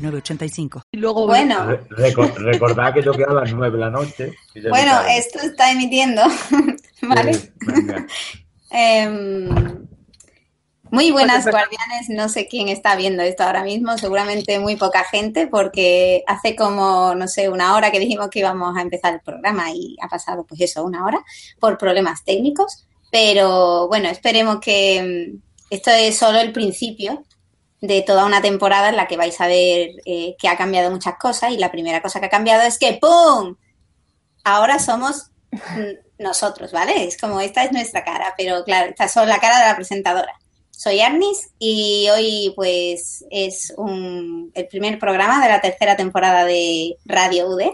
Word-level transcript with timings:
9.85. 0.00 0.82
Y 0.92 0.98
luego, 0.98 1.26
bueno. 1.26 1.78
recordad 2.36 2.94
que 2.94 3.02
yo 3.02 3.12
quedo 3.12 3.30
a 3.30 3.44
las 3.44 3.52
9 3.52 3.76
de 3.76 3.80
la 3.80 3.90
noche. 3.90 4.32
Bueno, 4.68 5.00
esto 5.08 5.40
está 5.40 5.70
emitiendo. 5.70 6.22
¿Vale? 7.02 7.52
Em, 8.70 9.48
muy 10.90 11.10
buenas 11.12 11.44
guardianes, 11.44 12.08
no 12.08 12.28
sé 12.28 12.48
quién 12.48 12.68
está 12.68 12.96
viendo 12.96 13.22
esto 13.22 13.44
ahora 13.44 13.62
mismo, 13.62 13.96
seguramente 13.96 14.58
muy 14.58 14.76
poca 14.76 15.04
gente, 15.04 15.46
porque 15.46 16.24
hace 16.26 16.56
como, 16.56 17.14
no 17.14 17.28
sé, 17.28 17.48
una 17.48 17.76
hora 17.76 17.90
que 17.90 18.00
dijimos 18.00 18.28
que 18.28 18.40
íbamos 18.40 18.76
a 18.76 18.82
empezar 18.82 19.14
el 19.14 19.20
programa 19.20 19.70
y 19.72 19.96
ha 20.00 20.08
pasado 20.08 20.44
pues 20.44 20.60
eso, 20.60 20.84
una 20.84 21.04
hora, 21.04 21.24
por 21.60 21.78
problemas 21.78 22.24
técnicos, 22.24 22.86
pero 23.10 23.88
bueno, 23.88 24.08
esperemos 24.08 24.60
que 24.60 24.96
em, 24.96 25.40
esto 25.70 25.90
es 25.90 26.16
solo 26.16 26.40
el 26.40 26.52
principio 26.52 27.24
de 27.80 28.02
toda 28.02 28.26
una 28.26 28.42
temporada 28.42 28.90
en 28.90 28.96
la 28.96 29.06
que 29.06 29.16
vais 29.16 29.40
a 29.40 29.46
ver 29.46 29.90
eh, 30.04 30.36
que 30.38 30.48
ha 30.48 30.56
cambiado 30.56 30.90
muchas 30.90 31.14
cosas 31.18 31.52
y 31.52 31.58
la 31.58 31.70
primera 31.70 32.02
cosa 32.02 32.20
que 32.20 32.26
ha 32.26 32.30
cambiado 32.30 32.62
es 32.62 32.78
que 32.78 32.98
¡pum! 33.00 33.56
Ahora 34.44 34.78
somos 34.78 35.30
nosotros, 36.18 36.72
¿vale? 36.72 37.04
Es 37.04 37.16
como 37.16 37.40
esta 37.40 37.64
es 37.64 37.72
nuestra 37.72 38.04
cara, 38.04 38.34
pero 38.36 38.64
claro, 38.64 38.90
esta 38.90 39.04
es 39.04 39.28
la 39.28 39.40
cara 39.40 39.58
de 39.58 39.66
la 39.66 39.76
presentadora. 39.76 40.38
Soy 40.70 41.00
Arnis 41.00 41.50
y 41.58 42.08
hoy 42.08 42.52
pues 42.56 43.24
es 43.30 43.72
un, 43.76 44.50
el 44.54 44.66
primer 44.66 44.98
programa 44.98 45.42
de 45.42 45.50
la 45.50 45.60
tercera 45.60 45.96
temporada 45.96 46.44
de 46.44 46.96
Radio 47.04 47.48
UD. 47.48 47.64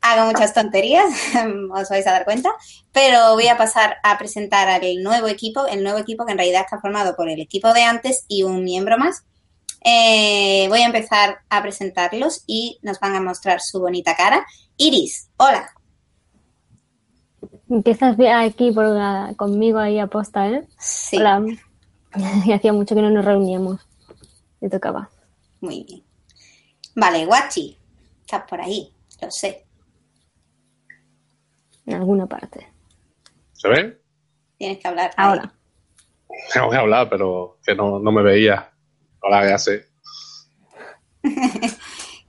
Hago 0.00 0.26
muchas 0.26 0.54
tonterías, 0.54 1.06
os 1.72 1.88
vais 1.88 2.06
a 2.06 2.12
dar 2.12 2.24
cuenta, 2.24 2.50
pero 2.92 3.34
voy 3.34 3.48
a 3.48 3.56
pasar 3.56 3.96
a 4.04 4.16
presentar 4.16 4.68
al 4.68 5.02
nuevo 5.02 5.26
equipo, 5.26 5.66
el 5.66 5.82
nuevo 5.82 5.98
equipo 5.98 6.24
que 6.24 6.32
en 6.32 6.38
realidad 6.38 6.62
está 6.62 6.78
formado 6.78 7.16
por 7.16 7.28
el 7.28 7.40
equipo 7.40 7.72
de 7.72 7.82
antes 7.82 8.24
y 8.28 8.44
un 8.44 8.62
miembro 8.62 8.96
más, 8.96 9.24
eh, 9.88 10.66
voy 10.68 10.80
a 10.80 10.86
empezar 10.86 11.42
a 11.48 11.62
presentarlos 11.62 12.42
y 12.44 12.80
nos 12.82 12.98
van 12.98 13.14
a 13.14 13.20
mostrar 13.20 13.60
su 13.60 13.78
bonita 13.78 14.16
cara. 14.16 14.44
Iris, 14.76 15.30
hola. 15.36 15.70
Empiezas 17.70 18.16
aquí 18.34 18.72
por, 18.72 18.86
conmigo 19.36 19.78
ahí 19.78 20.00
a 20.00 20.08
posta, 20.08 20.48
¿eh? 20.48 20.66
Sí. 20.76 21.18
Hola. 21.18 21.40
Y 22.44 22.52
hacía 22.52 22.72
mucho 22.72 22.96
que 22.96 23.02
no 23.02 23.10
nos 23.10 23.24
reuníamos. 23.24 23.80
Me 24.60 24.68
tocaba. 24.68 25.08
Muy 25.60 25.84
bien. 25.84 26.02
Vale, 26.96 27.24
Guachi, 27.24 27.78
estás 28.22 28.42
por 28.42 28.60
ahí, 28.60 28.92
lo 29.22 29.30
sé. 29.30 29.66
En 31.86 31.94
alguna 31.94 32.26
parte. 32.26 32.66
¿Se 33.52 33.68
ve? 33.68 34.00
Tienes 34.58 34.78
que 34.78 34.88
hablar. 34.88 35.12
Ahora. 35.16 35.52
Tengo 36.52 36.70
que 36.70 36.76
hablar, 36.76 37.08
pero 37.08 37.58
que 37.64 37.76
no, 37.76 38.00
no 38.00 38.10
me 38.10 38.22
veía. 38.24 38.72
Hola, 39.26 39.48
ya 39.48 39.58
sé. 39.58 39.86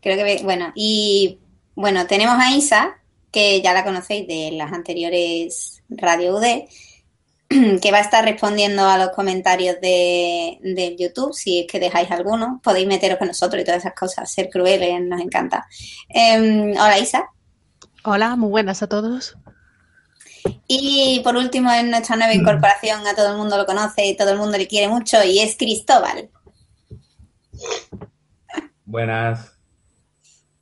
Creo 0.02 0.26
que, 0.26 0.44
bueno, 0.44 0.72
y 0.73 1.40
bueno, 1.76 2.08
tenemos 2.08 2.38
a 2.40 2.56
Isa, 2.56 2.98
que 3.31 3.62
ya 3.62 3.73
la 3.73 3.84
conocéis 3.84 4.28
de 4.28 4.50
las 4.53 4.73
anteriores 4.73 5.84
Radio 5.90 6.38
UD, 6.38 6.68
que 7.81 7.91
va 7.91 8.00
a 8.00 8.02
estar 8.02 8.25
respondiendo 8.25 8.84
a 8.88 8.97
los 8.97 9.09
comentarios 9.09 9.80
de, 9.80 10.96
YouTube, 10.97 11.35
si 11.35 11.59
es 11.59 11.68
que 11.68 11.80
dejáis 11.80 12.09
alguno, 12.09 12.59
podéis 12.63 12.88
meteros 12.88 13.19
con 13.19 13.28
nosotros 13.28 13.62
y 13.62 13.66
todas 13.66 13.81
esas 13.81 13.94
cosas, 13.94 14.31
ser 14.31 14.50
crueles, 14.50 15.00
nos 15.00 15.22
encanta. 15.22 15.68
Em, 16.09 16.72
hola 16.72 16.97
Isa. 16.97 17.29
Hola, 18.06 18.35
muy 18.35 18.50
buenas 18.50 18.81
a 18.81 18.88
todos. 18.88 19.38
Y 20.68 21.22
por 21.24 21.35
último, 21.35 21.72
en 21.72 21.91
nuestra 21.91 22.16
nueva 22.16 22.34
incorporación, 22.34 23.06
a 23.06 23.14
todo 23.14 23.34
el 23.34 23.38
mundo 23.38 23.56
lo 23.56 23.68
conoce 23.68 24.08
y 24.08 24.18
todo 24.18 24.31
el 24.31 24.40
mundo 24.40 24.58
le 24.58 24.68
quiere 24.68 24.88
mucho, 24.88 25.24
y 25.24 25.40
es 25.40 25.56
Cristóbal. 25.58 26.31
Buenas. 28.85 29.57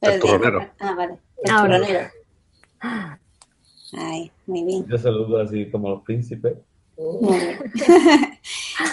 El 0.01 0.19
turronero. 0.19 0.69
Ah, 0.79 0.93
vale. 0.95 1.17
El 1.43 1.51
Ahora. 1.51 1.77
turronero. 1.79 2.09
Ay, 3.97 4.31
muy 4.47 4.63
bien. 4.63 4.85
Yo 4.87 4.97
saludo 4.97 5.41
así 5.41 5.69
como 5.69 5.89
los 5.89 6.03
príncipes. 6.03 6.55
Muy 6.97 7.39
bien. 7.39 7.59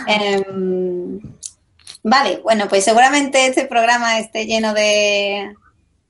Em, 0.06 1.20
vale, 2.02 2.41
bueno, 2.42 2.68
pues 2.68 2.84
seguramente 2.84 3.46
este 3.46 3.66
programa 3.66 4.18
esté 4.18 4.46
lleno 4.46 4.74
de, 4.74 5.54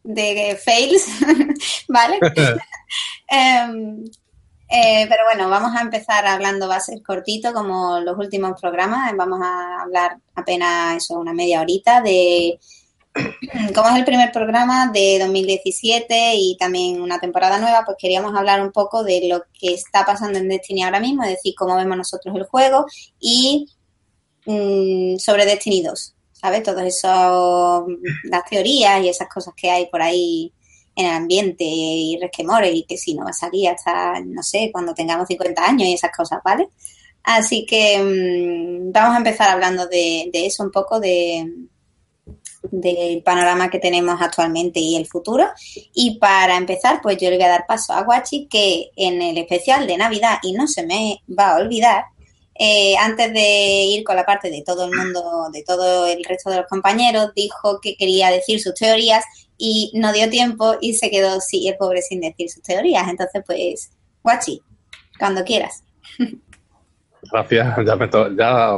de 0.04 0.58
fails, 0.62 1.06
¿vale? 1.88 2.18
Em, 3.28 4.04
eh, 4.72 5.06
pero 5.06 5.24
bueno, 5.24 5.50
vamos 5.50 5.76
a 5.76 5.82
empezar 5.82 6.26
hablando, 6.26 6.66
va 6.66 6.76
a 6.76 6.80
ser 6.80 7.02
cortito 7.02 7.52
como 7.52 8.00
los 8.00 8.16
últimos 8.16 8.58
programas, 8.58 9.14
vamos 9.14 9.40
a 9.42 9.82
hablar 9.82 10.16
apenas 10.34 10.96
eso, 10.96 11.18
una 11.18 11.34
media 11.34 11.60
horita 11.60 12.00
de 12.00 12.58
como 13.74 13.90
es 13.90 13.96
el 13.96 14.06
primer 14.06 14.32
programa 14.32 14.90
de 14.90 15.18
2017 15.20 16.34
y 16.36 16.56
también 16.56 17.02
una 17.02 17.20
temporada 17.20 17.58
nueva, 17.58 17.82
pues 17.84 17.98
queríamos 18.00 18.34
hablar 18.34 18.62
un 18.62 18.72
poco 18.72 19.04
de 19.04 19.28
lo 19.28 19.42
que 19.52 19.74
está 19.74 20.06
pasando 20.06 20.38
en 20.38 20.48
Destiny 20.48 20.82
ahora 20.82 21.00
mismo, 21.00 21.22
es 21.22 21.30
decir, 21.30 21.54
cómo 21.54 21.76
vemos 21.76 21.98
nosotros 21.98 22.34
el 22.34 22.44
juego 22.44 22.86
y 23.20 23.68
mm, 24.46 25.18
sobre 25.18 25.44
Destiny 25.44 25.82
2, 25.82 26.14
¿sabes? 26.32 26.62
Todas 26.62 26.86
esas, 26.86 27.30
las 28.24 28.44
teorías 28.48 29.04
y 29.04 29.10
esas 29.10 29.28
cosas 29.28 29.52
que 29.54 29.70
hay 29.70 29.86
por 29.90 30.00
ahí 30.00 30.50
en 30.94 31.06
el 31.06 31.12
ambiente 31.12 31.64
y 31.64 32.18
resquemores 32.20 32.74
y 32.74 32.84
que 32.84 32.96
si 32.96 33.14
no 33.14 33.24
va 33.24 33.30
a 33.30 33.34
salir 33.34 33.68
hasta, 33.68 34.20
no 34.20 34.42
sé, 34.42 34.70
cuando 34.72 34.94
tengamos 34.94 35.26
50 35.28 35.64
años 35.64 35.88
y 35.88 35.94
esas 35.94 36.14
cosas, 36.16 36.40
¿vale? 36.44 36.68
Así 37.22 37.64
que 37.66 37.98
mm, 37.98 38.92
vamos 38.92 39.14
a 39.14 39.18
empezar 39.18 39.50
hablando 39.50 39.86
de, 39.86 40.30
de 40.32 40.46
eso 40.46 40.62
un 40.62 40.70
poco, 40.70 41.00
de 41.00 41.46
del 42.70 43.22
panorama 43.22 43.70
que 43.70 43.78
tenemos 43.78 44.20
actualmente 44.20 44.80
y 44.80 44.96
el 44.96 45.06
futuro. 45.06 45.48
Y 45.94 46.18
para 46.18 46.56
empezar, 46.56 47.00
pues 47.02 47.18
yo 47.18 47.30
le 47.30 47.36
voy 47.36 47.44
a 47.44 47.50
dar 47.50 47.66
paso 47.66 47.92
a 47.92 48.02
Guachi, 48.02 48.46
que 48.48 48.90
en 48.96 49.20
el 49.20 49.38
especial 49.38 49.86
de 49.86 49.96
Navidad, 49.96 50.38
y 50.42 50.52
no 50.52 50.66
se 50.66 50.86
me 50.86 51.22
va 51.28 51.50
a 51.50 51.56
olvidar, 51.56 52.04
eh, 52.54 52.96
antes 52.98 53.32
de 53.32 53.84
ir 53.84 54.04
con 54.04 54.14
la 54.14 54.26
parte 54.26 54.50
de 54.50 54.62
todo 54.62 54.84
el 54.84 54.96
mundo, 54.96 55.48
de 55.52 55.62
todo 55.64 56.06
el 56.06 56.22
resto 56.24 56.50
de 56.50 56.58
los 56.58 56.66
compañeros, 56.66 57.32
dijo 57.34 57.80
que 57.80 57.96
quería 57.96 58.30
decir 58.30 58.60
sus 58.60 58.74
teorías 58.74 59.24
y 59.64 59.92
no 59.94 60.12
dio 60.12 60.28
tiempo 60.28 60.74
y 60.80 60.94
se 60.94 61.08
quedó 61.08 61.40
sí, 61.40 61.68
el 61.68 61.76
pobre 61.76 62.02
sin 62.02 62.20
decir 62.20 62.50
sus 62.50 62.64
teorías. 62.64 63.08
Entonces, 63.08 63.44
pues, 63.46 63.92
Guachi, 64.20 64.60
cuando 65.16 65.44
quieras. 65.44 65.84
Gracias, 67.32 67.76
ya, 67.86 67.94
me 67.94 68.10
ya 68.36 68.74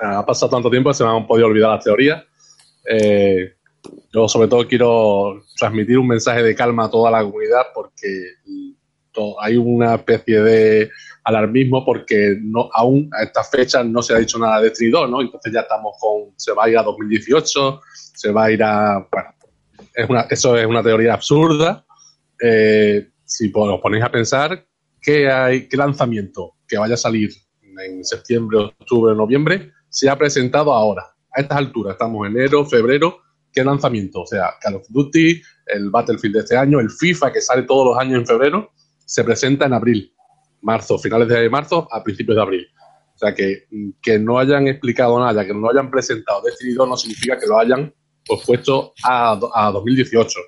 ha 0.00 0.24
pasado 0.24 0.52
tanto 0.52 0.70
tiempo 0.70 0.90
que 0.90 0.94
se 0.94 1.02
me 1.02 1.10
han 1.10 1.26
podido 1.26 1.48
olvidar 1.48 1.70
las 1.70 1.82
teorías. 1.82 2.22
Eh, 2.88 3.56
yo 4.14 4.28
sobre 4.28 4.46
todo 4.46 4.64
quiero 4.68 5.42
transmitir 5.58 5.98
un 5.98 6.06
mensaje 6.06 6.40
de 6.44 6.54
calma 6.54 6.84
a 6.84 6.90
toda 6.90 7.10
la 7.10 7.24
comunidad 7.24 7.62
porque 7.74 8.34
hay 9.40 9.56
una 9.56 9.96
especie 9.96 10.40
de 10.40 10.90
alarmismo 11.24 11.84
porque 11.84 12.36
no, 12.40 12.70
aún 12.72 13.10
a 13.12 13.24
estas 13.24 13.50
fechas 13.50 13.84
no 13.84 14.02
se 14.02 14.14
ha 14.14 14.18
dicho 14.18 14.38
nada 14.38 14.60
de 14.60 14.70
2, 14.70 15.10
¿no? 15.10 15.20
Entonces 15.20 15.52
ya 15.52 15.62
estamos 15.62 15.96
con, 15.98 16.32
se 16.36 16.52
va 16.52 16.66
a 16.66 16.70
ir 16.70 16.78
a 16.78 16.84
2018, 16.84 17.80
se 17.92 18.30
va 18.30 18.44
a 18.44 18.52
ir 18.52 18.62
a, 18.62 19.04
bueno, 19.10 19.34
eso 20.30 20.56
es 20.56 20.66
una 20.66 20.82
teoría 20.82 21.14
absurda. 21.14 21.84
Eh, 22.40 23.10
si 23.24 23.50
os 23.54 23.80
ponéis 23.80 24.04
a 24.04 24.10
pensar, 24.10 24.66
¿qué, 25.00 25.30
hay, 25.30 25.68
¿qué 25.68 25.76
lanzamiento 25.76 26.54
que 26.66 26.78
vaya 26.78 26.94
a 26.94 26.98
salir 26.98 27.30
en 27.84 28.04
septiembre, 28.04 28.58
octubre, 28.58 29.14
noviembre 29.14 29.72
se 29.88 30.08
ha 30.08 30.16
presentado 30.16 30.72
ahora? 30.72 31.02
A 31.32 31.40
estas 31.40 31.58
alturas, 31.58 31.92
estamos 31.92 32.26
en 32.26 32.36
enero, 32.36 32.64
febrero, 32.64 33.18
¿qué 33.52 33.64
lanzamiento? 33.64 34.22
O 34.22 34.26
sea, 34.26 34.54
Call 34.60 34.76
of 34.76 34.86
Duty, 34.88 35.42
el 35.66 35.90
Battlefield 35.90 36.36
de 36.36 36.40
este 36.40 36.56
año, 36.56 36.80
el 36.80 36.90
FIFA 36.90 37.32
que 37.32 37.40
sale 37.40 37.62
todos 37.62 37.88
los 37.88 37.98
años 37.98 38.20
en 38.20 38.26
febrero, 38.26 38.72
se 39.04 39.24
presenta 39.24 39.66
en 39.66 39.74
abril, 39.74 40.14
marzo, 40.62 40.98
finales 40.98 41.28
de 41.28 41.50
marzo 41.50 41.88
a 41.90 42.02
principios 42.02 42.36
de 42.36 42.42
abril. 42.42 42.66
O 43.14 43.18
sea, 43.18 43.34
que, 43.34 43.64
que 44.00 44.18
no 44.18 44.38
hayan 44.38 44.68
explicado 44.68 45.18
nada, 45.18 45.44
que 45.44 45.52
no 45.52 45.68
hayan 45.68 45.90
presentado 45.90 46.40
2 46.40 46.88
no 46.88 46.96
significa 46.96 47.36
que 47.36 47.46
lo 47.46 47.58
hayan 47.58 47.92
pues, 48.28 48.62
a, 49.04 49.38
a 49.54 49.72
2018. 49.72 50.38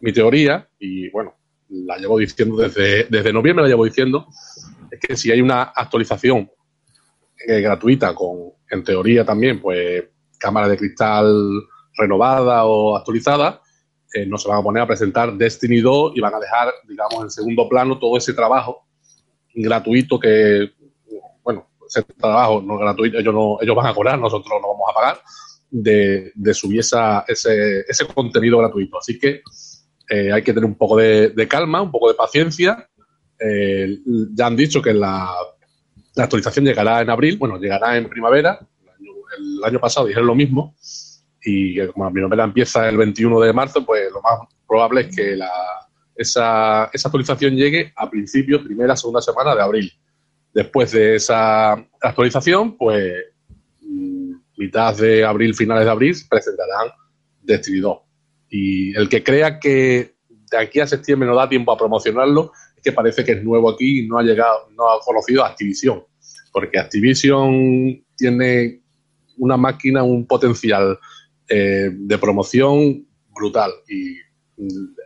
Mi 0.00 0.12
teoría, 0.12 0.68
y 0.78 1.10
bueno, 1.10 1.34
la 1.68 1.98
llevo 1.98 2.18
diciendo 2.18 2.56
desde, 2.56 3.04
desde 3.04 3.32
noviembre, 3.32 3.64
la 3.64 3.68
llevo 3.68 3.84
diciendo, 3.84 4.26
es 4.90 4.98
que 4.98 5.16
si 5.16 5.30
hay 5.30 5.40
una 5.40 5.62
actualización 5.62 6.50
eh, 7.46 7.60
gratuita 7.60 8.14
con, 8.14 8.52
en 8.70 8.84
teoría 8.84 9.24
también, 9.24 9.60
pues 9.60 10.04
cámara 10.38 10.68
de 10.68 10.76
cristal 10.76 11.62
renovada 11.96 12.64
o 12.64 12.96
actualizada, 12.96 13.60
eh, 14.14 14.26
no 14.26 14.38
se 14.38 14.48
van 14.48 14.58
a 14.58 14.62
poner 14.62 14.82
a 14.82 14.86
presentar 14.86 15.32
Destiny 15.34 15.80
2 15.80 16.12
y 16.16 16.20
van 16.20 16.34
a 16.34 16.40
dejar, 16.40 16.72
digamos, 16.88 17.22
en 17.22 17.30
segundo 17.30 17.68
plano 17.68 17.98
todo 17.98 18.16
ese 18.16 18.32
trabajo 18.34 18.86
gratuito 19.54 20.18
que, 20.18 20.70
bueno, 21.42 21.68
ese 21.86 22.02
trabajo 22.02 22.62
no 22.62 22.78
gratuito, 22.78 23.18
ellos, 23.18 23.34
no, 23.34 23.58
ellos 23.60 23.76
van 23.76 23.86
a 23.86 23.94
cobrar, 23.94 24.18
nosotros 24.18 24.52
no 24.60 24.68
vamos 24.68 24.88
a 24.90 24.94
pagar, 24.94 25.20
de, 25.70 26.32
subir 26.52 26.80
esa, 26.80 27.24
ese, 27.26 27.80
ese 27.88 28.06
contenido 28.06 28.58
gratuito. 28.58 28.98
Así 28.98 29.18
que 29.18 29.42
eh, 30.08 30.32
hay 30.32 30.42
que 30.42 30.52
tener 30.52 30.64
un 30.64 30.76
poco 30.76 30.96
de, 30.96 31.46
calma, 31.48 31.82
un 31.82 31.90
poco 31.90 32.08
de 32.08 32.14
paciencia. 32.14 32.88
Eh, 33.38 33.98
ya 34.34 34.46
han 34.46 34.56
dicho 34.56 34.82
que 34.82 34.92
la, 34.92 35.30
la 36.14 36.24
actualización 36.24 36.64
llegará 36.64 37.00
en 37.00 37.10
abril, 37.10 37.38
bueno, 37.38 37.58
llegará 37.58 37.96
en 37.96 38.08
primavera. 38.08 38.58
El 38.82 38.88
año, 38.88 39.12
el 39.38 39.64
año 39.64 39.80
pasado 39.80 40.06
dijeron 40.06 40.26
lo 40.26 40.34
mismo 40.34 40.74
y 41.42 41.86
como 41.88 42.04
la 42.04 42.10
primavera 42.10 42.44
empieza 42.44 42.88
el 42.88 42.96
21 42.96 43.40
de 43.40 43.52
marzo, 43.52 43.84
pues 43.84 44.10
lo 44.12 44.20
más 44.20 44.40
probable 44.66 45.02
es 45.02 45.16
que 45.16 45.36
la, 45.36 45.50
esa, 46.14 46.90
esa 46.92 47.08
actualización 47.08 47.56
llegue 47.56 47.92
a 47.96 48.10
principios, 48.10 48.62
primera, 48.62 48.96
segunda 48.96 49.22
semana 49.22 49.54
de 49.54 49.62
abril. 49.62 49.92
Después 50.52 50.92
de 50.92 51.16
esa 51.16 51.72
actualización, 52.00 52.76
pues 52.76 53.14
mitad 54.60 54.94
de 54.94 55.24
abril, 55.24 55.54
finales 55.54 55.86
de 55.86 55.90
abril, 55.90 56.14
presentarán 56.28 56.88
Destiny 57.42 57.80
2. 57.80 57.98
Y 58.50 58.94
el 58.94 59.08
que 59.08 59.24
crea 59.24 59.58
que 59.58 60.14
de 60.50 60.58
aquí 60.58 60.80
a 60.80 60.86
septiembre 60.86 61.26
no 61.26 61.34
da 61.34 61.48
tiempo 61.48 61.72
a 61.72 61.78
promocionarlo, 61.78 62.52
es 62.76 62.82
que 62.82 62.92
parece 62.92 63.24
que 63.24 63.32
es 63.32 63.42
nuevo 63.42 63.70
aquí 63.70 64.00
y 64.00 64.06
no 64.06 64.18
ha 64.18 64.22
llegado, 64.22 64.68
no 64.76 64.90
ha 64.90 65.00
conocido 65.00 65.44
Activision. 65.44 66.02
Porque 66.52 66.78
Activision 66.78 68.04
tiene 68.16 68.82
una 69.38 69.56
máquina, 69.56 70.02
un 70.02 70.26
potencial 70.26 70.98
eh, 71.48 71.88
de 71.90 72.18
promoción 72.18 73.06
brutal. 73.34 73.72
Y 73.88 74.16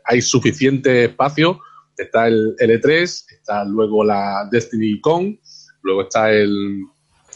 hay 0.04 0.20
suficiente 0.20 1.04
espacio. 1.04 1.60
Está 1.96 2.26
el 2.26 2.56
L3, 2.56 3.02
está 3.02 3.64
luego 3.64 4.02
la 4.02 4.48
Destiny 4.50 5.00
Con, 5.00 5.38
luego 5.82 6.02
está 6.02 6.32
el, 6.32 6.82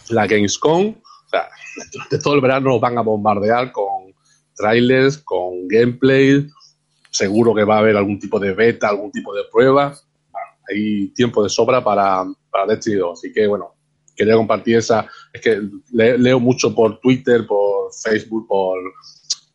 la 0.09 0.27
Gamescom. 0.27 0.97
O 1.29 1.31
sea, 1.31 1.49
de 2.11 2.19
todo 2.19 2.35
el 2.35 2.41
verano 2.41 2.81
van 2.81 2.97
a 2.97 3.03
bombardear 3.03 3.71
con 3.71 4.15
trailers, 4.57 5.19
con 5.19 5.69
gameplay. 5.69 6.47
Seguro 7.11 7.55
que 7.55 7.65
va 7.65 7.77
a 7.77 7.79
haber 7.81 7.97
algún 7.97 8.19
tipo 8.19 8.39
de 8.39 8.53
beta, 8.55 8.89
algún 8.89 9.13
tipo 9.13 9.35
de 9.35 9.43
prueba. 9.53 9.95
Hay 10.71 11.09
tiempo 11.09 11.43
de 11.43 11.51
sobra 11.51 11.85
para, 11.85 12.25
para 12.51 12.67
Destiny 12.67 12.97
2. 12.97 13.19
Así 13.19 13.33
que, 13.33 13.47
bueno, 13.47 13.75
quería 14.17 14.37
compartir 14.37 14.77
esa. 14.77 15.07
Es 15.33 15.41
que 15.41 15.61
le, 15.93 16.19
leo 16.19 16.41
mucho 16.41 16.75
por 16.75 16.99
Twitter, 17.01 17.47
por 17.47 17.93
Facebook, 17.93 18.47
por 18.47 18.79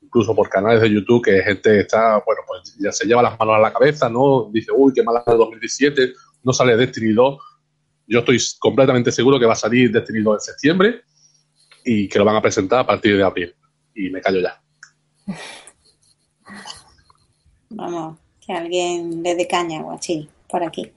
incluso 0.02 0.36
por 0.36 0.48
canales 0.48 0.80
de 0.81 0.92
YouTube 0.92 1.24
que 1.24 1.42
gente 1.42 1.80
está, 1.80 2.22
bueno, 2.24 2.42
pues 2.48 2.76
ya 2.80 2.92
se 2.92 3.08
lleva 3.08 3.24
las 3.24 3.38
manos 3.40 3.56
a 3.56 3.60
la 3.60 3.74
cabeza, 3.74 4.10
¿no? 4.10 4.48
Dice, 4.52 4.72
uy, 4.72 4.94
qué 4.94 5.02
mala 5.02 5.24
de 5.26 5.36
2017, 5.36 6.14
no 6.44 6.54
sale 6.54 6.78
Destiny 6.78 7.14
2. 7.14 7.40
Yo 8.06 8.19
estoy 8.19 8.38
completamente 8.60 9.12
seguro 9.12 9.40
que 9.40 9.48
va 9.48 9.54
a 9.54 9.56
salir 9.56 9.92
Destiny 9.92 10.22
2 10.22 10.36
en 10.36 10.42
septiembre 10.42 11.04
y 11.85 12.07
que 12.07 12.19
lo 12.19 12.25
van 12.25 12.35
a 12.38 12.41
presentar 12.41 12.80
a 12.80 12.85
partir 12.85 13.18
de 13.18 13.24
abril. 13.24 13.56
Y 13.95 14.09
me 14.09 14.21
callo 14.21 14.39
ya. 14.41 14.62
Vamos, 17.69 18.18
que 18.45 18.53
alguien 18.53 19.24
le 19.24 19.35
dé 19.35 19.47
caña, 19.47 19.81
guachín, 19.81 20.30
por 20.47 20.63
aquí. 20.63 20.91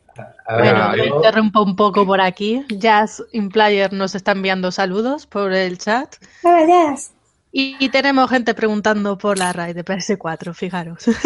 A 0.47 0.57
ver, 0.57 0.75
Bueno, 0.75 0.91
me 0.93 1.07
interrumpo 1.17 1.63
un 1.63 1.77
poco 1.77 2.07
por 2.07 2.21
aquí. 2.21 2.65
Jazz 2.71 3.23
Implayer 3.33 3.93
nos 3.93 4.15
está 4.15 4.33
enviando 4.33 4.71
saludos 4.73 5.27
por 5.27 5.53
el 5.53 5.79
chat. 5.79 6.17
Hola, 6.43 6.67
Jazz. 6.67 7.13
Y, 7.53 7.77
y 7.79 7.89
tenemos 7.91 8.29
gente 8.31 8.55
preguntando 8.55 9.17
por 9.19 9.39
la 9.39 9.53
raid 9.53 9.75
de 9.75 9.85
PS4, 9.85 10.55
fijaros. 10.55 11.05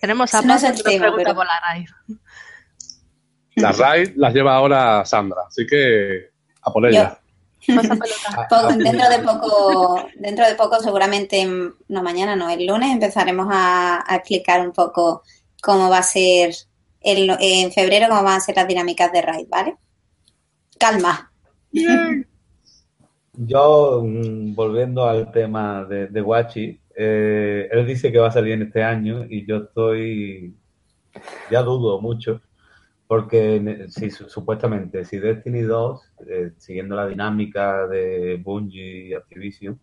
Tenemos 0.00 0.34
a 0.34 0.42
no 0.42 0.54
Pablo 0.54 0.68
el 0.68 0.74
que 0.74 0.82
nos 0.82 0.98
pregunta 1.00 1.16
pero- 1.24 1.34
por 1.34 1.46
la 1.46 1.60
raid. 1.60 1.88
Las 3.56 3.76
RAID 3.78 4.12
las 4.16 4.32
lleva 4.32 4.54
ahora 4.54 5.04
Sandra, 5.04 5.42
así 5.48 5.66
que 5.66 6.30
a 6.62 6.72
por 6.72 6.84
Yo. 6.84 6.88
ella. 6.90 7.18
Pasa 7.76 7.88
pelota. 7.96 8.28
a- 8.36 8.48
Poco- 8.48 8.66
a- 8.68 8.76
dentro 8.76 9.08
de 9.10 9.18
poco, 9.20 10.06
dentro 10.16 10.46
de 10.46 10.54
poco, 10.54 10.80
seguramente, 10.80 11.44
no 11.88 12.02
mañana, 12.02 12.34
no, 12.36 12.48
el 12.50 12.66
lunes 12.66 12.90
empezaremos 12.92 13.46
a, 13.50 14.04
a 14.10 14.16
explicar 14.16 14.60
un 14.66 14.72
poco 14.72 15.22
cómo 15.62 15.88
va 15.90 15.98
a 15.98 16.02
ser 16.02 16.54
el, 17.00 17.30
en 17.40 17.70
febrero, 17.72 18.06
cómo 18.08 18.22
van 18.24 18.36
a 18.38 18.40
ser 18.40 18.56
las 18.56 18.66
dinámicas 18.68 19.12
de 19.12 19.22
raid, 19.22 19.46
¿vale? 19.48 19.76
Calma. 20.78 21.30
Yo, 23.32 24.02
mm, 24.04 24.54
volviendo 24.54 25.04
al 25.04 25.30
tema 25.30 25.84
de, 25.84 26.08
de 26.08 26.20
Guachi, 26.20 26.80
eh, 26.96 27.68
él 27.70 27.86
dice 27.86 28.10
que 28.10 28.18
va 28.18 28.28
a 28.28 28.32
salir 28.32 28.54
en 28.54 28.62
este 28.62 28.82
año 28.82 29.24
y 29.28 29.46
yo 29.46 29.58
estoy, 29.58 30.54
ya 31.50 31.62
dudo 31.62 32.00
mucho, 32.00 32.40
porque 33.08 33.86
si, 33.90 34.10
su- 34.12 34.30
supuestamente, 34.30 35.04
si 35.06 35.18
Destiny 35.20 35.62
2, 35.62 36.02
eh, 36.28 36.52
siguiendo 36.58 36.96
la 36.96 37.08
dinámica 37.08 37.88
de 37.88 38.38
Bungie 38.44 39.08
y 39.08 39.14
Activision, 39.14 39.80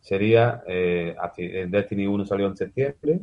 sería, 0.00 0.62
eh, 0.68 1.16
eh, 1.38 1.66
Destiny 1.70 2.06
1 2.06 2.24
salió 2.26 2.46
en 2.46 2.56
septiembre, 2.56 3.20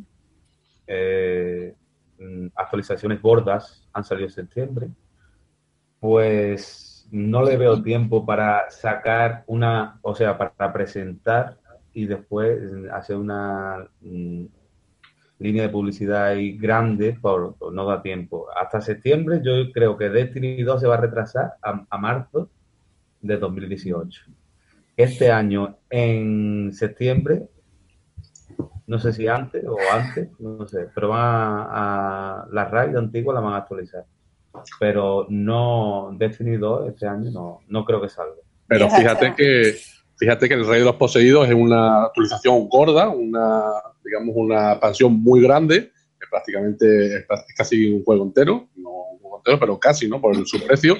eh, 0.87 1.75
mm, 2.19 2.47
actualizaciones 2.55 3.21
gordas 3.21 3.87
han 3.93 4.03
salido 4.03 4.27
en 4.27 4.33
septiembre, 4.33 4.89
pues 5.99 7.07
no 7.11 7.43
le 7.43 7.57
veo 7.57 7.81
tiempo 7.83 8.25
para 8.25 8.69
sacar 8.69 9.43
una, 9.47 9.99
o 10.01 10.15
sea, 10.15 10.37
para 10.37 10.73
presentar 10.73 11.57
y 11.93 12.05
después 12.05 12.59
hacer 12.91 13.17
una 13.17 13.87
mm, 14.01 14.45
línea 15.41 15.63
de 15.63 15.69
publicidad 15.69 16.25
ahí 16.25 16.57
grande, 16.57 17.17
por, 17.19 17.55
por 17.55 17.73
no 17.73 17.85
da 17.85 18.01
tiempo. 18.01 18.47
Hasta 18.55 18.79
septiembre 18.79 19.41
yo 19.43 19.71
creo 19.71 19.97
que 19.97 20.09
Destiny 20.09 20.61
2 20.61 20.81
se 20.81 20.87
va 20.87 20.95
a 20.95 21.01
retrasar 21.01 21.53
a, 21.61 21.85
a 21.89 21.97
marzo 21.97 22.49
de 23.21 23.37
2018. 23.37 24.25
Este 24.95 25.31
año, 25.31 25.77
en 25.89 26.71
septiembre, 26.73 27.47
no 28.85 28.99
sé 28.99 29.13
si 29.13 29.27
antes 29.27 29.65
o 29.65 29.77
antes, 29.91 30.29
no 30.39 30.67
sé, 30.67 30.89
pero 30.93 31.09
van 31.09 31.19
a, 31.21 32.43
a 32.43 32.47
la 32.51 32.65
RAID 32.65 32.97
antigua 32.97 33.33
la 33.33 33.39
van 33.39 33.53
a 33.53 33.57
actualizar. 33.57 34.05
Pero 34.79 35.25
no, 35.29 36.13
Destiny 36.17 36.57
2 36.57 36.89
este 36.89 37.07
año 37.07 37.31
no, 37.31 37.61
no 37.67 37.83
creo 37.83 38.01
que 38.01 38.09
salga. 38.09 38.35
Pero 38.67 38.89
fíjate 38.89 39.33
que, 39.35 39.75
fíjate 40.21 40.47
que 40.47 40.53
el 40.53 40.67
Rey 40.67 40.79
de 40.79 40.85
los 40.85 40.97
Poseídos 40.97 41.49
es 41.49 41.55
una 41.55 42.03
actualización 42.03 42.69
gorda, 42.69 43.09
una, 43.09 43.63
digamos, 44.05 44.35
una 44.35 44.73
expansión 44.73 45.19
muy 45.19 45.41
grande, 45.41 45.91
que 46.19 46.27
prácticamente 46.29 47.17
es, 47.17 47.25
casi 47.57 47.89
un 47.89 48.03
juego 48.03 48.25
entero, 48.25 48.69
no 48.75 48.91
un 49.13 49.19
juego 49.19 49.37
entero, 49.37 49.59
pero 49.59 49.79
casi, 49.79 50.07
¿no? 50.07 50.21
Por 50.21 50.35
su 50.45 50.63
precio. 50.63 50.97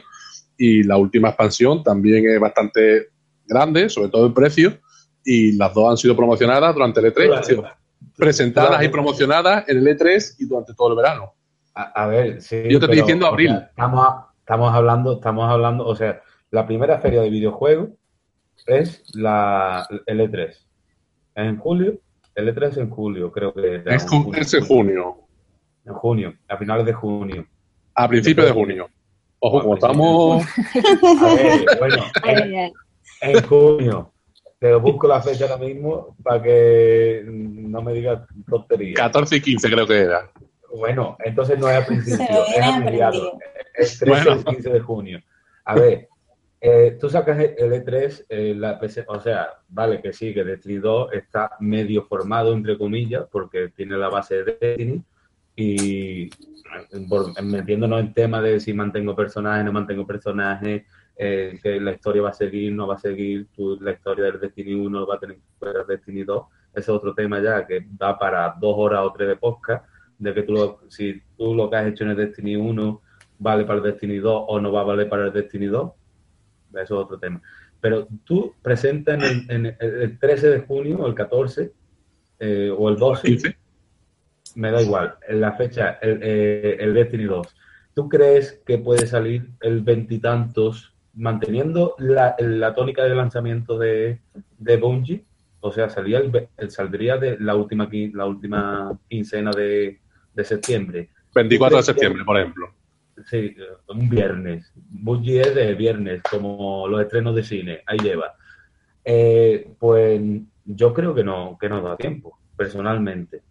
Y 0.58 0.82
la 0.82 0.98
última 0.98 1.28
expansión 1.30 1.84
también 1.84 2.28
es 2.28 2.40
bastante 2.40 3.10
grande, 3.46 3.90
sobre 3.90 4.10
todo 4.10 4.25
en 4.25 4.34
precio, 4.34 4.80
y 5.24 5.51
las 5.51 5.72
dos 5.72 5.92
han 5.92 5.98
sido 5.98 6.16
promocionadas 6.16 6.74
durante 6.74 7.00
el 7.00 7.13
E3, 7.13 7.38
han 7.38 7.44
sido 7.44 7.63
presentadas 8.18 8.84
y 8.84 8.90
promocionadas 8.90 9.70
en 9.70 9.78
el 9.78 9.98
E3 10.00 10.38
y 10.40 10.46
durante 10.48 10.74
todo 10.74 10.90
el 10.90 10.96
verano. 10.96 11.36
A, 11.75 12.06
a 12.06 12.08
ver, 12.08 12.42
sí, 12.42 12.63
Yo 12.68 12.80
te 12.80 12.86
estoy 12.86 13.01
diciendo 13.01 13.25
o 13.25 13.30
sea, 13.30 13.34
abril. 13.34 13.51
estamos 13.70 14.74
hablando, 14.74 15.13
estamos 15.13 15.48
hablando, 15.48 15.86
o 15.86 15.96
sea, 15.96 16.24
la 16.50 16.66
primera 16.66 16.98
feria 16.98 17.22
de 17.22 17.30
videojuegos 17.30 17.90
es 18.68 19.03
la 19.15 19.88
el 20.06 20.20
E3. 20.20 20.50
¿Es 20.50 20.65
en 21.36 21.58
julio? 21.58 22.00
El 22.36 22.56
E3 22.56 22.70
es 22.70 22.77
en 22.77 22.89
julio, 22.89 23.32
creo 23.32 23.53
que 23.53 23.75
era 23.75 23.96
Es, 23.96 24.06
en 24.12 24.36
es 24.36 24.68
junio, 24.68 25.18
En 25.86 25.94
junio, 25.94 26.34
a 26.48 26.58
finales 26.58 26.86
de 26.86 26.94
junio. 26.94 27.46
a 27.96 28.08
principios 28.08 28.48
de 28.48 28.53
junio. 28.53 28.89
Ojo, 29.39 29.62
como 29.62 29.74
estamos... 29.74 30.46
A 30.46 31.34
ver, 31.34 31.65
bueno, 31.80 32.03
en, 33.22 33.44
junio. 33.44 34.13
Te 34.60 34.75
busco 34.75 35.08
la 35.08 35.20
fecha 35.22 35.46
ahora 35.46 35.58
mismo 35.58 36.15
para 36.24 36.41
que 36.44 37.24
no 37.25 37.82
me 37.82 37.94
digas 37.94 38.22
tonterías. 38.48 38.96
14 38.96 39.38
y 39.38 39.41
15 39.41 39.70
creo 39.72 39.88
que 39.88 40.00
era. 40.00 40.30
Bueno, 40.77 41.18
entonces 41.25 41.58
no 41.58 41.70
es 41.70 41.77
a 41.77 41.86
principio, 41.86 42.46
es 42.56 42.63
a 42.63 42.80
mediados. 42.80 43.34
Es 43.74 43.98
13 44.00 44.25
Bueno. 44.25 44.41
y 44.41 44.44
15 44.56 44.70
de 44.70 44.80
junio. 44.80 45.22
A 45.65 45.75
ver, 45.75 46.08
eh, 46.63 46.96
tú 47.00 47.10
sacas 47.10 47.39
el 47.39 47.72
E3, 47.72 48.25
eh, 48.30 48.53
la 48.56 48.80
PC, 48.80 49.06
o 49.08 49.20
sea, 49.20 49.50
vale 49.68 50.00
que 50.00 50.13
sí, 50.13 50.32
que 50.32 50.44
Destiny 50.44 50.77
2 50.77 51.12
está 51.13 51.58
medio 51.60 52.03
formado, 52.03 52.53
entre 52.53 52.77
comillas, 52.77 53.25
porque 53.32 53.70
tiene 53.70 53.98
la 53.98 54.10
base 54.10 54.44
de 54.44 54.58
Destiny, 54.60 55.03
y 55.56 56.30
metiéndonos 57.44 58.00
en 58.00 58.13
tema 58.13 58.41
de 58.41 58.60
si 58.60 58.74
mantengo 58.74 59.15
personajes, 59.15 59.65
no 59.65 59.74
mantengo 59.74 60.06
personajes, 60.06 60.84
eh, 61.15 61.60
que 61.63 61.80
la 61.80 61.94
historia 61.94 62.22
va 62.22 62.30
a 62.30 62.34
seguir, 62.34 62.72
no 62.74 62.86
va 62.86 62.96
a 62.96 63.00
seguir, 63.00 63.48
tú, 63.56 63.80
la 63.82 63.94
historia 63.94 64.25
del 64.25 64.39
Destiny 64.39 64.75
1 64.75 65.08
va 65.08 65.15
a 65.15 65.20
tener 65.20 65.38
que 65.38 65.65
ser 65.65 65.86
Destiny 65.88 66.24
2, 66.24 66.46
ese 66.74 66.80
es 66.80 66.89
otro 66.89 67.15
tema 67.15 67.41
ya 67.41 67.65
que 67.65 67.88
da 67.98 68.18
para 68.20 68.56
dos 68.62 68.75
horas 68.77 69.01
o 69.03 69.12
tres 69.12 69.30
de 69.30 69.36
podcast, 69.36 69.84
de 70.20 70.32
que 70.32 70.44
tú 70.44 70.53
lo, 70.53 70.82
si 70.89 71.22
tú 71.36 71.56
lo 71.56 71.72
que 71.72 71.75
has 71.77 71.88
hecho 71.88 72.03
en 72.03 72.12
el 72.12 72.18
Destiny 72.18 72.56
1 72.56 73.01
vale 73.39 73.65
para 73.65 73.80
el 73.80 73.84
Destiny 73.84 74.18
2 74.18 74.44
o 74.48 74.60
no 74.62 74.72
va 74.72 74.82
a 74.82 74.84
valer 74.84 75.10
para 75.10 75.25
el 75.25 75.34
Destiny 75.34 75.65
2, 75.65 75.91
eso 76.75 76.82
es 76.82 76.92
otro 77.06 77.18
tema. 77.20 77.42
pero 77.80 78.08
tú 78.25 78.54
presentas 78.62 79.16
en 79.16 79.24
el, 79.24 79.51
en 79.51 79.66
el- 79.80 80.01
el 80.04 80.20
13 80.20 80.50
de 80.50 80.60
junio 80.60 81.00
o 81.00 81.08
el 81.08 81.16
14 81.16 81.72
eh, 82.40 82.72
o 82.75 82.90
el 82.90 82.96
12, 82.98 83.28
15. 83.28 83.58
me 84.56 84.72
da 84.72 84.82
igual, 84.82 85.16
en 85.28 85.42
la 85.42 85.54
fecha, 85.54 85.98
el, 86.01 86.20
eh, 86.22 86.78
el 86.80 86.94
Destiny 86.94 87.24
2. 87.25 87.48
¿Tú 87.96 88.08
crees 88.08 88.62
que 88.66 88.78
puede 88.78 89.08
salir 89.08 89.50
el 89.62 89.82
veintitantos 89.82 90.94
manteniendo 91.13 91.96
la, 92.00 92.36
la 92.40 92.74
tónica 92.74 93.04
de 93.04 93.16
lanzamiento 93.16 93.78
de, 93.78 94.20
de 94.60 94.78
Bungie? 94.78 95.24
O 95.60 95.72
sea, 95.72 95.90
salía 95.90 96.20
el, 96.20 96.48
el- 96.58 96.72
saldría 96.72 97.18
de 97.18 97.38
la 97.40 97.56
última, 97.56 97.88
la 98.13 98.25
última 98.25 98.98
quincena 99.10 99.51
de, 99.51 100.00
de 100.34 100.44
septiembre. 100.44 101.10
24 101.34 101.44
de 101.44 101.58
¿Tú 101.58 101.58
crees 101.58 101.86
que- 101.86 101.92
septiembre, 101.94 102.24
por 102.25 102.38
ejemplo. 102.40 102.72
Sí, 103.25 103.56
un 103.90 104.10
viernes. 104.10 104.72
Bungie 104.75 105.42
es 105.42 105.56
de 105.56 105.74
viernes, 105.75 106.22
como 106.30 106.88
los 106.88 107.01
estrenos 107.01 107.36
de 107.36 107.44
cine, 107.44 107.82
ahí 107.86 107.98
lleva. 108.00 108.34
Eh, 109.04 109.74
pues 109.80 110.22
yo 110.66 110.94
creo 110.94 111.13
que 111.13 111.24
no, 111.24 111.58
que 111.60 111.70
no 111.70 111.82
da 111.82 111.98
tiempo, 111.98 112.38
personalmente. 112.56 113.42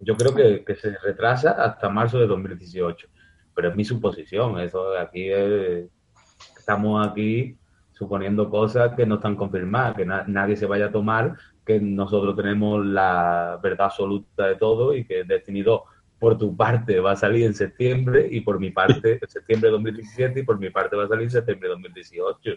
Yo 0.00 0.16
creo 0.16 0.34
que, 0.34 0.74
se 0.76 0.96
retrasa 0.98 1.52
hasta 1.52 1.88
marzo 1.88 2.18
de 2.18 2.26
2018, 2.26 3.08
pero 3.54 3.70
es 3.70 3.76
mi 3.76 3.84
suposición. 3.84 4.58
Eso 4.60 4.96
aquí 4.96 5.28
es- 5.30 5.88
estamos 6.56 7.06
aquí 7.06 7.56
suponiendo 7.92 8.48
cosas 8.48 8.94
que 8.94 9.04
no 9.06 9.16
están 9.16 9.34
confirmadas, 9.34 9.96
que 9.96 10.06
na- 10.06 10.24
nadie 10.28 10.56
se 10.56 10.66
vaya 10.66 10.86
a 10.86 10.92
tomar, 10.92 11.36
que 11.66 11.80
nosotros 11.80 12.36
tenemos 12.36 12.86
la 12.86 13.58
verdad 13.60 13.86
absoluta 13.86 14.46
de 14.46 14.54
todo 14.54 14.94
y 14.94 15.04
que 15.04 15.24
Destiny 15.24 15.62
2 15.62 15.82
por 16.18 16.36
tu 16.38 16.56
parte 16.56 17.00
va 17.00 17.12
a 17.12 17.16
salir 17.16 17.46
en 17.46 17.54
septiembre 17.54 18.28
y 18.30 18.40
por 18.40 18.58
mi 18.58 18.70
parte 18.70 19.18
en 19.20 19.28
septiembre 19.28 19.68
de 19.68 19.72
2017 19.72 20.40
y 20.40 20.42
por 20.42 20.58
mi 20.58 20.70
parte 20.70 20.96
va 20.96 21.04
a 21.04 21.08
salir 21.08 21.24
en 21.24 21.30
septiembre 21.30 21.68
de 21.68 21.74
2018. 21.74 22.50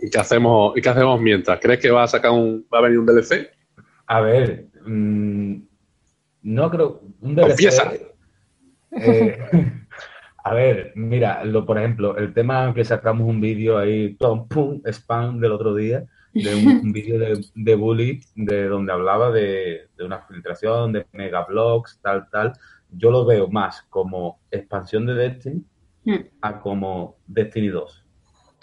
¿Y 0.00 0.10
qué 0.10 0.18
hacemos, 0.18 0.76
y 0.76 0.80
qué 0.82 0.88
hacemos 0.88 1.20
mientras? 1.20 1.58
¿Crees 1.60 1.80
que 1.80 1.90
va 1.90 2.02
a 2.04 2.08
sacar 2.08 2.30
un, 2.30 2.66
va 2.72 2.78
a 2.78 2.82
venir 2.82 2.98
un 2.98 3.06
DLC? 3.06 3.50
A 4.06 4.20
ver, 4.20 4.66
mm, 4.84 5.56
no 6.42 6.70
creo. 6.70 7.00
Un 7.20 7.34
DLC, 7.34 7.48
Confiesa. 7.48 7.92
eh, 8.90 9.38
a 10.44 10.54
ver, 10.54 10.92
mira, 10.94 11.44
lo, 11.44 11.64
por 11.64 11.78
ejemplo, 11.78 12.16
el 12.16 12.34
tema 12.34 12.72
que 12.74 12.84
sacamos 12.84 13.26
un 13.28 13.40
vídeo 13.40 13.78
ahí, 13.78 14.10
pum, 14.14 14.46
pum, 14.48 14.82
spam 14.84 15.40
del 15.40 15.52
otro 15.52 15.74
día, 15.74 16.04
de 16.32 16.54
un, 16.54 16.66
un 16.84 16.92
vídeo 16.92 17.18
de, 17.18 17.40
de 17.54 17.74
Bully, 17.76 18.20
de 18.34 18.64
donde 18.66 18.92
hablaba 18.92 19.30
de, 19.30 19.88
de 19.96 20.04
una 20.04 20.20
filtración, 20.22 20.92
de 20.92 21.06
megablogs, 21.12 21.98
tal, 22.02 22.28
tal. 22.30 22.52
Yo 22.96 23.10
lo 23.10 23.24
veo 23.24 23.48
más 23.48 23.82
como 23.90 24.40
expansión 24.50 25.06
de 25.06 25.14
Destiny 25.14 25.62
Hmm. 26.06 26.16
a 26.42 26.60
como 26.60 27.16
Destiny 27.26 27.68
2. 27.68 28.04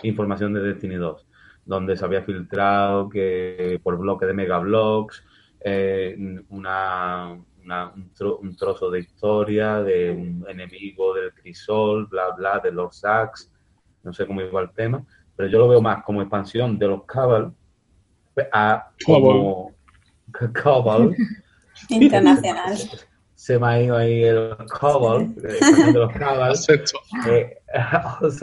Información 0.04 0.54
de 0.54 0.62
Destiny 0.62 0.96
2, 0.96 1.28
donde 1.66 1.98
se 1.98 2.06
había 2.06 2.24
filtrado 2.24 3.10
que 3.10 3.80
por 3.84 3.98
bloque 3.98 4.26
de 4.28 4.34
megablogs, 4.34 5.24
eh, 5.60 6.16
una, 6.50 7.38
una- 7.64 7.90
un, 7.94 8.12
tro- 8.14 8.40
un 8.40 8.56
trozo 8.56 8.90
de 8.92 9.00
historia 9.00 9.82
de 9.82 10.12
un 10.12 10.46
enemigo 10.50 11.14
del 11.16 11.34
Crisol, 11.34 12.08
bla, 12.08 12.32
bla, 12.32 12.60
de 12.60 12.72
los 12.72 12.98
Sax, 12.98 13.52
no 14.04 14.14
sé 14.14 14.26
cómo 14.28 14.42
iba 14.42 14.62
el 14.62 14.72
tema, 14.72 15.04
pero 15.36 15.50
yo 15.50 15.60
lo 15.60 15.68
veo 15.68 15.82
más 15.82 16.04
como 16.04 16.22
expansión 16.22 16.78
de 16.80 16.88
los 16.88 17.06
Cabal 17.06 17.54
a 18.52 18.92
como 19.06 19.74
Cabal. 20.54 21.16
Internacional. 21.90 22.78
Se 23.42 23.58
me 23.58 23.66
ha 23.68 23.82
ido 23.82 23.98
ahí 23.98 24.24
el 24.24 24.56
Cabal, 24.80 25.34
eh, 25.44 25.94
los. 25.94 26.12
Acepto. 26.52 27.00
Eh, 27.28 27.58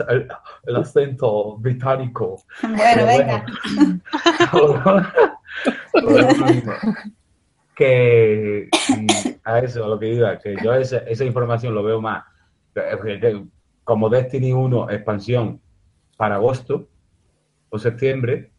el, 0.09 0.27
el 0.67 0.75
acento 0.75 1.55
británico. 1.55 2.43
Bueno, 2.61 3.05
venga. 3.05 3.45
bueno. 4.51 5.07
que 7.77 8.67
a 9.45 9.59
eso, 9.59 9.85
a 9.85 9.87
lo 9.87 9.97
que 9.97 10.13
iba, 10.13 10.37
que 10.37 10.57
yo 10.61 10.73
esa, 10.73 10.97
esa 10.97 11.23
información 11.23 11.73
lo 11.73 11.81
veo 11.81 12.01
más 12.01 12.25
que- 12.73 13.19
que 13.21 13.45
como 13.85 14.09
Destiny 14.09 14.51
1 14.51 14.89
expansión 14.91 15.61
para 16.17 16.35
agosto 16.35 16.89
o 17.69 17.79
septiembre. 17.79 18.51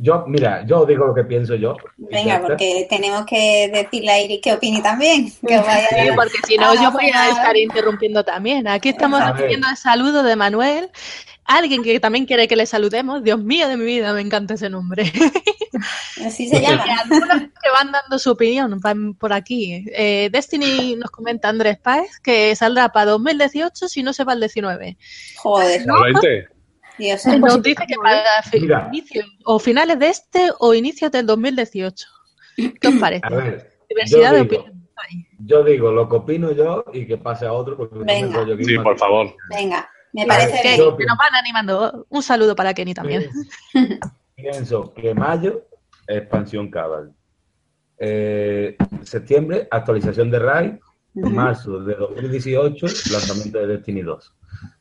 Yo, 0.00 0.24
mira, 0.26 0.64
yo 0.64 0.86
digo 0.86 1.06
lo 1.06 1.14
que 1.14 1.24
pienso 1.24 1.56
yo. 1.56 1.76
Venga, 1.96 2.40
porque 2.40 2.86
tenemos 2.88 3.26
que 3.26 3.68
decirle 3.72 4.12
a 4.12 4.20
Iris 4.20 4.40
que 4.40 4.52
opine 4.52 4.80
también. 4.80 5.32
Que 5.46 5.58
os 5.58 5.66
vaya 5.66 5.88
Sí, 5.88 6.10
porque 6.14 6.38
si 6.46 6.56
no, 6.56 6.74
yo 6.74 6.92
voy 6.92 7.10
a 7.12 7.30
estar 7.30 7.56
interrumpiendo 7.56 8.24
también. 8.24 8.68
Aquí 8.68 8.90
estamos 8.90 9.20
recibiendo 9.32 9.68
el 9.68 9.76
saludo 9.76 10.22
de 10.22 10.36
Manuel. 10.36 10.90
Alguien 11.44 11.82
que 11.82 11.98
también 11.98 12.26
quiere 12.26 12.46
que 12.46 12.56
le 12.56 12.66
saludemos. 12.66 13.24
Dios 13.24 13.42
mío 13.42 13.68
de 13.68 13.76
mi 13.76 13.84
vida, 13.86 14.12
me 14.12 14.20
encanta 14.20 14.54
ese 14.54 14.70
nombre. 14.70 15.10
Así 16.24 16.48
se 16.48 16.60
llama. 16.60 16.84
Y 16.86 16.90
algunos 16.90 17.42
que 17.62 17.70
van 17.70 17.90
dando 17.90 18.18
su 18.18 18.30
opinión 18.30 18.78
van 18.80 19.14
por 19.14 19.32
aquí. 19.32 19.84
Eh, 19.94 20.28
Destiny 20.30 20.96
nos 20.96 21.10
comenta 21.10 21.48
Andrés 21.48 21.78
Páez 21.78 22.20
que 22.22 22.54
saldrá 22.54 22.90
para 22.90 23.12
2018 23.12 23.88
si 23.88 24.02
no 24.02 24.12
se 24.12 24.24
va 24.24 24.34
el 24.34 24.40
19. 24.40 24.96
Joder, 25.36 25.80
¿El 25.80 25.86
20? 26.98 27.04
Dios. 27.04 27.20
Sí, 27.22 27.28
pues 27.30 27.40
Nos 27.40 27.54
sí, 27.54 27.60
dice 27.70 27.84
que 27.86 27.94
para 27.96 28.86
inicio, 28.88 29.24
o 29.44 29.58
finales 29.58 29.98
de 29.98 30.08
este 30.08 30.50
o 30.58 30.74
inicios 30.74 31.10
del 31.12 31.26
2018. 31.26 32.06
¿Qué 32.80 32.88
os 32.88 32.94
parece? 32.94 33.26
A 33.26 33.30
ver, 33.30 33.70
Diversidad 33.88 34.32
yo 34.32 34.36
de 34.36 34.42
digo- 34.44 34.60
opinión. 34.62 34.78
Yo 35.38 35.62
digo 35.64 35.92
lo 35.92 36.08
que 36.08 36.16
opino 36.16 36.50
yo 36.52 36.84
y 36.92 37.06
que 37.06 37.16
pase 37.16 37.46
a 37.46 37.52
otro 37.52 37.76
porque 37.76 37.94
no 37.94 38.04
Venga. 38.04 38.44
Sí, 38.64 38.76
por 38.78 38.98
favor. 38.98 39.32
Venga, 39.48 39.88
me 40.12 40.26
parece 40.26 40.52
ver, 40.54 40.62
Que, 40.96 41.04
nos 41.06 41.16
van 41.16 41.34
animando. 41.38 42.04
Un 42.08 42.22
saludo 42.22 42.56
para 42.56 42.74
Kenny 42.74 42.94
también. 42.94 43.30
Pienso 44.34 44.92
que 44.92 45.14
mayo, 45.14 45.66
expansión 46.06 46.68
Cabal. 46.70 47.12
Eh, 47.98 48.76
septiembre, 49.02 49.68
actualización 49.70 50.30
de 50.30 50.38
RAID. 50.40 50.72
Ujú. 51.14 51.30
Marzo 51.30 51.80
de 51.80 51.94
2018, 51.94 52.86
lanzamiento 53.12 53.58
de 53.58 53.66
Destiny 53.68 54.02
2. 54.02 54.32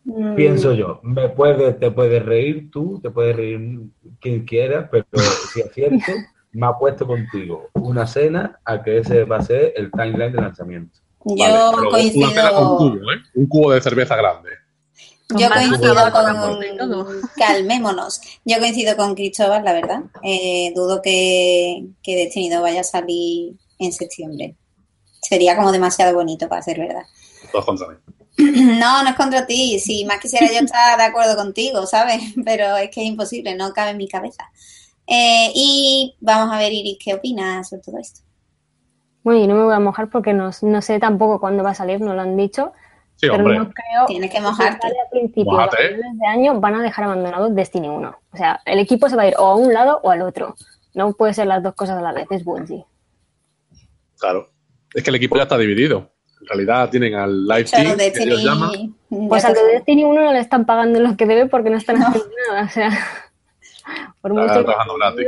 Mm, 0.06 0.36
Pienso 0.36 0.74
yo, 0.74 1.00
me 1.04 1.30
puede, 1.30 1.74
te 1.74 1.92
puedes 1.92 2.24
reír 2.26 2.70
tú, 2.72 3.00
te 3.02 3.10
puedes 3.10 3.36
reír 3.36 3.80
quien 4.20 4.46
quiera, 4.46 4.90
pero 4.90 5.06
si 5.54 5.62
es 5.62 5.72
cierto, 5.74 6.12
me 6.52 6.66
apuesto 6.68 7.06
contigo 7.06 7.70
una 7.74 8.08
cena 8.08 8.60
a 8.64 8.82
que 8.82 9.00
ese 9.00 9.26
va 9.26 9.38
a 9.38 9.42
ser 9.42 9.74
el 9.76 9.92
timeline 9.92 10.32
de 10.32 10.42
lanzamiento. 10.42 11.00
Yo 11.26 11.36
Vale, 11.36 11.54
pero 11.76 11.90
Una 11.90 12.30
cena 12.30 12.52
con 12.52 12.78
coincido. 12.78 12.78
cubo, 12.78 13.12
¿eh? 13.12 13.18
Un 13.36 13.48
cubo 13.48 13.72
de 13.72 13.82
cerveza 13.82 14.16
grande. 14.16 14.50
Yo 15.38 15.50
coincido 15.50 15.94
con. 16.14 17.20
Calmémonos. 17.38 18.22
Yo 18.46 18.60
coincido 18.60 18.96
con 18.96 19.14
Cristóbal, 19.14 19.66
la 19.66 19.74
verdad. 19.74 20.04
Eh, 20.24 20.72
dudo 20.74 21.02
que, 21.02 21.86
que 22.02 22.16
Destiny 22.16 22.50
2 22.50 22.62
vaya 22.62 22.80
a 22.80 22.86
salir 22.86 23.56
en 23.78 23.92
septiembre. 23.92 24.56
Sería 25.22 25.58
como 25.58 25.74
demasiado 25.74 26.14
bonito 26.14 26.48
para 26.48 26.62
ser 26.62 26.80
verdad. 26.80 27.04
Todos 27.52 27.66
contra 27.66 27.90
mí. 27.90 27.96
No, 28.80 29.04
no 29.04 29.10
es 29.10 29.16
contra 29.16 29.46
ti. 29.46 29.80
Si 29.80 30.06
más 30.06 30.20
quisiera 30.20 30.48
yo 30.48 30.60
estar 30.60 30.98
de 30.98 31.04
acuerdo 31.06 31.36
contigo, 31.36 31.86
¿sabes? 31.86 32.22
Pero 32.46 32.78
es 32.78 32.90
que 32.92 33.02
es 33.02 33.08
imposible, 33.08 33.56
no 33.56 33.74
cabe 33.74 33.92
en 33.92 33.98
mi 33.98 34.08
cabeza. 34.08 34.50
Eh, 35.08 35.52
y 35.56 36.16
vamos 36.20 36.54
a 36.54 36.60
ver, 36.60 36.72
Iris, 36.74 36.98
¿qué 37.04 37.14
opinas 37.14 37.70
sobre 37.70 37.82
todo 37.84 37.98
esto? 37.98 38.22
Bueno, 39.24 39.42
y 39.42 39.48
no 39.48 39.56
me 39.56 39.64
voy 39.64 39.74
a 39.74 39.80
mojar 39.80 40.10
porque 40.10 40.34
no, 40.34 40.52
no 40.62 40.82
sé 40.82 41.00
tampoco 41.00 41.40
cuándo 41.40 41.64
va 41.64 41.72
a 41.72 41.76
salir, 41.76 42.00
no 42.00 42.14
lo 42.14 42.22
han 42.22 42.38
dicho. 42.38 42.74
Sí, 43.16 43.28
pero 43.30 43.36
hombre. 43.38 43.58
no 43.58 43.72
creo 43.72 44.06
Tienes 44.06 44.30
que 44.30 44.38
que 44.38 44.44
mojarte. 44.44 44.80
sale 44.88 44.96
a 45.06 45.10
principios 45.10 45.60
a 45.60 45.70
finales 45.70 46.18
de 46.20 46.28
año 46.28 46.60
van 46.60 46.76
a 46.76 46.84
dejar 46.84 47.06
abandonado 47.06 47.50
Destiny 47.50 47.90
1. 47.90 48.16
O 48.32 48.38
sea, 48.38 48.62
el 48.66 48.78
equipo 48.80 49.10
se 49.10 49.16
va 49.16 49.24
a 49.24 49.28
ir 49.28 49.34
o 49.40 49.46
a 49.46 49.56
un 49.56 49.74
lado 49.74 50.00
o 50.04 50.12
al 50.12 50.22
otro. 50.22 50.56
No 50.94 51.12
puede 51.14 51.34
ser 51.34 51.48
las 51.48 51.64
dos 51.64 51.74
cosas 51.74 51.98
a 51.98 52.02
la 52.02 52.12
vez, 52.14 52.28
es 52.30 52.44
Bungie. 52.44 52.86
Claro. 54.20 54.50
Es 54.94 55.04
que 55.04 55.10
el 55.10 55.16
equipo 55.16 55.36
ya 55.36 55.44
está 55.44 55.58
dividido. 55.58 56.12
En 56.42 56.48
realidad 56.48 56.90
tienen 56.90 57.16
al 57.16 57.46
Live 57.48 57.66
Team, 57.66 57.98
que 57.98 58.24
ellos 58.24 58.44
llaman. 58.44 58.72
Destiny. 58.72 59.28
Pues 59.28 59.46
al 59.46 59.54
de 59.54 59.64
Destiny 59.64 60.04
1 60.04 60.22
no 60.24 60.34
le 60.34 60.40
están 60.40 60.66
pagando 60.66 61.00
lo 61.00 61.18
que 61.18 61.26
debe 61.26 61.48
porque 61.48 61.70
no 61.70 61.78
están 61.78 61.98
haciendo 61.98 62.30
nada. 62.50 62.66
O 62.66 62.70
sea, 62.70 62.90
por 64.22 64.32
Está 64.32 64.44
mucho 64.44 64.60
que 64.60 64.64
trabajando 64.66 64.96
gratis. 64.96 65.28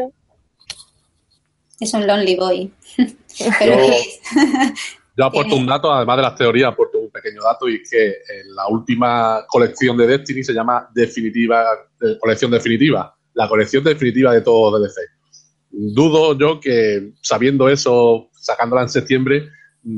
Es 1.80 1.94
un 1.94 2.06
lonely 2.08 2.36
boy. 2.36 2.72
Pero 3.60 3.75
Yo- 3.88 3.94
Yo 5.18 5.25
aporto 5.25 5.54
un 5.58 5.66
dato, 5.66 5.92
además 5.92 6.16
de 6.16 6.24
las 6.24 6.36
teorías, 6.38 6.72
aporto 6.72 6.98
un 6.98 7.12
pequeño 7.12 7.42
dato 7.44 7.68
y 7.68 7.75
es 7.75 7.89
que 7.89 8.08
eh, 8.08 8.44
la 8.56 8.68
última 8.70 9.44
colección 9.50 9.98
de 9.98 10.08
Destiny 10.08 10.46
se 10.46 10.54
llama 10.54 10.89
Definitiva, 10.94 11.66
eh, 12.01 12.18
colección 12.22 12.50
definitiva, 12.50 13.13
la 13.34 13.50
colección 13.50 13.84
definitiva 13.84 14.32
de 14.34 14.39
todo 14.39 14.80
DLC. 14.80 14.96
Dudo 15.72 16.38
yo 16.38 16.62
que 16.62 17.12
sabiendo 17.22 17.68
eso, 17.68 18.30
sacándola 18.32 18.84
en 18.84 18.89
septiembre, 18.89 19.50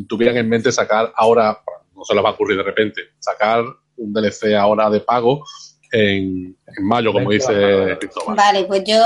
tuvieran 0.08 0.38
en 0.38 0.50
mente 0.50 0.72
sacar 0.72 1.12
ahora, 1.16 1.62
no 1.96 2.04
se 2.04 2.14
les 2.14 2.24
va 2.24 2.30
a 2.30 2.34
ocurrir 2.34 2.58
de 2.58 2.64
repente, 2.64 3.02
sacar 3.20 3.64
un 3.98 4.14
DLC 4.14 4.56
ahora 4.56 4.90
de 4.90 5.00
pago 5.02 5.44
en, 5.92 6.56
en 6.78 6.86
mayo, 6.86 7.12
como 7.12 7.32
dice 7.32 7.98
Cristóbal. 8.00 8.36
Vale, 8.36 8.64
pues 8.66 8.84
yo 8.86 9.04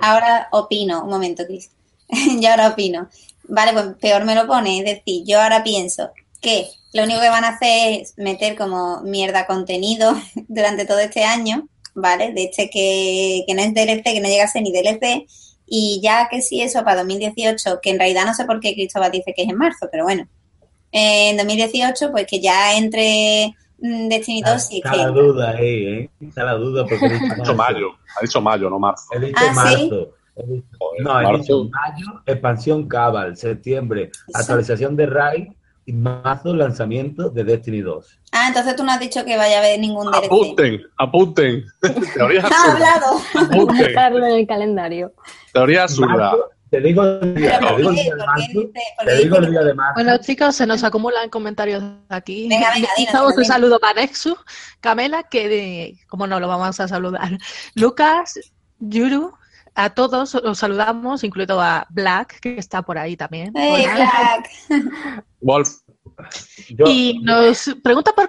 ahora 0.00 0.48
opino. 0.52 1.04
Un 1.04 1.10
momento, 1.10 1.44
Cris. 1.46 1.70
yo 2.40 2.50
ahora 2.50 2.68
opino. 2.68 3.08
Vale, 3.44 3.72
pues 3.72 3.86
peor 4.00 4.24
me 4.24 4.34
lo 4.34 4.46
pone. 4.46 4.80
Es 4.80 4.84
decir, 4.84 5.24
yo 5.26 5.40
ahora 5.40 5.62
pienso 5.62 6.10
que 6.40 6.68
lo 6.92 7.04
único 7.04 7.20
que 7.20 7.28
van 7.28 7.44
a 7.44 7.50
hacer 7.50 8.00
es 8.00 8.14
meter 8.16 8.56
como 8.56 9.00
mierda 9.02 9.46
contenido 9.46 10.14
durante 10.48 10.84
todo 10.86 10.98
este 10.98 11.24
año, 11.24 11.68
¿vale? 11.94 12.32
De 12.32 12.44
este 12.44 12.70
que, 12.70 13.44
que 13.46 13.54
no 13.54 13.62
es 13.62 13.74
DLC, 13.74 14.02
que 14.02 14.20
no 14.20 14.28
llega 14.28 14.44
a 14.44 14.48
ser 14.48 14.62
ni 14.62 14.72
DLC. 14.72 15.26
Y 15.70 16.00
ya 16.02 16.28
que 16.30 16.40
sí, 16.40 16.62
eso 16.62 16.82
para 16.84 16.98
2018, 17.02 17.80
que 17.82 17.90
en 17.90 17.98
realidad 17.98 18.24
no 18.26 18.34
sé 18.34 18.44
por 18.46 18.58
qué 18.60 18.74
Cristóbal 18.74 19.10
dice 19.12 19.34
que 19.36 19.42
es 19.42 19.48
en 19.48 19.56
marzo, 19.58 19.88
pero 19.90 20.04
bueno. 20.04 20.26
Eh, 20.92 21.30
en 21.30 21.36
2018, 21.36 22.10
pues 22.10 22.26
que 22.26 22.40
ya 22.40 22.76
entre 22.78 23.54
mm, 23.78 24.08
Destiny 24.08 24.40
2 24.42 24.68
y 24.72 24.76
Está 24.78 24.96
la 24.96 25.08
duda 25.08 25.50
ahí, 25.50 25.86
¿eh? 25.86 26.10
Está 26.20 26.44
la 26.44 26.54
duda 26.54 26.86
porque 26.86 27.04
he 27.06 27.10
dicho 27.10 27.32
Ha 27.32 27.36
dicho 27.36 27.54
mayo, 27.54 27.88
ha 28.16 28.20
dicho 28.22 28.40
mayo, 28.40 28.70
no 28.70 28.78
marzo. 28.78 29.04
He 29.12 29.20
dicho 29.20 29.34
Ah, 29.36 29.48
¿sí? 29.50 29.54
marzo. 29.54 30.08
He 30.36 30.46
dicho- 30.46 30.66
Joder, 30.78 31.02
no, 31.02 31.20
he 31.20 31.24
marzo. 31.24 31.38
dicho 31.42 31.64
mayo, 31.70 32.22
expansión 32.24 32.88
Cabal, 32.88 33.36
septiembre, 33.36 34.10
actualización 34.32 34.96
de 34.96 35.06
Raid 35.06 35.48
y 35.88 35.92
marzo, 35.94 36.54
lanzamiento 36.54 37.30
de 37.30 37.44
Destiny 37.44 37.80
2. 37.80 38.20
Ah, 38.32 38.48
entonces 38.48 38.76
tú 38.76 38.84
no 38.84 38.92
has 38.92 39.00
dicho 39.00 39.24
que 39.24 39.38
vaya 39.38 39.56
a 39.56 39.58
haber 39.60 39.80
ningún 39.80 40.10
DLC. 40.10 40.26
Apunten, 40.26 40.82
apunten. 40.98 41.64
Teoría 42.14 42.42
¡Ha 42.42 42.46
absurda. 42.46 42.72
hablado! 42.72 43.20
Apunten. 43.34 43.96
En 43.96 44.24
el 44.24 44.46
calendario. 44.46 45.14
Teoría 45.54 45.84
absurda. 45.84 46.34
Te 46.70 46.82
digo 46.82 47.02
el 47.02 47.34
día, 47.34 47.58
¿Pero 47.58 47.76
te 47.76 47.76
digo 47.78 47.88
el 47.88 47.94
día 47.96 48.04
de 48.04 48.10
¿Por 48.10 48.18
qué 48.18 48.26
marzo, 48.26 48.70
te 49.06 49.16
digo 49.16 49.36
el 49.38 49.50
día 49.50 49.62
de 49.62 49.74
marzo. 49.74 49.94
Bueno, 49.94 50.18
chicos, 50.18 50.56
se 50.56 50.66
nos 50.66 50.84
acumulan 50.84 51.30
comentarios 51.30 51.82
aquí. 52.10 52.48
Venga, 52.50 52.70
venga, 52.74 52.88
dinos, 52.98 53.12
Damos 53.14 53.38
un 53.38 53.44
saludo 53.46 53.80
para 53.80 54.02
Nexus, 54.02 54.36
Camela, 54.80 55.22
que 55.22 55.48
de, 55.48 55.98
como 56.06 56.26
no 56.26 56.38
lo 56.38 56.48
vamos 56.48 56.78
a 56.78 56.86
saludar. 56.86 57.30
Lucas, 57.74 58.38
Yuru, 58.78 59.32
a 59.80 59.90
todos 59.90 60.34
los 60.42 60.58
saludamos, 60.58 61.22
incluido 61.22 61.60
a 61.60 61.86
Black, 61.90 62.40
que 62.40 62.58
está 62.58 62.82
por 62.82 62.98
ahí 62.98 63.16
también. 63.16 63.52
¡Hey, 63.54 63.84
Hola. 63.86 63.94
Black! 63.94 65.24
Wolf, 65.40 65.68
Yo- 66.70 66.84
Y 66.88 67.20
nos 67.22 67.76
pregunta 67.84 68.12
por, 68.12 68.28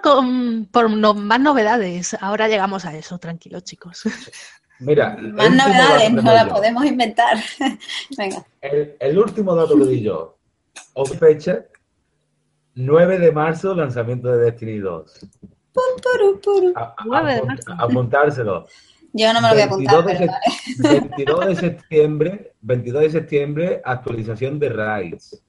por 0.72 0.90
no- 0.92 1.14
más 1.16 1.40
novedades. 1.40 2.16
Ahora 2.22 2.48
llegamos 2.48 2.86
a 2.86 2.96
eso, 2.96 3.18
tranquilos, 3.18 3.64
chicos. 3.64 4.04
Mira, 4.80 5.18
Más 5.20 5.50
novedades, 5.52 6.12
no 6.14 6.22
las 6.22 6.48
podemos 6.50 6.86
inventar. 6.86 7.38
Venga. 8.18 8.46
El, 8.62 8.96
el 9.00 9.18
último 9.18 9.56
dato 9.56 9.76
que 9.76 9.86
di 9.86 10.04
yo. 10.04 10.38
O 10.94 11.04
fecha, 11.06 11.66
9 12.76 13.18
de 13.18 13.32
marzo, 13.32 13.74
lanzamiento 13.74 14.30
de 14.32 14.38
Destiny 14.46 14.78
2. 14.78 15.20
Puru, 15.74 16.40
puru. 16.42 16.74
A- 16.76 16.94
a- 16.96 17.04
9 17.06 17.34
de 17.34 17.42
apun- 17.42 17.48
marzo. 17.48 17.72
apuntárselo. 17.78 18.68
Yo 19.14 19.34
no 19.34 19.42
me 19.42 19.48
lo 19.50 19.54
voy 19.54 19.62
a 19.64 19.66
apuntar, 19.66 20.06
22 20.06 20.06
de, 20.06 20.28
pero 20.28 20.32
sep- 20.32 20.90
vale. 20.90 21.00
22 21.18 21.46
de 21.48 21.56
septiembre, 21.56 22.54
22 22.62 23.02
de 23.04 23.10
septiembre, 23.10 23.82
actualización 23.84 24.60
de 24.60 24.70
Raids. 24.70 25.42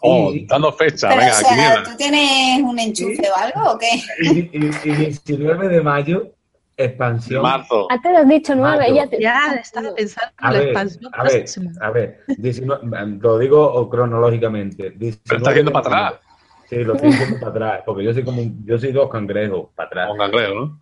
oh, 0.00 0.32
Y- 0.32 0.46
dando 0.46 0.72
fecha, 0.72 1.08
Pero, 1.08 1.20
venga, 1.20 1.32
o 1.32 1.38
sea. 1.40 1.82
¿tú 1.82 1.96
tienes 1.96 2.62
un 2.62 2.78
enchufe 2.78 3.22
o 3.30 3.36
algo 3.36 3.72
o 3.72 3.78
qué? 3.78 3.88
Y, 4.22 4.38
y- 4.56 4.70
y 4.84 4.90
19 4.94 5.68
de 5.68 5.80
mayo, 5.80 6.32
expansión. 6.76 7.42
Marzo. 7.42 7.86
Antes 7.90 8.12
has 8.16 8.28
dicho 8.28 8.54
nueve, 8.54 8.78
Mayo. 8.78 8.94
ya 8.94 9.06
te... 9.08 9.20
Ya 9.20 9.40
estaba 9.60 9.94
pensando 9.94 10.30
en 10.38 10.44
la 10.52 10.58
ver, 10.58 10.68
expansión 10.68 11.12
a 11.14 11.22
ver, 11.24 11.46
a 11.80 11.90
ver, 11.90 12.20
19 12.38 13.18
lo 13.20 13.38
digo 13.38 13.88
cronológicamente. 13.90 14.90
19 14.90 15.20
Pero 15.26 15.38
estás 15.38 15.54
yendo 15.54 15.72
para 15.72 15.86
atrás. 16.08 16.20
Sí, 16.68 16.76
lo 16.84 16.94
estoy 16.96 17.12
yendo 17.12 17.38
para 17.40 17.50
atrás, 17.50 17.82
porque 17.86 18.04
yo 18.04 18.12
soy 18.12 18.24
como 18.24 18.42
un- 18.42 18.64
yo 18.66 18.78
soy 18.78 18.92
dos 18.92 19.08
cangrejos 19.10 19.68
para 19.74 19.86
atrás. 19.88 20.08
Con 20.08 20.18
cangreo, 20.18 20.54
¿no? 20.54 20.80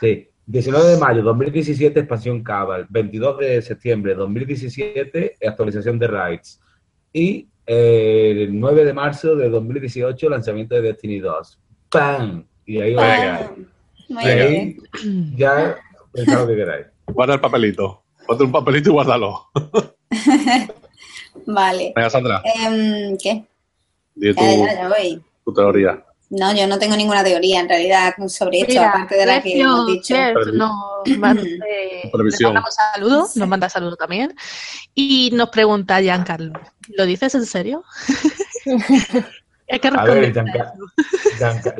Sí, 0.00 0.28
19 0.46 0.86
de 0.90 0.96
mayo 0.98 1.22
2017, 1.22 2.00
expansión 2.00 2.42
Cabal. 2.42 2.86
22 2.90 3.38
de 3.38 3.62
septiembre 3.62 4.14
2017, 4.14 5.36
actualización 5.46 5.98
de 5.98 6.06
Raids. 6.06 6.60
Y 7.12 7.48
eh, 7.66 8.30
el 8.48 8.58
9 8.60 8.84
de 8.84 8.92
marzo 8.92 9.34
de 9.36 9.48
2018, 9.48 10.28
lanzamiento 10.28 10.74
de 10.74 10.82
Destiny 10.82 11.20
2. 11.20 11.58
¡Pam! 11.90 12.44
Y 12.66 12.80
ahí, 12.80 12.94
Venga. 12.94 13.38
quedáis. 13.38 13.50
Muy 14.08 14.24
bien. 14.24 14.76
ahí 14.92 15.32
ya 15.36 15.76
pensad 16.12 16.40
lo 16.42 16.46
que 16.48 16.56
queráis. 16.56 16.86
Guarda 17.06 17.34
el 17.34 17.40
papelito. 17.40 18.02
Ponte 18.26 18.44
un 18.44 18.52
papelito 18.52 18.90
y 18.90 18.92
guárdalo. 18.92 19.46
Vale. 21.46 21.92
Venga, 21.94 22.10
Sandra, 22.10 22.42
Em, 22.44 23.16
¿Qué? 23.18 23.44
di 24.14 24.32
tu, 24.34 24.40
Ya, 24.42 24.56
ya, 24.56 24.74
ya 24.74 24.88
voy. 24.88 25.22
tu 25.44 25.52
teoría. 25.52 26.04
No, 26.30 26.54
yo 26.54 26.66
no 26.66 26.78
tengo 26.78 26.96
ninguna 26.96 27.22
teoría 27.22 27.60
en 27.60 27.68
realidad 27.68 28.14
sobre 28.28 28.60
esto, 28.60 28.72
Mira, 28.72 28.88
aparte 28.88 29.14
de 29.14 29.26
la 29.26 29.42
que 29.42 29.60
hemos 29.60 29.86
dicho. 29.86 30.14
Nos 30.52 31.18
manda, 31.18 31.42
eh, 31.42 32.10
nos 33.34 33.48
manda 33.48 33.68
saludos 33.68 33.98
también. 33.98 34.34
Y 34.94 35.30
nos 35.32 35.50
pregunta 35.50 36.00
Giancarlo, 36.00 36.52
¿lo 36.88 37.06
dices 37.06 37.34
en 37.34 37.46
serio? 37.46 37.84
Hay 39.70 39.78
que 39.78 39.88
A 39.88 40.04
ver, 40.04 40.32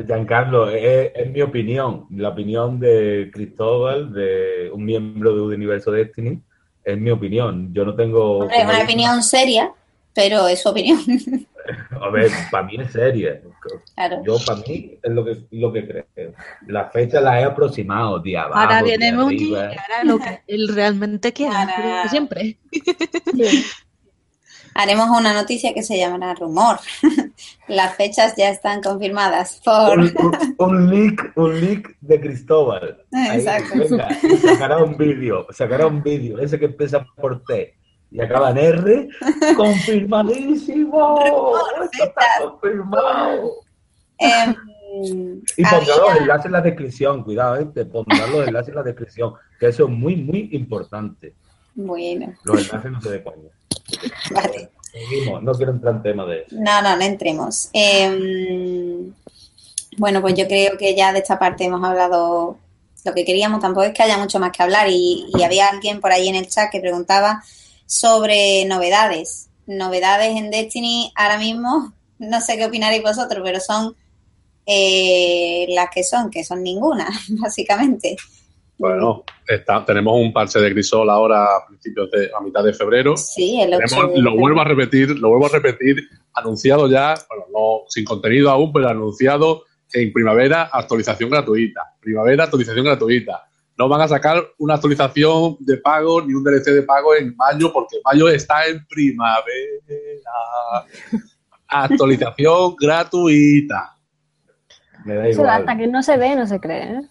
Giancarlo, 0.07 0.71
es, 0.71 1.13
es 1.15 1.31
mi 1.31 1.43
opinión, 1.43 2.07
la 2.11 2.31
opinión 2.31 2.81
de 2.81 3.31
Cristóbal, 3.33 4.13
de 4.13 4.71
un 4.73 4.85
miembro 4.85 5.35
de 5.49 5.55
Universo 5.55 5.91
Destiny, 5.91 6.41
es 6.83 6.99
mi 6.99 7.11
opinión. 7.11 7.73
Yo 7.75 7.85
no 7.85 7.95
tengo... 7.95 8.39
Hombre, 8.39 8.59
es 8.59 8.65
una 8.65 8.83
opinión 8.83 9.23
seria, 9.23 9.73
pero 10.15 10.49
es 10.49 10.63
su 10.63 10.71
opinión. 10.71 10.99
A 12.05 12.11
ver, 12.11 12.31
para 12.51 12.67
mí 12.67 12.77
es. 12.79 12.93
Claro. 13.95 14.23
Yo, 14.27 14.37
para 14.47 14.61
mí, 14.61 14.99
es 15.03 15.13
lo 15.13 15.25
que, 15.25 15.39
lo 15.53 15.73
que 15.73 15.87
creo. 15.87 16.33
La 16.67 16.91
fecha 16.91 17.21
la 17.21 17.41
he 17.41 17.45
aproximado, 17.45 18.19
de 18.19 18.37
abajo, 18.37 18.59
Ahora 18.61 18.83
viene 18.83 19.09
arriba. 19.09 19.67
hará 19.69 20.05
lo 20.05 20.19
que 20.19 20.43
él 20.47 20.69
realmente 20.69 21.33
quiere, 21.33 21.55
Ahora- 21.55 22.09
siempre. 22.09 22.59
Sí. 23.35 23.65
Haremos 24.77 25.09
una 25.17 25.33
noticia 25.33 25.73
que 25.73 25.85
se 25.85 25.97
llamará 25.97 26.35
rumor. 26.35 26.79
Las 27.69 27.95
fechas 27.95 28.35
ya 28.37 28.49
están 28.51 28.83
confirmadas 28.83 29.61
por... 29.65 29.99
Un, 30.01 30.13
un- 30.19 30.55
un 30.59 30.91
leak, 30.91 31.33
un 31.37 31.61
leak 31.61 31.97
de 32.01 32.21
Cristóbal. 32.21 32.99
Ahí, 33.13 33.39
Exacto. 33.39 33.79
venga, 33.79 34.09
sacará 34.43 34.79
un 34.83 34.97
vídeo, 34.97 35.47
sacará 35.51 35.87
un 35.87 36.03
vídeo, 36.03 36.41
ese 36.41 36.59
que 36.59 36.65
empieza 36.67 37.05
por 37.17 37.45
T 37.45 37.75
y 38.15 38.21
acaba 38.21 38.51
en 38.51 38.59
R, 38.59 39.09
confirmadísimo, 39.57 41.21
esto 41.25 42.05
está 42.05 42.23
confirmado. 42.41 43.51
Em, 44.19 44.55
Y 45.57 45.65
pondrá 45.65 45.97
los 45.97 46.17
enlaces 46.21 46.47
en 46.47 46.53
la 46.53 46.61
descripción, 46.61 47.25
cuidado, 47.25 47.57
¿eh? 47.57 47.85
pondrá 47.85 48.25
los 48.29 48.47
enlaces 48.47 48.69
en 48.69 48.75
la 48.77 48.83
descripción, 48.85 49.35
que 49.59 49.67
eso 49.67 49.87
es 49.87 49.91
muy, 49.91 50.15
muy 50.15 50.49
importante. 50.53 51.35
Bueno, 51.75 52.33
Los 52.45 52.69
enlaces 52.69 52.93
no 52.93 53.01
se 53.01 53.11
de 53.11 53.23
coña. 53.25 53.51
vale. 54.31 54.71
Seguimos, 54.93 55.43
no 55.43 55.53
quiero 55.55 55.73
entrar 55.73 55.97
en 55.97 56.03
tema 56.03 56.25
de 56.25 56.43
eso. 56.43 56.55
No, 56.57 56.83
no, 56.83 56.97
no 56.97 57.03
entremos. 57.03 57.69
Em, 57.73 59.13
bueno, 59.99 60.21
pues 60.21 60.35
yo 60.35 60.47
creo 60.47 60.79
que 60.79 60.95
ya 60.95 61.13
de 61.13 61.19
esta 61.19 61.37
parte 61.37 61.65
hemos 61.65 61.83
hablado 61.83 62.59
lo 63.05 63.13
que 63.13 63.25
queríamos. 63.25 63.59
Tampoco 63.61 63.87
es 63.87 63.93
que 63.93 64.05
haya 64.05 64.19
mucho 64.19 64.39
más 64.39 64.53
que 64.53 64.63
hablar. 64.63 64.87
Y, 64.89 65.27
y 65.37 65.43
había 65.43 65.67
alguien 65.67 66.01
por 66.01 66.13
ahí 66.13 66.29
en 66.29 66.37
el 66.37 66.47
chat 66.47 66.71
que 66.71 66.79
preguntaba 66.79 67.43
sobre 67.87 68.65
novedades. 68.67 69.49
Novedades 69.67 70.37
en 70.37 70.51
Destiny 70.51 71.13
ahora 71.17 71.39
mismo, 71.39 71.93
no 72.19 72.41
sé 72.41 72.57
qué 72.57 72.67
opinaréis 72.67 73.03
vosotros, 73.03 73.41
pero 73.45 73.61
son 73.61 73.95
eh, 74.67 75.67
las 75.71 75.89
que 75.91 76.03
son, 76.03 76.31
que 76.31 76.45
son 76.45 76.63
ninguna, 76.63 77.09
básicamente. 77.41 78.17
Bueno, 78.77 79.23
está- 79.47 79.85
tenemos 79.85 80.19
un 80.21 80.33
parche 80.33 80.59
de 80.59 80.71
Grisol 80.71 81.09
ahora 81.09 81.45
a 81.45 81.67
principios 81.69 82.11
de, 82.11 82.29
a 82.37 82.41
mitad 82.41 82.65
de 82.65 82.73
febrero. 82.73 83.17
Sí, 83.17 83.61
el 83.61 83.75
8 83.75 83.85
Tenemos- 83.87 84.13
de- 84.15 84.21
lo 84.23 84.37
vuelvo 84.37 84.61
a 84.61 84.65
repetir, 84.65 85.11
lo 85.11 85.29
vuelvo 85.29 85.47
a 85.47 85.51
repetir, 85.51 86.03
anunciado 86.35 86.89
ya, 86.91 87.15
bueno, 87.29 87.45
no 87.53 87.85
sin 87.89 88.05
contenido 88.05 88.51
aún, 88.51 88.73
pero 88.73 88.89
anunciado 88.89 89.63
en 89.93 90.13
primavera 90.13 90.71
actualización 90.73 91.31
gratuita. 91.31 91.83
Primavera 92.01 92.45
actualización 92.45 92.85
gratuita. 92.85 93.45
No 93.77 93.89
van 93.89 94.01
a 94.03 94.09
sacar 94.09 94.43
una 94.59 94.75
actualización 94.75 95.57
de 95.61 95.77
pago 95.79 96.23
ni 96.23 96.33
un 96.35 96.45
DLC 96.45 96.67
de 96.67 96.83
pago 96.83 97.15
en 97.15 97.35
mayo, 97.37 97.73
porque 97.73 97.97
mayo 98.05 98.29
está 98.29 98.67
en 98.67 98.87
primavera. 98.87 99.45
Actualización 101.67 102.77
gratuita. 102.81 103.91
Me 105.05 105.17
da 105.17 105.29
igual. 105.29 105.49
hasta 105.51 105.77
que 105.77 105.87
no 105.87 106.03
se 106.03 106.17
ve, 106.17 106.35
no 106.35 106.47
se 106.47 106.61
cree. 106.61 106.83
¿eh? 106.85 107.03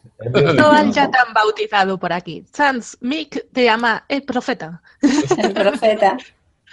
Ya 0.91 1.11
te 1.11 1.17
han 1.17 1.33
bautizado 1.33 1.99
por 1.99 2.11
aquí. 2.13 2.43
Sans 2.51 2.97
Mick 3.01 3.51
te 3.51 3.65
llama 3.65 4.05
el 4.07 4.23
profeta. 4.23 4.81
el 5.37 5.53
profeta. 5.53 6.17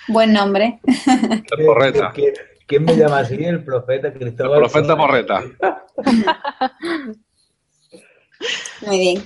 Buen 0.09 0.33
nombre. 0.33 0.81
El 0.87 1.67
porreta. 1.67 2.13
¿Quién, 2.15 2.33
quién 2.67 2.85
me 2.85 2.97
llama 2.97 3.19
así? 3.19 3.35
El 3.35 3.63
profeta 3.65 4.09
El 4.09 4.15
Cristóbal. 4.15 4.61
profeta 4.61 4.97
porreta. 4.97 5.43
Muy 8.87 8.99
bien. 8.99 9.23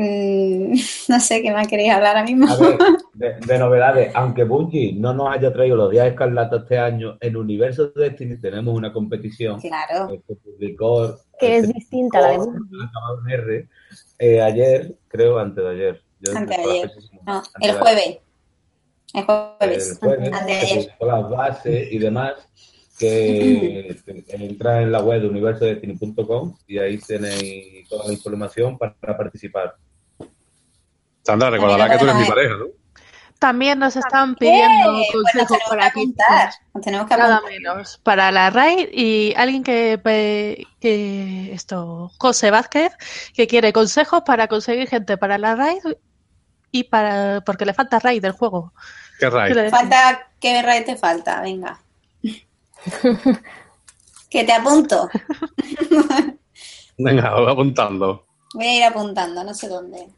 Mm, 0.00 0.74
no 1.08 1.18
sé 1.20 1.42
qué 1.42 1.50
más 1.52 1.66
queréis 1.66 1.90
hablar 1.92 2.16
ahora 2.16 2.24
mismo. 2.28 2.46
A 2.48 2.56
ver, 2.56 2.78
de, 3.14 3.34
de 3.46 3.58
novedades, 3.58 4.12
aunque 4.14 4.44
Bungie 4.44 4.92
no 4.92 5.12
nos 5.12 5.34
haya 5.34 5.52
traído 5.52 5.74
los 5.74 5.90
días 5.90 6.06
escarlatos 6.06 6.62
este 6.62 6.78
año, 6.78 7.16
en 7.20 7.36
Universo 7.36 7.88
de 7.88 8.04
Destiny 8.10 8.36
tenemos 8.40 8.74
una 8.76 8.92
competición 8.92 9.60
Claro. 9.60 10.22
que 10.26 10.34
publicó. 10.36 11.16
Que 11.40 11.56
es 11.56 11.66
se 11.66 11.72
distinta 11.72 12.18
a 12.18 12.20
la 12.22 12.28
de 12.30 12.36
Bungie. 12.38 13.68
eh, 14.20 14.40
ayer, 14.40 14.94
creo, 15.08 15.38
antes 15.38 15.64
de 15.64 15.70
ayer. 15.70 16.02
Yo 16.20 16.36
Antes 16.36 16.56
de 16.56 16.62
ayer. 16.62 16.90
No, 17.26 17.32
antes 17.38 17.52
el 17.60 17.72
de 17.74 17.80
jueves. 17.80 18.18
El 19.14 19.20
El 19.20 19.24
jueves. 19.24 19.98
jueves 20.00 20.32
Antes 20.32 20.86
de 21.00 21.06
las 21.06 21.30
bases 21.30 21.92
y 21.92 21.98
demás. 21.98 22.34
que 23.00 23.96
entra 24.28 24.82
en 24.82 24.92
la 24.92 25.00
web 25.02 25.22
de 25.22 25.28
universodestiny.com 25.28 26.56
y 26.68 26.78
ahí 26.78 26.98
tenéis 26.98 27.88
toda 27.88 28.06
la 28.06 28.12
información 28.12 28.76
para, 28.78 28.94
participar. 29.16 29.74
Sandra, 31.28 31.50
recordará 31.50 31.90
que 31.90 31.98
tú 31.98 32.04
eres 32.04 32.16
mi 32.16 32.24
pareja, 32.24 32.54
¿no? 32.54 32.64
También 33.38 33.78
nos 33.78 33.96
están 33.96 34.34
pidiendo 34.34 35.02
consejos 35.12 35.58
para 35.68 35.88
apuntar. 35.88 36.54
tenemos 36.82 37.06
que 37.06 37.18
Nada 37.18 37.42
menos. 37.46 38.00
Para 38.02 38.32
la 38.32 38.48
RAID 38.48 38.88
y 38.92 39.34
alguien 39.36 39.62
que, 39.62 40.00
que 40.80 41.52
esto, 41.52 42.10
José 42.18 42.50
Vázquez, 42.50 42.94
que 43.34 43.46
quiere 43.46 43.74
consejos 43.74 44.22
para 44.24 44.48
conseguir 44.48 44.88
gente 44.88 45.18
para 45.18 45.36
la 45.36 45.54
RAID 45.54 45.82
y 46.72 46.84
para 46.84 47.42
porque 47.42 47.66
le 47.66 47.74
falta 47.74 47.98
RAID 47.98 48.22
del 48.22 48.32
juego. 48.32 48.72
¿Qué 49.20 49.28
RAID? 49.28 49.68
Falta, 49.68 50.30
¿Qué 50.40 50.62
RAID 50.62 50.86
te 50.86 50.96
falta? 50.96 51.42
Venga. 51.42 51.78
que 54.30 54.44
te 54.44 54.52
apunto. 54.54 55.10
Venga, 56.96 57.34
voy 57.34 57.52
apuntando. 57.52 58.24
Voy 58.54 58.66
a 58.66 58.76
ir 58.78 58.84
apuntando, 58.84 59.44
no 59.44 59.52
sé 59.52 59.68
dónde. 59.68 60.08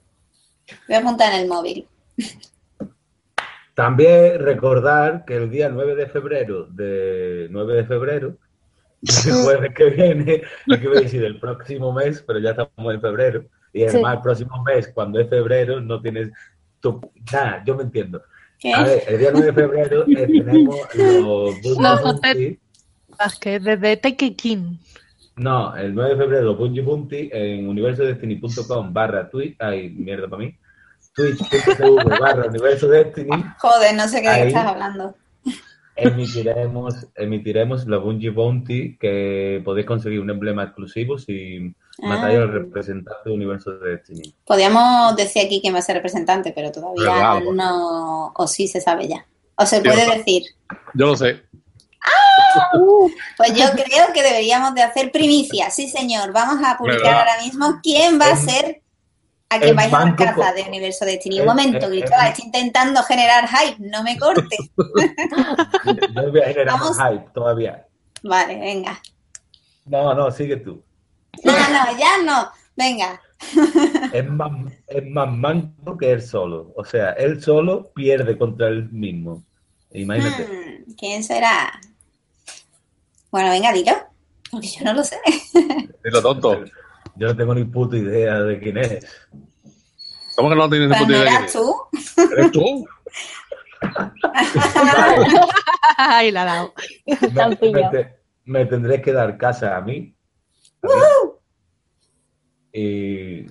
Voy 0.86 0.96
a 0.96 0.98
apuntar 0.98 1.32
en 1.34 1.40
el 1.40 1.48
móvil. 1.48 1.86
También 3.74 4.38
recordar 4.40 5.24
que 5.24 5.36
el 5.36 5.50
día 5.50 5.68
9 5.68 5.94
de 5.94 6.06
febrero, 6.06 6.66
de 6.66 7.48
9 7.50 7.74
de 7.76 7.84
febrero, 7.84 8.36
el 9.26 9.32
jueves 9.32 9.74
que 9.74 9.84
viene, 9.90 10.42
no 10.66 10.78
quiero 10.78 11.00
decir 11.00 11.24
el 11.24 11.38
próximo 11.40 11.92
mes, 11.92 12.22
pero 12.26 12.38
ya 12.38 12.50
estamos 12.50 12.94
en 12.94 13.00
febrero, 13.00 13.44
y 13.72 13.84
además 13.84 14.16
el 14.16 14.22
próximo 14.22 14.62
mes, 14.64 14.90
cuando 14.92 15.20
es 15.20 15.28
febrero, 15.28 15.80
no 15.80 16.00
tienes... 16.02 16.30
Tu... 16.80 17.00
Nada, 17.32 17.62
yo 17.64 17.76
me 17.76 17.84
entiendo. 17.84 18.22
A 18.74 18.82
ver, 18.82 19.02
el 19.06 19.18
día 19.18 19.30
9 19.32 19.46
de 19.46 19.52
febrero 19.52 20.04
eh, 20.06 20.26
tenemos 20.26 20.76
los... 20.94 21.78
Los 21.78 22.20
Vázquez, 23.18 23.62
desde 23.62 23.96
Take 23.96 24.34
King. 24.34 24.78
No, 25.36 25.74
el 25.74 25.94
9 25.94 26.10
de 26.10 26.16
febrero 26.16 26.56
Bungie 26.56 26.82
Bunty 26.82 27.30
en 27.32 27.68
universodestiny.com 27.68 28.92
barra 28.92 29.28
tweet, 29.28 29.56
ay, 29.58 29.90
mierda 29.90 30.28
para 30.28 30.42
mí, 30.42 30.54
twitch.tv 31.14 32.18
barra 32.20 32.46
universo 32.48 32.88
Destiny. 32.88 33.44
Joder, 33.58 33.94
no 33.94 34.08
sé 34.08 34.22
qué 34.22 34.48
estás 34.48 34.66
hablando. 34.66 35.14
Emitiremos, 35.96 37.08
emitiremos 37.14 37.86
la 37.86 37.98
Bungie 37.98 38.30
Bounty 38.30 38.96
que 38.96 39.60
podéis 39.64 39.86
conseguir 39.86 40.20
un 40.20 40.30
emblema 40.30 40.64
exclusivo 40.64 41.18
si 41.18 41.74
matáis 41.98 42.38
al 42.38 42.44
ah. 42.44 42.52
representante 42.52 43.20
del 43.24 43.34
universo 43.34 43.72
de 43.72 43.90
Destiny. 43.90 44.34
Podríamos 44.46 45.14
decir 45.16 45.44
aquí 45.44 45.60
quién 45.60 45.74
va 45.74 45.80
a 45.80 45.82
ser 45.82 45.96
representante, 45.96 46.52
pero 46.54 46.72
todavía 46.72 47.40
no, 47.52 48.32
o 48.34 48.46
sí 48.46 48.66
se 48.66 48.80
sabe 48.80 49.08
ya. 49.08 49.26
O 49.56 49.66
se 49.66 49.82
puede 49.82 50.16
decir. 50.16 50.42
Yo 50.94 51.06
lo 51.06 51.16
sé. 51.16 51.42
Pues 53.36 53.54
yo 53.54 53.64
creo 53.72 54.12
que 54.12 54.22
deberíamos 54.22 54.74
de 54.74 54.82
hacer 54.82 55.10
primicia. 55.10 55.70
Sí, 55.70 55.88
señor. 55.88 56.32
Vamos 56.32 56.64
a 56.64 56.76
publicar 56.76 57.14
ahora 57.14 57.42
mismo 57.42 57.80
quién 57.82 58.20
va 58.20 58.26
a 58.26 58.36
ser 58.36 58.82
a 59.48 59.58
que 59.58 59.72
vais 59.72 59.92
a 59.92 60.04
la 60.04 60.16
casa 60.16 60.52
de 60.52 60.62
Universo 60.62 61.04
Destiny. 61.04 61.40
Un 61.40 61.46
momento, 61.46 61.88
Cristóbal, 61.88 62.28
estoy 62.28 62.46
intentando 62.46 63.02
generar 63.02 63.48
hype, 63.48 63.76
no 63.80 64.02
me 64.02 64.16
corte. 64.16 64.56
no 66.14 66.30
voy 66.30 66.40
a 66.40 66.46
generar 66.46 66.78
hype 66.78 67.30
todavía. 67.34 67.86
Vale, 68.22 68.58
venga. 68.58 69.00
No, 69.86 70.14
no, 70.14 70.30
sigue 70.30 70.56
tú. 70.58 70.82
No, 71.42 71.52
no, 71.52 71.98
ya 71.98 72.22
no. 72.24 72.50
Venga. 72.76 73.20
Es 74.12 74.28
más, 74.28 74.52
es 74.86 75.06
más 75.06 75.28
manco 75.30 75.96
que 75.96 76.12
él 76.12 76.22
solo. 76.22 76.72
O 76.76 76.84
sea, 76.84 77.10
él 77.12 77.42
solo 77.42 77.90
pierde 77.92 78.38
contra 78.38 78.68
él 78.68 78.88
mismo. 78.90 79.42
Imagínate. 79.92 80.44
Hmm, 80.44 80.92
¿Quién 80.96 81.24
será? 81.24 81.80
Bueno, 83.30 83.50
venga, 83.50 83.72
dilo. 83.72 83.92
Porque 84.50 84.68
yo 84.68 84.84
no 84.84 84.94
lo 84.94 85.04
sé. 85.04 85.16
Dilo 86.04 86.22
tonto. 86.22 86.64
Yo 87.16 87.28
no 87.28 87.36
tengo 87.36 87.54
ni 87.54 87.64
puta 87.64 87.96
idea 87.96 88.40
de 88.40 88.58
quién 88.58 88.78
es. 88.78 89.06
¿Cómo 90.34 90.48
que 90.48 90.56
no 90.56 90.68
tienes 90.68 90.88
ni 90.88 90.96
puta 90.96 91.12
idea 91.12 91.20
de 91.20 91.28
quién 91.28 91.44
es? 91.44 91.52
tú? 91.52 91.76
¿Eres 92.32 92.50
tú? 92.52 92.88
Ahí 95.96 96.30
la 96.30 96.42
ha 96.42 96.44
dado. 96.44 96.74
Me, 97.06 98.10
me, 98.44 98.66
tendré 98.66 99.00
que 99.00 99.12
dar 99.12 99.38
casa 99.38 99.76
a 99.76 99.80
mí. 99.80 100.14
y, 102.72 103.46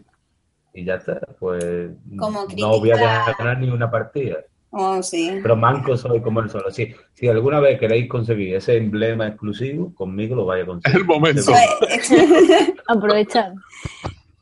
y 0.73 0.85
ya 0.85 0.95
está. 0.95 1.21
Pues 1.39 1.91
no 2.05 2.79
voy 2.79 2.91
a 2.91 3.33
ganar 3.37 3.59
ni 3.59 3.69
una 3.69 3.89
partida. 3.89 4.39
Oh, 4.71 5.01
sí. 5.01 5.39
Pero 5.41 5.55
manco 5.55 5.97
soy 5.97 6.21
como 6.21 6.41
el 6.41 6.49
solo. 6.49 6.69
Si, 6.71 6.93
si 7.13 7.27
alguna 7.27 7.59
vez 7.59 7.79
queréis 7.79 8.07
conseguir 8.07 8.55
ese 8.55 8.77
emblema 8.77 9.27
exclusivo, 9.27 9.93
conmigo 9.95 10.35
lo 10.35 10.45
vais 10.45 10.63
a 10.63 10.67
conseguir. 10.67 10.99
El 10.99 11.05
momento. 11.05 11.51
Aprovechar. 12.87 13.53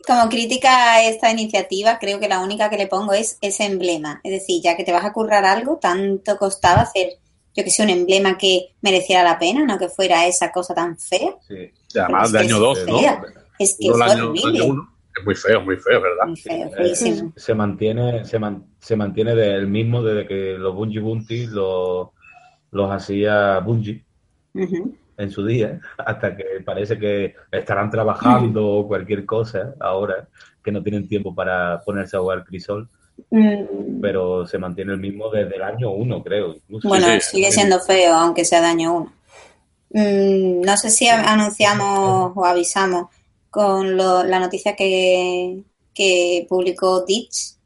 Como 0.06 0.30
crítica 0.30 0.94
a 0.94 1.04
esta 1.04 1.32
iniciativa, 1.32 1.98
creo 2.00 2.20
que 2.20 2.28
la 2.28 2.40
única 2.40 2.70
que 2.70 2.78
le 2.78 2.88
pongo 2.88 3.14
es 3.14 3.38
ese 3.42 3.66
emblema. 3.66 4.20
Es 4.24 4.32
decir, 4.32 4.62
ya 4.62 4.76
que 4.76 4.84
te 4.84 4.92
vas 4.92 5.06
a 5.06 5.14
currar 5.14 5.46
algo, 5.46 5.78
tanto 5.78 6.38
costaba 6.38 6.82
hacer, 6.82 7.14
yo 7.56 7.64
que 7.64 7.72
sé, 7.72 7.84
un 7.84 7.90
emblema 7.90 8.38
que 8.38 8.74
mereciera 8.82 9.24
la 9.24 9.40
pena, 9.40 9.66
no 9.66 9.78
que 9.78 9.90
fuera 9.90 10.26
esa 10.28 10.52
cosa 10.52 10.74
tan 10.74 10.98
fea. 10.98 11.36
Sí, 11.48 11.72
además 11.98 12.32
de 12.32 12.40
año 12.40 12.60
2, 12.60 12.86
¿no? 12.88 13.00
Es 13.60 13.76
que 13.78 13.88
es 13.88 13.94
horrible. 13.94 14.88
Es 15.18 15.26
muy 15.26 15.36
feo, 15.36 15.62
muy 15.62 15.78
feo, 15.78 16.02
¿verdad? 16.02 16.34
se 17.36 17.54
mantiene, 17.56 18.26
se, 18.26 18.40
se 18.80 18.96
mantiene 18.96 19.36
del 19.36 19.68
mismo 19.68 20.04
desde 20.04 20.28
que 20.28 20.58
los 20.58 20.76
Bungie 20.76 21.00
Bunty 21.00 21.48
los, 21.48 22.10
los 22.72 22.92
hacía 22.92 23.60
Bungie 23.60 24.04
en 24.54 25.32
su 25.32 25.46
día, 25.46 25.80
hasta 25.98 26.36
que 26.36 26.44
parece 26.64 26.98
que 26.98 27.36
estarán 27.52 27.90
trabajando 27.90 28.68
o 28.68 28.88
cualquier 28.88 29.26
cosa 29.26 29.74
ahora, 29.80 30.28
que 30.64 30.72
no 30.72 30.84
tienen 30.84 31.08
tiempo 31.08 31.34
para 31.34 31.82
ponerse 31.82 32.18
a 32.18 32.20
jugar 32.20 32.46
crisol. 32.46 32.88
Mm. 33.32 34.00
Pero 34.00 34.46
se 34.46 34.60
mantiene 34.60 34.94
el 34.94 35.00
mismo 35.00 35.32
desde 35.32 35.56
el 35.56 35.64
año 35.64 35.90
1, 35.92 36.24
creo. 36.24 36.56
Bueno, 36.84 37.08
sigue 37.20 37.52
siendo 37.52 37.80
feo, 37.80 38.14
aunque 38.14 38.46
sea 38.46 38.62
de 38.62 38.68
año 38.68 38.96
1. 38.96 39.14
Mm, 39.90 40.62
no 40.62 40.78
sé 40.78 40.92
si 40.92 41.08
anunciamos 41.08 42.34
o 42.36 42.46
avisamos 42.46 43.08
con 43.50 43.98
la 43.98 44.40
noticia 44.40 44.76
que, 44.76 45.64
que 45.94 46.46
publicó 46.50 47.06
Ditch 47.06 47.58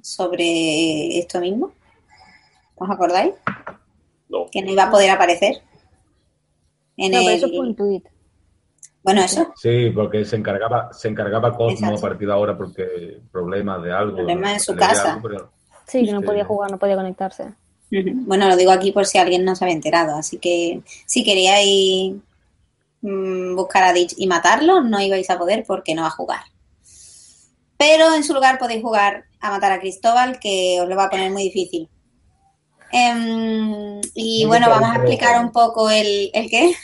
sobre 0.00 1.18
esto 1.18 1.40
mismo. 1.40 1.72
¿Os 2.76 2.90
acordáis? 2.90 3.34
No. 4.28 4.46
Que 4.50 4.62
no 4.62 4.70
iba 4.70 4.84
a 4.84 4.90
poder 4.90 5.10
aparecer. 5.10 5.62
En 6.96 7.12
no, 7.12 7.20
eso 7.20 7.48
fue 7.48 7.60
un 7.60 7.76
tweet. 7.76 8.02
Bueno, 9.02 9.22
eso. 9.22 9.52
Sí, 9.56 9.90
porque 9.94 10.24
se 10.24 10.36
encargaba, 10.36 10.92
se 10.92 11.08
encargaba 11.08 11.56
Cosmo 11.56 11.96
a 11.96 12.00
partir 12.00 12.26
de 12.26 12.34
ahora 12.34 12.56
porque 12.56 13.20
problemas 13.30 13.82
de 13.82 13.92
algo. 13.92 14.16
Problemas 14.16 14.52
en 14.54 14.60
su 14.60 14.76
casa. 14.76 15.20
Sí, 15.86 16.04
que 16.04 16.12
no 16.12 16.22
podía 16.22 16.44
jugar, 16.44 16.70
no 16.70 16.78
podía 16.78 16.96
conectarse. 16.96 17.54
Bueno, 17.90 18.48
lo 18.48 18.56
digo 18.56 18.70
aquí 18.70 18.92
por 18.92 19.06
si 19.06 19.16
alguien 19.16 19.44
no 19.44 19.56
se 19.56 19.64
había 19.64 19.76
enterado. 19.76 20.16
Así 20.16 20.38
que 20.38 20.82
si 21.06 21.24
queríais 21.24 22.16
Mm, 23.00 23.54
buscar 23.54 23.84
a 23.84 23.92
Ditch 23.92 24.14
y 24.16 24.26
matarlo, 24.26 24.82
no 24.82 25.00
ibais 25.00 25.30
a 25.30 25.38
poder 25.38 25.64
porque 25.66 25.94
no 25.94 26.02
va 26.02 26.08
a 26.08 26.12
jugar. 26.12 26.40
Pero 27.76 28.12
en 28.14 28.24
su 28.24 28.34
lugar 28.34 28.58
podéis 28.58 28.82
jugar 28.82 29.24
a 29.40 29.50
matar 29.50 29.70
a 29.70 29.78
Cristóbal, 29.78 30.40
que 30.40 30.78
os 30.80 30.88
lo 30.88 30.96
va 30.96 31.04
a 31.04 31.10
poner 31.10 31.30
muy 31.30 31.44
difícil. 31.44 31.88
Em, 32.90 34.00
y 34.14 34.44
bueno, 34.46 34.68
vamos 34.68 34.90
a 34.90 34.96
explicar 34.96 35.40
un 35.40 35.52
poco 35.52 35.88
el, 35.90 36.30
el 36.32 36.50
qué. 36.50 36.74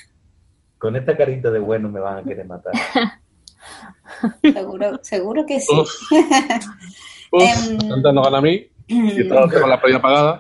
Con 0.79 0.95
esta 0.95 1.17
carita 1.17 1.51
de 1.51 1.59
bueno 1.59 1.89
me 1.89 1.99
van 1.99 2.19
a 2.19 2.23
querer 2.23 2.47
matar. 2.47 2.75
seguro, 4.43 5.01
seguro 5.03 5.45
que 5.47 5.59
sí. 5.61 5.75
Uf, 5.75 5.91
um, 7.33 8.03
no 8.13 8.23
gana 8.23 8.39
a 8.39 8.43
mí. 8.43 8.69
Y 8.87 9.27
con 9.29 9.71
la 9.71 9.81
playa 9.81 9.97
apagada. 9.97 10.39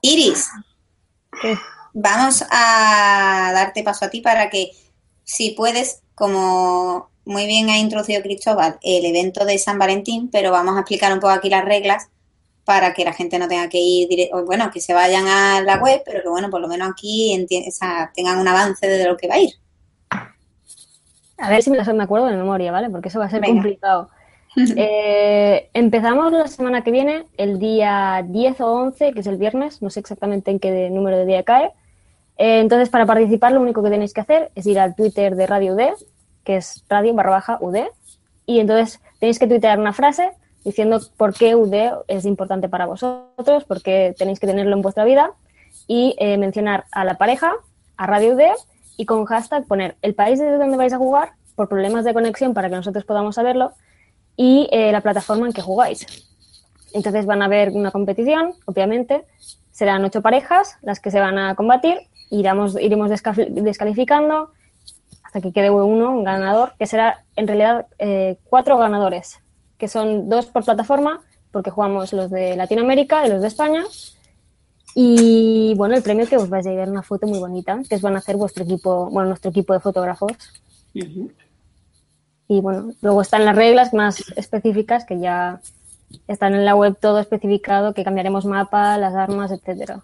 Iris. 0.00 0.48
¿Qué? 1.42 1.54
Vamos 1.96 2.44
a 2.50 3.50
darte 3.54 3.82
paso 3.82 4.04
a 4.04 4.10
ti 4.10 4.20
para 4.20 4.50
que, 4.50 4.72
si 5.24 5.52
puedes, 5.52 6.02
como 6.14 7.08
muy 7.24 7.46
bien 7.46 7.70
ha 7.70 7.78
introducido 7.78 8.22
Cristóbal, 8.22 8.78
el 8.82 9.04
evento 9.06 9.46
de 9.46 9.58
San 9.58 9.78
Valentín, 9.78 10.28
pero 10.30 10.52
vamos 10.52 10.76
a 10.76 10.80
explicar 10.80 11.12
un 11.12 11.20
poco 11.20 11.32
aquí 11.32 11.48
las 11.48 11.64
reglas 11.64 12.08
para 12.64 12.92
que 12.92 13.04
la 13.04 13.14
gente 13.14 13.38
no 13.38 13.48
tenga 13.48 13.68
que 13.68 13.78
ir, 13.78 14.28
bueno, 14.44 14.70
que 14.70 14.80
se 14.80 14.92
vayan 14.92 15.26
a 15.26 15.62
la 15.62 15.78
web, 15.78 16.02
pero 16.04 16.22
que 16.22 16.28
bueno, 16.28 16.50
por 16.50 16.60
lo 16.60 16.68
menos 16.68 16.90
aquí 16.90 17.46
tengan 18.14 18.38
un 18.38 18.48
avance 18.48 18.86
de 18.86 19.04
lo 19.06 19.16
que 19.16 19.28
va 19.28 19.36
a 19.36 19.40
ir. 19.40 19.54
A 21.38 21.48
ver 21.48 21.62
si 21.62 21.70
me, 21.70 21.82
me 21.82 22.04
acuerdo 22.04 22.26
de 22.26 22.36
memoria, 22.36 22.72
¿vale? 22.72 22.90
Porque 22.90 23.08
eso 23.08 23.18
va 23.18 23.26
a 23.26 23.30
ser 23.30 23.42
complicado. 23.42 24.10
Eh, 24.58 25.68
empezamos 25.74 26.32
la 26.32 26.46
semana 26.48 26.82
que 26.82 26.90
viene, 26.90 27.26
el 27.36 27.58
día 27.58 28.24
10 28.26 28.62
o 28.62 28.72
11, 28.72 29.12
que 29.12 29.20
es 29.20 29.26
el 29.26 29.36
viernes, 29.36 29.82
no 29.82 29.90
sé 29.90 30.00
exactamente 30.00 30.50
en 30.50 30.58
qué 30.58 30.88
número 30.88 31.18
de 31.18 31.26
día 31.26 31.42
cae. 31.42 31.72
Eh, 32.38 32.60
entonces, 32.60 32.88
para 32.88 33.06
participar, 33.06 33.52
lo 33.52 33.60
único 33.60 33.82
que 33.82 33.90
tenéis 33.90 34.12
que 34.12 34.20
hacer 34.20 34.50
es 34.54 34.66
ir 34.66 34.78
al 34.78 34.94
Twitter 34.94 35.36
de 35.36 35.46
Radio 35.46 35.74
UD, 35.74 35.94
que 36.44 36.56
es 36.56 36.84
radio 36.88 37.14
barra 37.14 37.30
baja 37.30 37.58
UD, 37.60 37.86
y 38.46 38.60
entonces 38.60 39.00
tenéis 39.18 39.38
que 39.38 39.46
tuitear 39.46 39.78
una 39.78 39.92
frase 39.92 40.30
diciendo 40.64 41.00
por 41.16 41.32
qué 41.32 41.54
UD 41.54 42.04
es 42.08 42.24
importante 42.24 42.68
para 42.68 42.86
vosotros, 42.86 43.64
por 43.64 43.82
qué 43.82 44.14
tenéis 44.18 44.40
que 44.40 44.46
tenerlo 44.46 44.74
en 44.74 44.82
vuestra 44.82 45.04
vida, 45.04 45.32
y 45.86 46.14
eh, 46.18 46.38
mencionar 46.38 46.84
a 46.90 47.04
la 47.04 47.18
pareja, 47.18 47.52
a 47.96 48.06
Radio 48.06 48.34
UD 48.34 48.42
y 48.96 49.06
con 49.06 49.24
hashtag 49.24 49.66
poner 49.66 49.96
el 50.02 50.14
país 50.14 50.38
desde 50.38 50.58
donde 50.58 50.76
vais 50.76 50.92
a 50.92 50.98
jugar 50.98 51.32
por 51.54 51.68
problemas 51.68 52.04
de 52.04 52.14
conexión 52.14 52.54
para 52.54 52.68
que 52.68 52.76
nosotros 52.76 53.04
podamos 53.04 53.36
saberlo 53.36 53.72
y 54.36 54.68
eh, 54.72 54.92
la 54.92 55.00
plataforma 55.00 55.46
en 55.46 55.52
que 55.52 55.62
jugáis. 55.62 56.06
Entonces 56.92 57.26
van 57.26 57.42
a 57.42 57.46
haber 57.46 57.70
una 57.70 57.90
competición, 57.90 58.54
obviamente, 58.64 59.24
serán 59.70 60.04
ocho 60.04 60.22
parejas 60.22 60.76
las 60.82 61.00
que 61.00 61.10
se 61.10 61.20
van 61.20 61.38
a 61.38 61.54
combatir, 61.54 61.98
iremos, 62.30 62.80
iremos 62.80 63.10
descalificando 63.10 64.50
hasta 65.22 65.40
que 65.40 65.52
quede 65.52 65.70
uno, 65.70 66.12
un 66.12 66.24
ganador, 66.24 66.74
que 66.78 66.86
será 66.86 67.24
en 67.34 67.46
realidad 67.46 67.86
eh, 67.98 68.38
cuatro 68.44 68.78
ganadores, 68.78 69.40
que 69.78 69.88
son 69.88 70.28
dos 70.28 70.46
por 70.46 70.64
plataforma, 70.64 71.20
porque 71.50 71.70
jugamos 71.70 72.12
los 72.12 72.30
de 72.30 72.56
Latinoamérica 72.56 73.26
y 73.26 73.30
los 73.30 73.42
de 73.42 73.48
España. 73.48 73.84
Y 74.94 75.74
bueno, 75.76 75.94
el 75.94 76.02
premio 76.02 76.26
que 76.26 76.36
os 76.36 76.48
vais 76.48 76.66
a 76.66 76.70
llevar 76.70 76.88
una 76.88 77.02
foto 77.02 77.26
muy 77.26 77.38
bonita, 77.38 77.78
que 77.88 77.96
os 77.96 78.02
van 78.02 78.14
a 78.14 78.18
hacer 78.18 78.36
vuestro 78.36 78.64
equipo, 78.64 79.10
bueno, 79.10 79.28
nuestro 79.28 79.50
equipo 79.50 79.74
de 79.74 79.80
fotógrafos. 79.80 80.32
Y 82.48 82.60
bueno, 82.60 82.92
luego 83.02 83.20
están 83.20 83.44
las 83.44 83.56
reglas 83.56 83.92
más 83.92 84.24
específicas 84.36 85.04
que 85.04 85.18
ya 85.18 85.60
están 86.28 86.54
en 86.54 86.64
la 86.64 86.74
web 86.74 86.96
todo 86.98 87.18
especificado, 87.18 87.92
que 87.92 88.04
cambiaremos 88.04 88.46
mapa, 88.46 88.96
las 88.96 89.14
armas, 89.14 89.50
etcétera. 89.50 90.02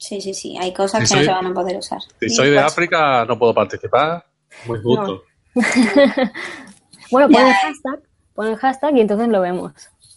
Sí, 0.00 0.18
sí, 0.18 0.32
sí, 0.32 0.56
hay 0.58 0.72
cosas 0.72 1.06
que 1.06 1.14
no 1.14 1.22
se 1.22 1.30
van 1.30 1.46
a 1.48 1.54
poder 1.54 1.76
usar. 1.76 2.00
Si 2.18 2.30
soy 2.30 2.48
de 2.50 2.58
África, 2.58 3.26
no 3.26 3.38
puedo 3.38 3.52
participar. 3.52 4.24
Muy 4.64 4.80
justo. 4.80 5.24
bueno, 7.10 7.28
pon 7.28 7.46
el 7.46 7.52
hashtag, 7.52 8.00
pon 8.34 8.46
el 8.46 8.56
hashtag 8.56 8.96
y 8.96 9.00
entonces 9.02 9.28
lo 9.28 9.42
vemos. 9.42 9.72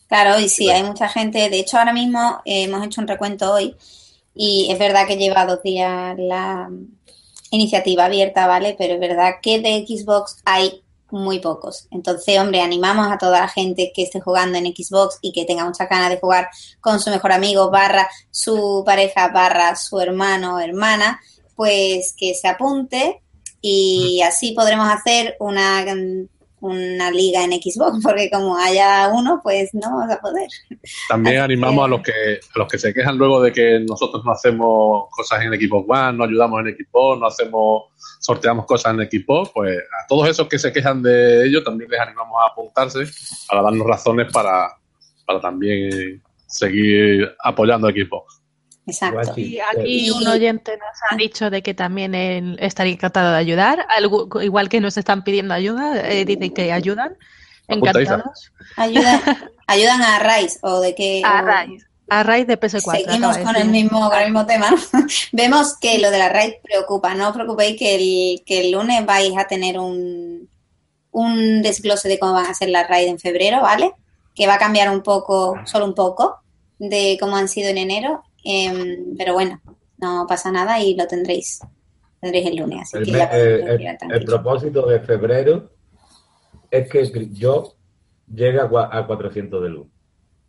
Claro, 0.07 0.39
y 0.39 0.47
sí, 0.47 0.69
hay 0.69 0.83
mucha 0.83 1.09
gente. 1.09 1.49
De 1.49 1.59
hecho, 1.59 1.77
ahora 1.77 1.91
mismo 1.91 2.41
eh, 2.45 2.63
hemos 2.63 2.85
hecho 2.85 3.01
un 3.01 3.09
recuento 3.09 3.51
hoy 3.53 3.75
y 4.33 4.69
es 4.71 4.79
verdad 4.79 5.05
que 5.05 5.17
lleva 5.17 5.45
dos 5.45 5.61
días 5.63 6.15
la 6.17 6.69
iniciativa 7.51 8.05
abierta, 8.05 8.47
¿vale? 8.47 8.75
Pero 8.77 8.93
es 8.93 8.99
verdad 9.01 9.35
que 9.41 9.59
de 9.59 9.85
Xbox 9.85 10.37
hay 10.45 10.82
muy 11.13 11.39
pocos. 11.39 11.87
Entonces, 11.91 12.39
hombre, 12.39 12.61
animamos 12.61 13.07
a 13.09 13.17
toda 13.17 13.41
la 13.41 13.47
gente 13.47 13.91
que 13.95 14.03
esté 14.03 14.19
jugando 14.19 14.57
en 14.57 14.65
Xbox 14.65 15.19
y 15.21 15.31
que 15.31 15.45
tenga 15.45 15.63
muchas 15.63 15.87
ganas 15.87 16.09
de 16.09 16.19
jugar 16.19 16.49
con 16.81 16.99
su 16.99 17.09
mejor 17.11 17.31
amigo, 17.31 17.69
barra 17.69 18.09
su 18.31 18.83
pareja, 18.85 19.29
barra 19.29 19.75
su 19.75 19.99
hermano 19.99 20.55
o 20.55 20.59
hermana, 20.59 21.21
pues 21.55 22.13
que 22.17 22.33
se 22.33 22.47
apunte 22.47 23.21
y 23.61 24.21
así 24.21 24.51
podremos 24.51 24.89
hacer 24.89 25.37
una, 25.39 25.85
una 26.63 27.11
liga 27.11 27.43
en 27.43 27.51
Xbox, 27.51 27.99
porque 28.03 28.29
como 28.29 28.57
haya 28.57 29.09
uno, 29.13 29.41
pues 29.43 29.73
no 29.73 29.81
vamos 29.81 30.11
a 30.15 30.19
poder. 30.19 30.47
También 31.09 31.41
animamos 31.41 31.85
a 31.85 31.87
los 31.89 32.01
que 32.01 32.39
a 32.55 32.59
los 32.59 32.67
que 32.67 32.79
se 32.79 32.93
quejan 32.93 33.17
luego 33.17 33.41
de 33.41 33.51
que 33.51 33.79
nosotros 33.81 34.23
no 34.23 34.31
hacemos 34.31 35.05
cosas 35.11 35.43
en 35.43 35.53
Xbox 35.53 35.85
One, 35.89 36.17
no 36.17 36.23
ayudamos 36.23 36.61
en 36.61 36.75
Xbox, 36.75 37.19
no 37.19 37.27
hacemos 37.27 37.83
sorteamos 38.19 38.65
cosas 38.65 38.93
en 38.93 39.01
Xbox, 39.01 39.51
pues 39.53 39.77
a 39.77 40.07
todos 40.07 40.29
esos 40.29 40.47
que 40.47 40.57
se 40.57 40.71
quejan 40.71 41.03
de 41.03 41.45
ello 41.45 41.63
también 41.63 41.91
les 41.91 41.99
animamos 41.99 42.37
a 42.41 42.51
apuntarse 42.51 42.99
para 43.49 43.61
darnos 43.61 43.85
razones 43.85 44.31
para, 44.31 44.69
para 45.25 45.41
también 45.41 46.21
seguir 46.47 47.29
apoyando 47.43 47.87
a 47.87 47.91
Xbox. 47.91 48.42
Exacto. 48.85 49.33
Y 49.37 49.59
aquí 49.59 50.11
un 50.11 50.27
oyente 50.27 50.77
nos 50.77 50.97
ha 51.09 51.15
dicho 51.15 51.49
de 51.49 51.61
que 51.61 51.73
también 51.73 52.13
él 52.15 52.57
estaría 52.59 52.93
encantado 52.93 53.31
de 53.31 53.37
ayudar, 53.37 53.85
igual 54.41 54.69
que 54.69 54.81
nos 54.81 54.97
están 54.97 55.23
pidiendo 55.23 55.53
ayuda, 55.53 56.09
eh, 56.09 56.25
dicen 56.25 56.53
que 56.53 56.71
ayudan. 56.71 57.17
Encantados. 57.67 58.51
Ayudan, 58.75 59.21
ayudan 59.67 60.01
a 60.01 60.19
Rice 60.19 60.59
o 60.61 60.81
de 60.81 60.93
que. 60.95 61.21
A 61.23 61.63
Rice. 61.63 61.85
A 62.09 62.21
raíz 62.21 62.45
de 62.45 62.59
PS4. 62.59 63.05
Seguimos 63.05 63.37
con 63.39 63.55
el, 63.55 63.69
mismo, 63.69 64.09
con 64.09 64.19
el 64.19 64.25
mismo 64.25 64.45
tema. 64.45 64.69
Vemos 65.31 65.77
que 65.79 65.97
lo 65.99 66.11
de 66.11 66.19
la 66.19 66.29
raid 66.29 66.53
preocupa. 66.61 67.15
No 67.15 67.29
os 67.29 67.33
preocupéis 67.33 67.77
que 67.79 67.95
el, 67.95 68.43
que 68.45 68.61
el 68.61 68.71
lunes 68.71 69.05
vais 69.05 69.35
a 69.37 69.47
tener 69.47 69.79
un, 69.79 70.49
un 71.11 71.61
desglose 71.61 72.09
de 72.09 72.19
cómo 72.19 72.33
van 72.33 72.45
a 72.45 72.53
ser 72.53 72.69
las 72.69 72.87
raid 72.87 73.07
en 73.07 73.19
febrero, 73.19 73.61
¿vale? 73.61 73.93
Que 74.35 74.47
va 74.47 74.55
a 74.55 74.59
cambiar 74.59 74.89
un 74.89 75.01
poco, 75.01 75.55
solo 75.65 75.85
un 75.85 75.95
poco, 75.95 76.39
de 76.77 77.17
cómo 77.19 77.37
han 77.37 77.47
sido 77.47 77.69
en 77.69 77.77
enero. 77.77 78.23
Em, 78.43 79.15
pero 79.17 79.33
bueno, 79.33 79.61
no 79.97 80.25
pasa 80.27 80.51
nada 80.51 80.79
y 80.79 80.95
lo 80.95 81.07
tendréis, 81.07 81.61
tendréis 82.19 82.47
el 82.47 82.57
lunes. 82.57 82.93
Eh, 82.93 83.97
el, 84.09 84.25
propósito 84.25 84.85
de 84.87 84.99
febrero 84.99 85.69
es 86.69 86.89
que 86.89 87.29
yo 87.31 87.75
llegue 88.33 88.59
a, 88.59 88.69
a 88.91 89.07
400 89.07 89.63
de 89.63 89.69
luz. 89.69 89.87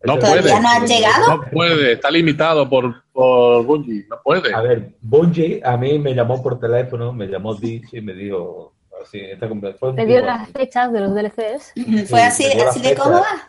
No 0.04 0.18
puede. 0.18 0.60
no 0.60 0.68
ha 0.68 0.84
llegado? 0.84 1.36
No 1.36 1.50
puede, 1.50 1.92
está 1.92 2.10
limitado 2.10 2.68
por, 2.68 3.04
por 3.12 3.64
Bungie, 3.64 4.06
no 4.08 4.20
puede. 4.22 4.54
A 4.54 4.60
ver, 4.60 4.94
Bungie 5.00 5.62
a 5.64 5.76
mí 5.76 5.98
me 5.98 6.14
llamó 6.14 6.42
por 6.42 6.60
teléfono, 6.60 7.12
me 7.12 7.26
llamó 7.26 7.54
Dix 7.54 7.94
y 7.94 8.00
me 8.02 8.12
dijo, 8.12 8.74
así, 9.02 9.20
esta 9.20 9.48
¿Te 9.96 10.06
dio 10.06 10.20
las 10.20 10.50
fechas 10.50 10.92
de 10.92 11.00
los 11.00 11.14
DLCs? 11.14 11.72
¿Fue 12.08 12.22
así, 12.22 12.44
así 12.44 12.80
de 12.82 12.94
cómoda? 12.94 13.48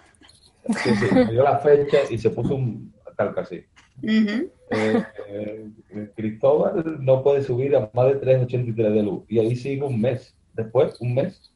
Sí, 0.81 0.95
sí, 0.95 1.13
me 1.13 1.25
dio 1.25 1.43
la 1.43 1.59
fecha 1.59 1.97
y 2.09 2.17
se 2.17 2.29
puso 2.29 2.55
un 2.55 2.93
tal 3.17 3.33
casi. 3.33 3.65
Eh, 4.01 5.05
eh, 5.29 6.11
Cristóbal 6.15 6.97
no 6.99 7.23
puede 7.23 7.43
subir 7.43 7.75
a 7.75 7.89
más 7.93 8.07
de 8.07 8.21
3.83 8.21 8.93
de 8.93 9.03
luz 9.03 9.23
y 9.29 9.39
ahí 9.39 9.55
sigue 9.55 9.83
un 9.83 10.01
mes. 10.01 10.33
Después, 10.53 10.99
un 10.99 11.15
mes 11.15 11.51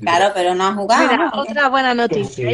Claro, 0.00 0.32
pero 0.34 0.54
no 0.54 0.64
ha 0.66 0.74
jugado. 0.74 1.08
Mira, 1.08 1.30
otra 1.32 1.68
buena 1.68 1.94
noticia. 1.94 2.50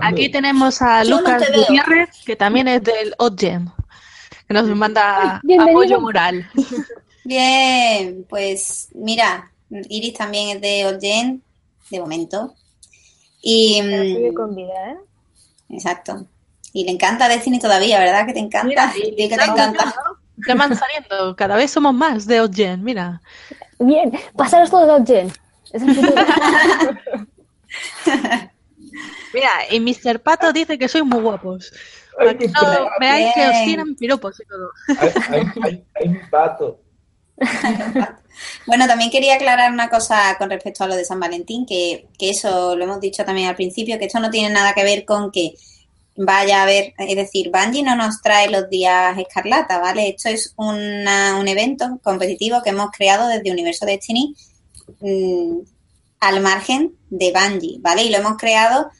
Aquí 0.00 0.30
tenemos 0.30 0.80
a 0.80 1.04
Lucas 1.04 1.42
Gutiérrez, 1.54 2.08
que 2.24 2.34
también 2.34 2.66
es 2.68 2.82
del 2.82 3.14
OGEM, 3.18 3.68
que 4.48 4.54
nos 4.54 4.66
manda 4.68 5.40
apoyo 5.60 6.00
moral. 6.00 6.48
Bien, 7.24 8.24
pues 8.28 8.88
mira, 8.94 9.50
Iris 9.70 10.14
también 10.14 10.56
es 10.56 10.62
de 10.62 10.86
OGEM, 10.86 11.40
de 11.90 12.00
momento. 12.00 12.54
Y, 13.42 13.80
sigue 13.82 14.30
mm, 14.30 14.34
con 14.34 14.54
vida, 14.54 14.92
¿eh? 14.92 14.96
Exacto. 15.70 16.26
Y 16.76 16.84
le 16.84 16.90
encanta 16.90 17.28
Destiny 17.28 17.60
todavía, 17.60 18.00
¿verdad? 18.00 18.26
Que 18.26 18.32
te 18.32 18.40
encanta. 18.40 18.92
que 19.16 19.28
te 19.28 19.34
encanta. 19.34 19.94
Ya 20.46 20.56
van 20.56 20.76
saliendo, 20.76 21.36
cada 21.36 21.54
vez 21.54 21.70
somos 21.70 21.94
más 21.94 22.26
de 22.26 22.40
OGEN, 22.40 22.82
mira. 22.82 23.22
Bien, 23.78 24.12
pasaros 24.36 24.70
todo 24.70 24.84
de 24.84 24.92
OGEN. 24.92 25.32
Mira, 29.32 29.50
y 29.70 29.80
Mr. 29.80 30.20
Pato 30.20 30.52
dice 30.52 30.76
que 30.78 30.88
soy 30.88 31.02
muy 31.02 31.20
guapos. 31.20 31.72
no 32.18 32.88
veáis 33.00 33.34
que 33.34 33.48
os 33.48 33.64
tiran 33.64 33.94
piropos 33.94 34.38
y 34.40 34.44
todo. 34.46 34.70
Hay, 35.32 35.40
un 36.08 36.20
pato. 36.30 36.80
bueno, 38.66 38.86
también 38.86 39.10
quería 39.10 39.34
aclarar 39.34 39.72
una 39.72 39.88
cosa 39.88 40.36
con 40.38 40.50
respecto 40.50 40.84
a 40.84 40.88
lo 40.88 40.94
de 40.94 41.04
San 41.04 41.18
Valentín, 41.18 41.66
que, 41.66 42.06
que, 42.16 42.30
eso 42.30 42.76
lo 42.76 42.84
hemos 42.84 43.00
dicho 43.00 43.24
también 43.24 43.48
al 43.48 43.56
principio, 43.56 43.98
que 43.98 44.04
esto 44.04 44.20
no 44.20 44.30
tiene 44.30 44.50
nada 44.52 44.72
que 44.72 44.84
ver 44.84 45.04
con 45.04 45.32
que 45.32 45.54
vaya 46.16 46.60
a 46.60 46.62
haber, 46.62 46.94
es 46.98 47.16
decir, 47.16 47.50
Bungie 47.50 47.82
no 47.82 47.96
nos 47.96 48.22
trae 48.22 48.50
los 48.50 48.68
días 48.70 49.18
escarlata, 49.18 49.78
¿vale? 49.78 50.08
Esto 50.10 50.28
es 50.28 50.54
una, 50.56 51.36
un 51.38 51.48
evento 51.48 51.98
competitivo 52.02 52.62
que 52.62 52.70
hemos 52.70 52.90
creado 52.90 53.28
desde 53.28 53.50
Universo 53.50 53.86
Destiny 53.86 54.34
Mm, 55.00 55.60
al 56.20 56.40
margen 56.40 56.96
de 57.10 57.32
Bungie, 57.32 57.78
¿vale? 57.80 58.04
Y 58.04 58.10
lo 58.10 58.18
hemos 58.18 58.36
creado 58.36 58.90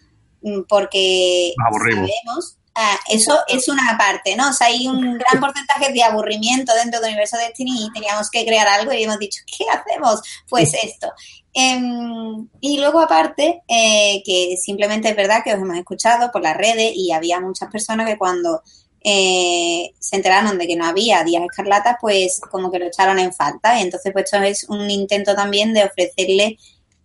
mm, 0.43 0.63
porque 0.69 1.55
sabemos, 1.59 2.59
ah, 2.75 2.99
eso 3.09 3.39
es 3.49 3.69
una 3.69 3.97
parte, 3.99 4.37
¿no? 4.37 4.51
O 4.51 4.53
sea, 4.53 4.69
hay 4.69 4.87
un 4.87 5.19
gran 5.19 5.41
porcentaje 5.41 5.93
de 5.93 6.03
aburrimiento 6.03 6.75
dentro 6.75 7.01
del 7.01 7.11
universo 7.11 7.37
Destiny 7.37 7.87
y 7.87 7.93
teníamos 7.93 8.31
que 8.31 8.45
crear 8.45 8.67
algo 8.69 8.93
y 8.93 9.05
hemos 9.05 9.19
dicho, 9.19 9.43
¿qué 9.47 9.65
hacemos? 9.71 10.21
Pues 10.49 10.73
esto. 10.75 11.13
Em, 11.53 12.49
y 12.61 12.79
luego 12.79 13.01
aparte, 13.01 13.63
eh, 13.69 14.23
que 14.27 14.57
simplemente 14.57 15.09
es 15.09 15.17
verdad 15.17 15.43
que 15.45 15.55
os 15.55 15.61
hemos 15.61 15.77
escuchado 15.77 16.33
por 16.33 16.43
las 16.43 16.57
redes 16.57 16.93
y 16.97 17.13
había 17.13 17.41
muchas 17.41 17.71
personas 17.71 18.07
que 18.09 18.19
cuando 18.19 18.63
eh, 19.07 19.93
se 19.99 20.17
enteraron 20.17 20.57
de 20.59 20.67
que 20.67 20.77
no 20.77 20.87
había 20.87 21.23
días 21.23 21.43
escarlatas, 21.45 21.97
pues 22.01 22.41
como 22.51 22.73
que 22.73 22.79
lo 22.79 22.87
echaron 22.87 23.19
en 23.19 23.33
falta. 23.33 23.79
Y 23.79 23.83
entonces, 23.83 24.13
pues 24.13 24.25
esto 24.25 24.43
es 24.43 24.65
un 24.69 24.91
intento 24.91 25.35
también 25.35 25.75
de 25.75 25.85
ofrecerle, 25.85 26.59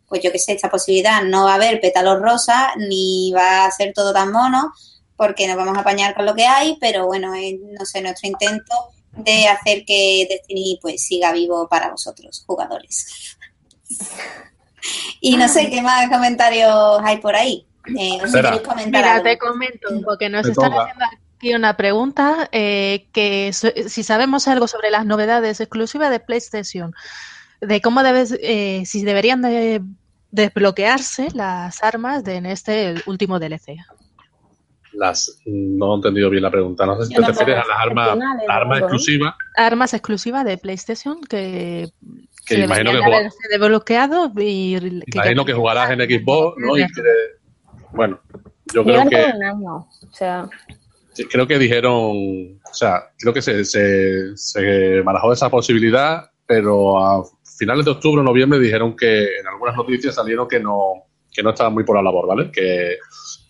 pues 0.07 0.23
yo 0.23 0.31
qué 0.31 0.39
sé, 0.39 0.53
esta 0.53 0.71
posibilidad. 0.71 1.21
No 1.23 1.45
va 1.45 1.51
a 1.51 1.55
haber 1.55 1.81
pétalos 1.81 2.21
rosas, 2.21 2.69
ni 2.77 3.31
va 3.35 3.65
a 3.65 3.71
ser 3.71 3.93
todo 3.93 4.13
tan 4.13 4.31
mono, 4.31 4.73
porque 5.19 5.49
nos 5.49 5.57
vamos 5.57 5.77
a 5.77 5.81
apañar 5.81 6.15
con 6.15 6.25
lo 6.25 6.33
que 6.33 6.47
hay, 6.47 6.77
pero 6.79 7.05
bueno, 7.05 7.33
es, 7.33 7.55
no 7.59 7.83
sé, 7.83 8.01
nuestro 8.01 8.25
intento 8.25 8.73
de 9.11 9.47
hacer 9.47 9.83
que 9.83 10.25
Destiny 10.29 10.79
pues 10.81 11.05
siga 11.05 11.33
vivo 11.33 11.67
para 11.67 11.89
vosotros, 11.89 12.41
jugadores. 12.47 13.37
y 15.19 15.35
no 15.35 15.49
sé 15.49 15.69
qué 15.69 15.81
más 15.81 16.09
comentarios 16.09 17.01
hay 17.03 17.17
por 17.17 17.35
ahí. 17.35 17.67
Eh, 17.87 18.17
Mira, 18.85 19.21
te 19.21 19.37
comento, 19.37 19.89
porque 20.05 20.29
nos 20.29 20.47
están 20.47 20.71
haciendo 20.71 21.05
Aquí 21.35 21.53
una 21.53 21.75
pregunta, 21.75 22.47
eh, 22.53 23.07
que 23.11 23.51
si 23.53 24.03
sabemos 24.03 24.47
algo 24.47 24.69
sobre 24.69 24.89
las 24.89 25.05
novedades 25.05 25.59
exclusivas 25.59 26.11
de 26.11 26.21
PlayStation, 26.21 26.93
de 27.59 27.81
cómo 27.81 28.03
debes, 28.03 28.37
eh, 28.41 28.83
si 28.85 29.03
deberían 29.03 29.41
de 29.41 29.81
desbloquearse 30.31 31.27
las 31.33 31.83
armas 31.83 32.23
de, 32.23 32.35
en 32.35 32.45
este 32.45 32.95
último 33.05 33.37
DLC. 33.39 33.77
Las 34.93 35.41
no 35.45 35.93
he 35.93 35.95
entendido 35.95 36.29
bien 36.29 36.43
la 36.43 36.51
pregunta. 36.51 36.85
No 36.85 36.99
sé 37.01 37.07
si 37.07 37.15
te 37.15 37.21
refieres 37.21 37.55
a 37.57 37.67
las 37.67 37.79
armas, 37.79 38.17
armas 38.47 38.79
exclusivas. 38.79 39.35
Armas 39.55 39.93
exclusivas 39.93 40.45
de 40.45 40.57
PlayStation 40.57 41.21
que, 41.21 41.89
que 42.45 42.59
imagino 42.59 42.91
que 42.91 43.29
desbloqueado 43.49 44.31
y 44.37 44.77
imagino 45.13 45.45
que 45.45 45.53
jugarás 45.53 45.91
en 45.91 45.99
Xbox, 45.99 46.57
¿no? 46.57 46.77
Y 46.77 46.81
que, 46.81 47.01
bueno, 47.91 48.19
yo 48.73 48.83
creo 48.83 49.09
que 49.09 49.25
o 49.67 50.13
sea 50.13 50.49
creo 51.27 51.47
que 51.47 51.59
dijeron, 51.59 51.93
o 51.93 52.73
sea, 52.73 53.09
creo 53.17 53.33
que 53.33 53.41
se, 53.41 53.65
se, 53.65 54.37
se 54.37 55.01
barajó 55.01 55.33
esa 55.33 55.49
posibilidad, 55.49 56.29
pero 56.45 57.03
a 57.03 57.23
finales 57.57 57.85
de 57.85 57.91
octubre 57.91 58.21
o 58.21 58.23
noviembre 58.23 58.59
dijeron 58.59 58.95
que 58.95 59.39
en 59.39 59.47
algunas 59.47 59.75
noticias 59.75 60.15
salieron 60.15 60.47
que 60.47 60.59
no, 60.59 61.05
que 61.31 61.43
no 61.43 61.49
estaban 61.49 61.73
muy 61.73 61.83
por 61.83 61.95
la 61.95 62.03
labor, 62.03 62.27
¿vale? 62.27 62.51
Que, 62.51 62.97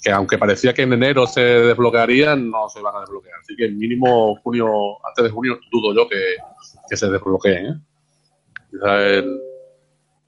que 0.02 0.12
aunque 0.12 0.38
parecía 0.38 0.74
que 0.74 0.84
en 0.84 0.94
enero 0.94 1.28
se 1.28 1.42
desbloquearían, 1.42 2.50
no 2.50 2.70
se 2.70 2.80
iban 2.80 2.96
a 2.96 3.02
desbloquear. 3.02 3.40
Así 3.42 3.56
que 3.56 3.70
mínimo 3.70 4.36
junio, 4.38 5.06
antes 5.06 5.26
de 5.26 5.30
junio, 5.30 5.60
dudo 5.72 5.94
yo 5.94 6.08
que, 6.08 6.36
que 6.90 6.98
se 6.98 7.10
desbloqueen. 7.10 7.66
¿eh? 7.68 9.24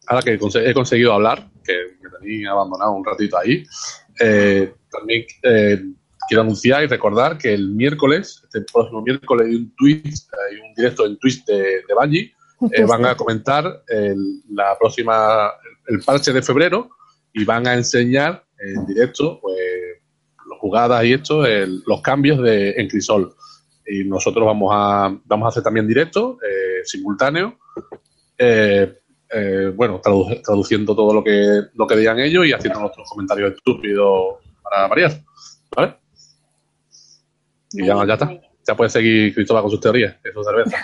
ahora 0.08 0.24
que 0.24 0.34
he 0.34 0.74
conseguido 0.74 1.14
hablar, 1.14 1.48
que 1.64 1.74
me 2.02 2.10
tenía 2.20 2.52
abandonado 2.52 2.92
un 2.92 3.06
ratito 3.06 3.38
ahí, 3.38 3.64
eh, 4.20 4.74
también 4.92 5.26
eh, 5.44 5.82
quiero 6.28 6.42
anunciar 6.42 6.84
y 6.84 6.88
recordar 6.88 7.38
que 7.38 7.54
el 7.54 7.70
miércoles, 7.70 8.42
este 8.44 8.62
próximo 8.72 9.02
miércoles, 9.02 9.48
hay 9.48 9.56
un 9.56 9.76
tweet, 9.76 10.04
hay 10.04 10.58
un 10.68 10.74
directo 10.76 11.06
en 11.06 11.18
Twitch 11.18 11.46
de, 11.46 11.84
de 11.88 11.94
Bungie, 11.98 12.34
eh, 12.72 12.84
van 12.84 13.06
a 13.06 13.16
comentar 13.16 13.84
el, 13.88 14.44
la 14.50 14.78
próxima, 14.78 15.52
el 15.88 16.02
parche 16.02 16.32
de 16.32 16.42
febrero 16.42 16.90
y 17.34 17.44
van 17.46 17.66
a 17.66 17.74
enseñar 17.74 18.44
en 18.62 18.86
directo 18.86 19.40
pues, 19.42 19.58
las 20.50 20.60
jugadas 20.60 21.04
y 21.06 21.14
esto, 21.14 21.44
los 21.86 22.02
cambios 22.02 22.42
de, 22.42 22.72
en 22.72 22.88
Crisol. 22.88 23.34
Y 23.86 24.04
nosotros 24.04 24.46
vamos 24.46 24.70
a, 24.74 25.16
vamos 25.26 25.46
a 25.46 25.50
hacer 25.50 25.64
también 25.64 25.88
directo, 25.88 26.38
eh, 26.48 26.82
simultáneo, 26.86 27.58
eh, 28.38 29.02
eh, 29.34 29.72
bueno, 29.76 30.00
traduciendo 30.02 30.96
todo 30.96 31.14
lo 31.14 31.24
que, 31.24 31.62
lo 31.74 31.88
que 31.88 31.96
digan 31.96 32.20
ellos 32.20 32.46
y 32.46 32.54
haciendo 32.54 32.80
nuestros 32.80 33.10
comentarios 33.10 33.54
estúpidos 33.54 34.36
para 34.62 34.88
variar. 34.88 35.12
¿Vale? 35.76 35.96
Y 37.74 37.86
ya, 37.86 38.06
ya 38.06 38.14
está. 38.14 38.30
Ya 38.68 38.76
puede 38.76 38.90
seguir 38.90 39.34
Cristóbal 39.34 39.64
con 39.64 39.72
sus 39.72 39.80
teorías, 39.80 40.16
eso 40.24 40.44
cerveza. 40.44 40.78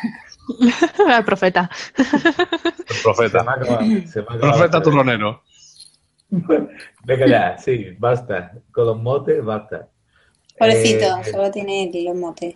El 1.17 1.25
profeta. 1.25 1.69
El 1.97 3.01
profeta. 3.03 3.45
profeta 4.39 4.81
turronero. 4.81 5.43
Venga 6.29 7.27
ya, 7.27 7.57
sí, 7.57 7.95
basta. 7.97 8.53
Con 8.71 8.85
los 8.85 9.01
motes, 9.01 9.43
basta. 9.43 9.87
Pobrecito, 10.57 11.05
eh, 11.05 11.31
solo 11.31 11.51
tiene 11.51 11.89
los 12.03 12.15
motes. 12.15 12.55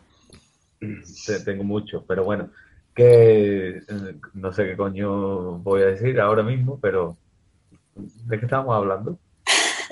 Tengo 1.46 1.64
muchos, 1.64 2.04
pero 2.08 2.24
bueno, 2.24 2.50
que 2.96 3.78
eh, 3.78 4.16
no 4.34 4.52
sé 4.52 4.66
qué 4.66 4.76
coño 4.76 5.60
voy 5.60 5.84
a 5.84 5.88
decir 5.88 6.20
ahora 6.20 6.42
mismo, 6.42 6.80
pero 6.82 7.18
¿de 7.96 8.40
qué 8.40 8.46
estábamos 8.46 8.76
hablando? 8.76 9.20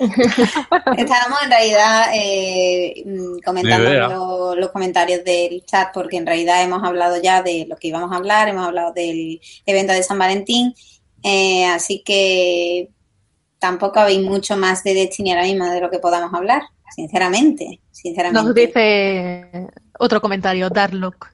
Estábamos 0.00 1.42
en 1.44 1.50
realidad 1.50 2.06
eh, 2.14 3.02
mm, 3.04 3.38
comentando 3.44 4.56
los 4.56 4.70
comentarios 4.70 5.22
del 5.24 5.62
chat 5.64 5.92
porque 5.92 6.16
en 6.16 6.26
realidad 6.26 6.64
hemos 6.64 6.82
hablado 6.82 7.20
ya 7.22 7.42
de 7.42 7.66
lo 7.68 7.76
que 7.76 7.88
íbamos 7.88 8.10
a 8.10 8.16
hablar, 8.16 8.48
hemos 8.48 8.66
hablado 8.66 8.92
del 8.92 9.40
evento 9.66 9.92
de 9.92 10.02
San 10.02 10.18
Valentín, 10.18 10.74
así 11.68 12.02
que 12.02 12.88
tampoco 13.60 14.00
habéis 14.00 14.22
mucho 14.22 14.56
más 14.56 14.82
de 14.82 14.94
Destiny 14.94 15.32
ahora 15.32 15.44
mismo 15.44 15.66
de 15.66 15.80
lo 15.80 15.90
que 15.90 16.00
podamos 16.00 16.34
hablar, 16.34 16.62
sinceramente. 16.96 17.80
sinceramente. 17.92 18.42
Nos 18.42 18.54
dice 18.54 19.68
otro 19.98 20.20
comentario, 20.20 20.68
Darlock, 20.70 21.28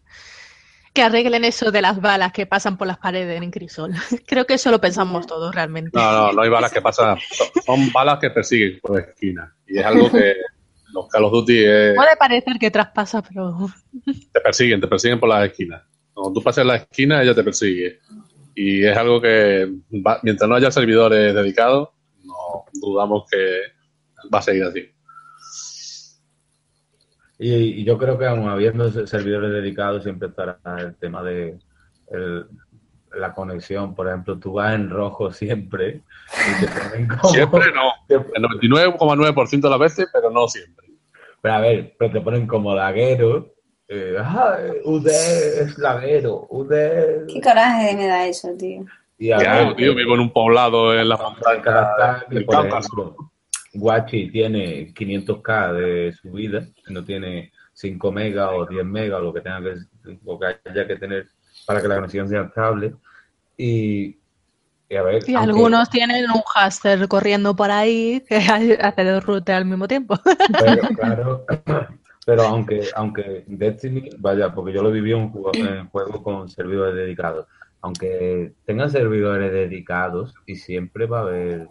que 0.93 1.03
arreglen 1.03 1.45
eso 1.45 1.71
de 1.71 1.81
las 1.81 2.01
balas 2.01 2.33
que 2.33 2.45
pasan 2.45 2.77
por 2.77 2.87
las 2.87 2.99
paredes 2.99 3.41
en 3.41 3.51
Crisol. 3.51 3.95
Creo 4.27 4.45
que 4.45 4.55
eso 4.55 4.71
lo 4.71 4.81
pensamos 4.81 5.27
todos 5.27 5.55
realmente. 5.55 5.93
No, 5.95 6.13
no, 6.13 6.33
no 6.33 6.43
hay 6.43 6.51
balas 6.51 6.73
que 6.73 6.83
pasan, 6.83 7.17
son 7.65 7.91
balas 7.93 8.19
que 8.19 8.31
persiguen 8.31 8.81
por 8.83 9.01
esquina. 9.01 9.55
Y 9.67 9.79
es 9.79 9.87
algo 9.87 10.11
que 10.11 10.35
los 10.93 11.09
Call 11.09 11.25
of 11.25 11.33
Duty 11.33 11.65
es... 11.65 11.95
Puede 11.95 12.17
parecer 12.17 12.57
que 12.59 12.71
traspasa, 12.71 13.23
pero... 13.23 13.69
Te 14.33 14.41
persiguen, 14.41 14.81
te 14.81 14.89
persiguen 14.89 15.21
por 15.21 15.29
las 15.29 15.49
esquinas. 15.49 15.83
Cuando 16.13 16.33
tú 16.33 16.43
pasas 16.43 16.65
la 16.65 16.77
esquina, 16.77 17.23
ella 17.23 17.35
te 17.35 17.45
persigue. 17.45 17.99
Y 18.55 18.85
es 18.85 18.97
algo 18.97 19.21
que, 19.21 19.71
mientras 20.23 20.49
no 20.49 20.55
haya 20.55 20.71
servidores 20.71 21.35
dedicados, 21.35 21.91
dudamos 22.81 23.29
que 23.31 23.61
va 24.33 24.39
a 24.39 24.43
seguir 24.43 24.65
así. 24.65 24.91
Y, 27.39 27.85
yo 27.85 27.99
creo 27.99 28.19
que 28.19 28.27
aún 28.27 28.49
habiendo 28.49 28.91
servidores 29.07 29.53
dedicados 29.53 30.03
siempre 30.03 30.29
estará 30.29 30.59
el 30.79 30.95
tema 30.97 31.23
de 31.23 31.59
la 33.15 33.33
conexión. 33.35 33.95
Por 33.95 34.09
ejemplo, 34.09 34.39
tú 34.39 34.55
vas 34.55 34.75
en 34.75 34.91
rojo 34.91 35.33
siempre. 35.33 36.03
siempre 37.31 37.73
no. 37.73 37.93
El 38.09 38.43
99,9% 38.43 39.61
de 39.61 39.71
las 39.71 39.79
veces, 39.79 40.09
pero 40.13 40.31
no 40.31 40.49
siempre. 40.49 40.89
Pero 41.41 41.55
a 41.55 41.61
ver, 41.61 41.95
pero 41.99 42.13
te 42.13 42.21
ponen 42.21 42.47
como 42.47 42.75
laguero. 42.75 43.53
Eh, 43.89 44.17
UD 44.85 45.07
es 45.07 45.79
laguero. 45.79 46.47
UD... 46.51 47.27
¿Qué 47.29 47.41
coraje 47.41 47.95
me 47.97 48.09
da 48.09 48.27
eso, 48.27 48.49
tío? 48.57 48.85
Y 49.19 49.31
tío, 49.77 49.95
vivo 49.95 50.15
en 50.15 50.21
un 50.21 50.31
poblado 50.31 50.99
en 50.99 51.09
la 51.09 51.17
montaña 51.17 52.25
del 52.29 52.47
Cáucaso. 52.47 53.17
Guachi 53.73 54.31
tiene 54.31 54.93
500k 54.95 55.73
de 55.73 56.13
subida, 56.13 56.67
no 56.89 57.05
tiene 57.05 57.53
5 57.75 58.13
megas 58.13 58.51
o 58.53 58.67
10 58.67 58.85
megas, 58.85 59.23
lo 59.23 59.33
que 59.33 59.41
tenga 59.41 59.61
que, 59.63 59.75
lo 60.25 60.39
que 60.39 60.47
haya 60.47 60.87
que 60.87 60.97
tener 60.97 61.27
para 61.67 61.81
que 61.81 61.89
la 61.89 61.97
conexión 61.97 62.29
sea 62.29 62.43
estable. 62.43 62.95
Y, 63.57 64.17
a 64.97 65.03
ver, 65.03 65.23
y 65.27 65.35
algunos 65.35 65.91
tienen 65.91 66.31
un 66.31 66.43
haster 66.55 67.09
corriendo 67.09 67.57
por 67.57 67.71
ahí 67.71 68.23
que 68.29 68.37
hace 68.37 69.05
dos 69.05 69.25
rutas 69.25 69.57
al 69.57 69.65
mismo 69.65 69.89
tiempo. 69.89 70.19
Pero, 70.61 70.89
claro, 70.97 71.47
pero 72.27 72.43
aunque, 72.43 72.89
aunque 72.95 73.45
Destiny, 73.47 74.11
vaya, 74.19 74.55
porque 74.55 74.73
yo 74.73 74.83
lo 74.83 74.91
viví 74.91 75.13
en 75.13 75.19
un 75.19 75.31
juego, 75.31 75.53
en 75.55 75.89
juego 75.89 76.23
con 76.23 76.49
servidores 76.49 76.95
dedicados 76.95 77.47
aunque 77.81 78.53
tengan 78.65 78.91
servidores 78.91 79.53
dedicados 79.53 80.35
y 80.47 80.57
siempre 80.57 81.07
va 81.07 81.21
a 81.21 81.23
haber 81.23 81.69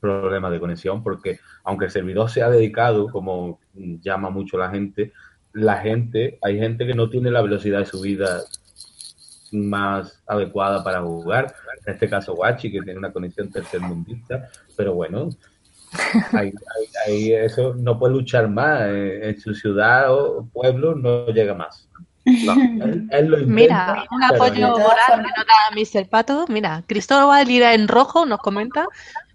problemas 0.00 0.52
de 0.52 0.60
conexión 0.60 1.02
porque 1.02 1.38
aunque 1.64 1.86
el 1.86 1.90
servidor 1.90 2.30
sea 2.30 2.50
dedicado, 2.50 3.08
como 3.08 3.58
llama 3.74 4.30
mucho 4.30 4.58
la 4.58 4.70
gente, 4.70 5.12
la 5.52 5.78
gente, 5.78 6.38
hay 6.42 6.58
gente 6.58 6.86
que 6.86 6.94
no 6.94 7.08
tiene 7.08 7.30
la 7.30 7.42
velocidad 7.42 7.78
de 7.78 7.86
subida 7.86 8.42
más 9.52 10.22
adecuada 10.26 10.82
para 10.82 11.00
jugar. 11.00 11.54
En 11.86 11.94
este 11.94 12.08
caso, 12.08 12.34
Wachi, 12.34 12.70
que 12.70 12.82
tiene 12.82 12.98
una 12.98 13.12
conexión 13.12 13.50
tercermundista, 13.50 14.48
pero 14.76 14.94
bueno, 14.94 15.30
ahí, 17.06 17.32
eso 17.32 17.74
no 17.74 17.98
puede 17.98 18.14
luchar 18.14 18.48
más. 18.48 18.82
Eh, 18.88 19.28
en 19.28 19.40
su 19.40 19.54
ciudad 19.54 20.12
o 20.12 20.48
pueblo 20.52 20.94
no 20.94 21.26
llega 21.28 21.54
más. 21.54 21.88
Mira, 23.46 24.06
un 24.10 24.22
apoyo 24.22 24.70
moral 24.70 25.22
que 25.22 25.30
nos 25.36 25.46
da 25.46 26.00
Mr. 26.00 26.08
Pato. 26.08 26.46
Mira, 26.48 26.82
Cristóbal 26.86 27.50
irá 27.50 27.74
en 27.74 27.86
rojo, 27.86 28.24
nos 28.24 28.38
comenta, 28.38 28.86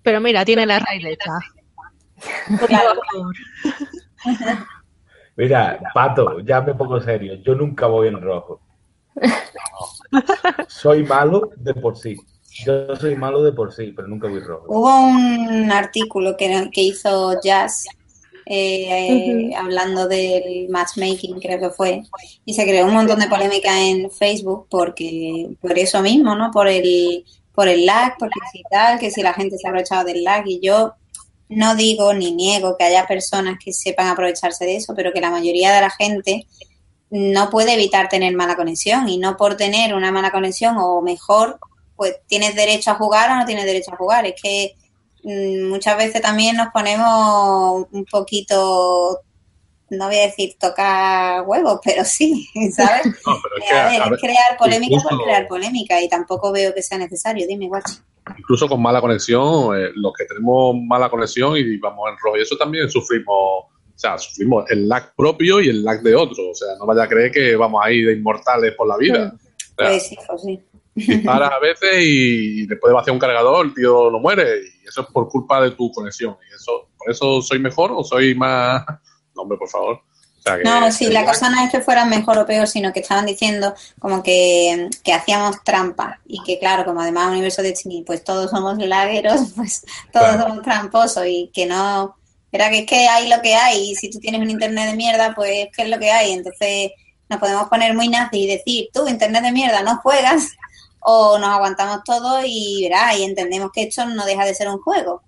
pero 0.01 0.19
mira, 0.19 0.43
tiene 0.43 0.65
la 0.65 0.79
raíz 0.79 1.03
Mira, 5.35 5.79
Pato, 5.93 6.39
ya 6.39 6.61
me 6.61 6.73
pongo 6.73 6.99
serio. 6.99 7.35
Yo 7.43 7.53
nunca 7.55 7.85
voy 7.85 8.07
en 8.07 8.19
rojo. 8.21 8.61
Soy 10.67 11.03
malo 11.03 11.51
de 11.57 11.73
por 11.75 11.95
sí. 11.95 12.17
Yo 12.65 12.95
soy 12.95 13.15
malo 13.15 13.43
de 13.43 13.53
por 13.53 13.71
sí, 13.71 13.93
pero 13.95 14.07
nunca 14.07 14.27
voy 14.27 14.39
rojo. 14.39 14.65
Hubo 14.67 14.99
un 15.01 15.71
artículo 15.71 16.35
que, 16.35 16.69
que 16.73 16.81
hizo 16.81 17.39
Jazz 17.41 17.85
eh, 18.51 19.51
hablando 19.55 20.07
del 20.07 20.67
matchmaking, 20.69 21.39
creo 21.39 21.59
que 21.59 21.69
fue, 21.69 22.01
y 22.45 22.55
se 22.55 22.63
creó 22.63 22.87
un 22.87 22.95
montón 22.95 23.19
de 23.19 23.27
polémica 23.27 23.79
en 23.79 24.09
Facebook 24.09 24.65
porque 24.71 25.49
por 25.61 25.77
eso 25.77 26.01
mismo, 26.01 26.33
¿no? 26.35 26.49
Por 26.49 26.67
el, 26.67 27.23
por 27.53 27.67
el 27.67 27.85
lag, 27.85 28.15
porque 28.17 28.39
si 28.51 28.63
tal, 28.71 28.97
que 28.97 29.11
si 29.11 29.21
la 29.21 29.33
gente 29.33 29.57
se 29.57 29.67
ha 29.67 29.69
aprovechado 29.69 30.03
del 30.03 30.23
lag 30.23 30.47
y 30.47 30.59
yo 30.61 30.95
no 31.47 31.75
digo 31.75 32.11
ni 32.15 32.31
niego 32.31 32.75
que 32.75 32.85
haya 32.85 33.05
personas 33.05 33.59
que 33.63 33.71
sepan 33.71 34.07
aprovecharse 34.07 34.65
de 34.65 34.77
eso, 34.77 34.95
pero 34.95 35.13
que 35.13 35.21
la 35.21 35.29
mayoría 35.29 35.71
de 35.71 35.81
la 35.81 35.91
gente 35.91 36.47
no 37.11 37.51
puede 37.51 37.73
evitar 37.73 38.09
tener 38.09 38.35
mala 38.35 38.55
conexión 38.55 39.07
y 39.09 39.19
no 39.19 39.37
por 39.37 39.57
tener 39.57 39.93
una 39.93 40.11
mala 40.11 40.31
conexión 40.31 40.75
o 40.79 41.01
mejor, 41.03 41.59
pues 41.95 42.15
tienes 42.25 42.55
derecho 42.55 42.89
a 42.91 42.95
jugar 42.95 43.29
o 43.29 43.35
no 43.35 43.45
tienes 43.45 43.65
derecho 43.65 43.93
a 43.93 43.97
jugar. 43.97 44.25
Es 44.25 44.41
que 44.41 44.75
muchas 45.23 45.97
veces 45.97 46.21
también 46.21 46.55
nos 46.55 46.69
ponemos 46.69 47.85
un 47.91 48.05
poquito, 48.05 49.19
no 49.89 50.05
voy 50.07 50.17
a 50.17 50.27
decir 50.27 50.55
tocar 50.59 51.43
huevos, 51.47 51.79
pero 51.83 52.03
sí, 52.05 52.47
¿sabes? 52.75 53.15
crear 54.21 54.57
polémica 54.57 55.01
por 55.07 55.23
crear 55.23 55.47
polémica 55.47 56.01
y 56.01 56.09
tampoco 56.09 56.51
veo 56.51 56.73
que 56.73 56.81
sea 56.81 56.97
necesario. 56.97 57.45
Dime, 57.47 57.67
Guachi. 57.67 57.93
Incluso 58.37 58.67
con 58.67 58.81
mala 58.81 59.01
conexión, 59.01 59.75
eh, 59.75 59.89
los 59.95 60.13
que 60.13 60.25
tenemos 60.25 60.75
mala 60.75 61.09
conexión 61.09 61.57
y 61.57 61.77
vamos 61.77 62.09
en 62.11 62.17
rojo, 62.17 62.37
y 62.37 62.41
eso 62.41 62.55
también 62.57 62.89
sufrimos 62.89 63.33
O 63.35 63.67
sea, 63.95 64.17
sufrimos 64.17 64.69
el 64.69 64.87
lag 64.87 65.13
propio 65.15 65.59
y 65.59 65.69
el 65.69 65.83
lag 65.83 66.01
de 66.01 66.15
otro. 66.15 66.51
O 66.51 66.55
sea, 66.55 66.69
no 66.79 66.85
vaya 66.85 67.03
a 67.03 67.07
creer 67.07 67.31
que 67.31 67.55
vamos 67.55 67.81
a 67.83 67.91
ir 67.91 68.07
de 68.07 68.13
inmortales 68.13 68.73
por 68.75 68.87
la 68.87 68.97
vida. 68.97 69.33
Pues 69.75 70.07
sí, 70.07 70.17
pues 70.27 70.41
sí. 70.41 70.59
Disparas 71.07 71.51
a 71.51 71.59
veces 71.59 71.95
y 72.01 72.65
después 72.67 72.91
de 72.91 72.95
vaciar 72.95 73.13
un 73.13 73.19
cargador, 73.19 73.65
el 73.65 73.73
tío 73.73 74.09
no 74.11 74.19
muere. 74.19 74.59
Y 74.83 74.87
eso 74.87 75.01
es 75.01 75.07
por 75.07 75.27
culpa 75.27 75.61
de 75.61 75.71
tu 75.71 75.91
conexión. 75.91 76.37
Y 76.49 76.53
eso, 76.53 76.89
¿Por 76.99 77.09
eso 77.09 77.41
soy 77.41 77.59
mejor 77.59 77.91
o 77.93 78.03
soy 78.03 78.35
más.? 78.35 78.83
No, 79.35 79.43
hombre, 79.43 79.57
por 79.57 79.69
favor. 79.69 80.01
no, 80.65 80.91
sí, 80.91 81.07
la 81.07 81.23
cosa 81.23 81.49
no 81.49 81.63
es 81.63 81.71
que 81.71 81.79
fueran 81.79 82.09
mejor 82.09 82.37
o 82.39 82.45
peor, 82.45 82.67
sino 82.67 82.91
que 82.91 82.99
estaban 82.99 83.25
diciendo 83.25 83.73
como 83.99 84.21
que, 84.21 84.89
hacíamos 85.13 85.63
trampa 85.63 86.19
y 86.25 86.43
que 86.43 86.59
claro, 86.59 86.83
como 86.83 86.99
además 86.99 87.31
universo 87.31 87.61
de 87.61 87.69
Destiny, 87.69 88.03
pues 88.03 88.21
todos 88.25 88.51
somos 88.51 88.77
lagueros, 88.79 89.39
pues 89.55 89.85
todos 90.11 90.35
somos 90.41 90.61
tramposos 90.61 91.25
y 91.25 91.49
que 91.53 91.67
no, 91.67 92.17
era 92.51 92.69
que 92.69 92.79
es 92.79 92.85
que 92.85 93.07
hay 93.07 93.29
lo 93.29 93.41
que 93.41 93.55
hay 93.55 93.91
y 93.91 93.95
si 93.95 94.09
tú 94.09 94.19
tienes 94.19 94.41
un 94.41 94.49
internet 94.49 94.89
de 94.89 94.97
mierda, 94.97 95.33
pues 95.33 95.69
qué 95.73 95.83
es 95.83 95.89
lo 95.89 95.99
que 95.99 96.11
hay, 96.11 96.33
entonces 96.33 96.91
nos 97.29 97.39
podemos 97.39 97.69
poner 97.69 97.93
muy 97.93 98.09
nazi 98.09 98.39
y 98.39 98.47
decir, 98.47 98.89
tú 98.91 99.07
internet 99.07 99.43
de 99.43 99.53
mierda, 99.53 99.83
no 99.83 99.97
juegas 99.97 100.49
o 101.01 101.37
nos 101.37 101.49
aguantamos 101.49 102.03
todo 102.03 102.41
y 102.45 102.83
verá, 102.83 103.15
y 103.17 103.23
entendemos 103.23 103.71
que 103.73 103.83
esto 103.83 104.05
no 104.05 104.25
deja 104.25 104.45
de 104.45 104.53
ser 104.53 104.67
un 104.67 104.79
juego. 104.79 105.21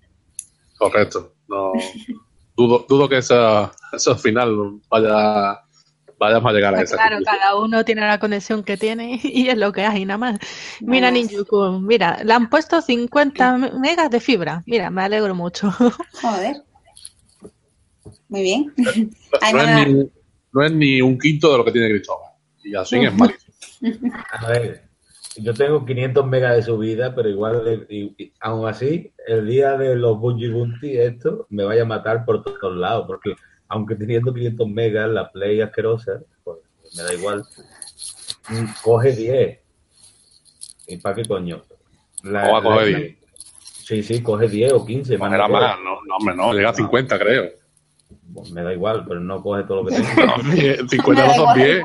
Correcto, 0.78 1.34
no 1.48 1.72
dudo, 2.56 2.86
dudo 2.88 3.08
que 3.08 3.18
esa, 3.18 3.72
eso 3.92 4.16
final 4.16 4.80
vaya 4.88 5.60
vayamos 6.18 6.50
a 6.50 6.54
llegar 6.54 6.74
a 6.74 6.82
esa. 6.82 6.96
Claro, 6.96 7.18
cada 7.24 7.56
uno 7.56 7.84
tiene 7.84 8.02
la 8.02 8.20
conexión 8.20 8.62
que 8.62 8.76
tiene 8.76 9.20
y 9.24 9.48
es 9.48 9.58
lo 9.58 9.72
que 9.72 9.82
hay, 9.82 10.04
nada 10.04 10.18
más. 10.18 10.38
Mira, 10.80 11.10
Ninjuku, 11.10 11.80
mira, 11.80 12.22
le 12.22 12.32
han 12.32 12.48
puesto 12.48 12.80
50 12.80 13.56
megas 13.80 14.10
de 14.10 14.20
fibra. 14.20 14.62
Mira, 14.66 14.90
me 14.90 15.02
alegro 15.02 15.34
mucho. 15.34 15.72
Joder. 16.22 16.62
Muy 18.28 18.42
bien. 18.42 18.74
No, 20.54 20.62
es 20.62 20.70
ni, 20.70 21.00
un 21.00 21.18
quinto 21.18 21.50
de 21.50 21.56
lo 21.56 21.64
que 21.64 21.72
tiene 21.72 21.88
Cristóbal. 21.88 22.30
Y 22.62 22.74
así 22.74 23.02
es 23.02 23.14
malísimo. 23.14 23.54
A 24.38 24.48
ver, 24.48 24.86
yo 25.36 25.54
tengo 25.54 25.84
500 25.84 26.26
megas 26.26 26.56
de 26.56 26.62
subida, 26.62 27.14
pero 27.14 27.28
igual, 27.28 27.86
aún 28.40 28.68
así, 28.68 29.12
el 29.26 29.46
día 29.46 29.76
de 29.78 29.96
los 29.96 30.18
Bungie 30.18 30.50
Bunty, 30.50 30.98
esto 30.98 31.46
me 31.48 31.64
vaya 31.64 31.82
a 31.82 31.86
matar 31.86 32.24
por 32.24 32.42
todos 32.42 32.76
lados, 32.76 33.06
porque 33.06 33.34
aunque 33.68 33.94
teniendo 33.94 34.34
500 34.34 34.68
megas, 34.68 35.08
la 35.08 35.30
Play 35.30 35.60
asquerosa, 35.60 36.20
pues 36.44 36.58
me 36.96 37.02
da 37.02 37.14
igual, 37.14 37.44
coge 38.82 39.12
10. 39.12 39.58
¿Y 40.88 40.96
para 40.98 41.14
qué 41.14 41.24
coño? 41.24 41.62
La, 42.24 42.42
¿Cómo 42.42 42.70
va 42.70 42.82
a 42.82 42.84
10? 42.84 43.16
Sí, 43.62 44.02
sí, 44.02 44.22
coge 44.22 44.48
10 44.48 44.72
o 44.74 44.84
15. 44.84 45.18
Pues 45.18 45.30
más, 45.30 45.50
más, 45.50 45.78
no, 45.82 46.00
no, 46.06 46.16
hombre, 46.16 46.36
no, 46.36 46.52
llega 46.52 46.70
a 46.70 46.74
50, 46.74 47.18
creo. 47.18 47.50
Pues 48.34 48.50
me 48.50 48.62
da 48.62 48.72
igual, 48.72 49.04
pero 49.06 49.20
no 49.20 49.42
coge 49.42 49.64
todo 49.64 49.82
lo 49.82 49.88
que 49.88 49.96
tengo. 50.16 50.36
no, 50.36 50.88
50 50.88 51.26
no 51.26 51.34
son 51.34 51.54
10. 51.54 51.84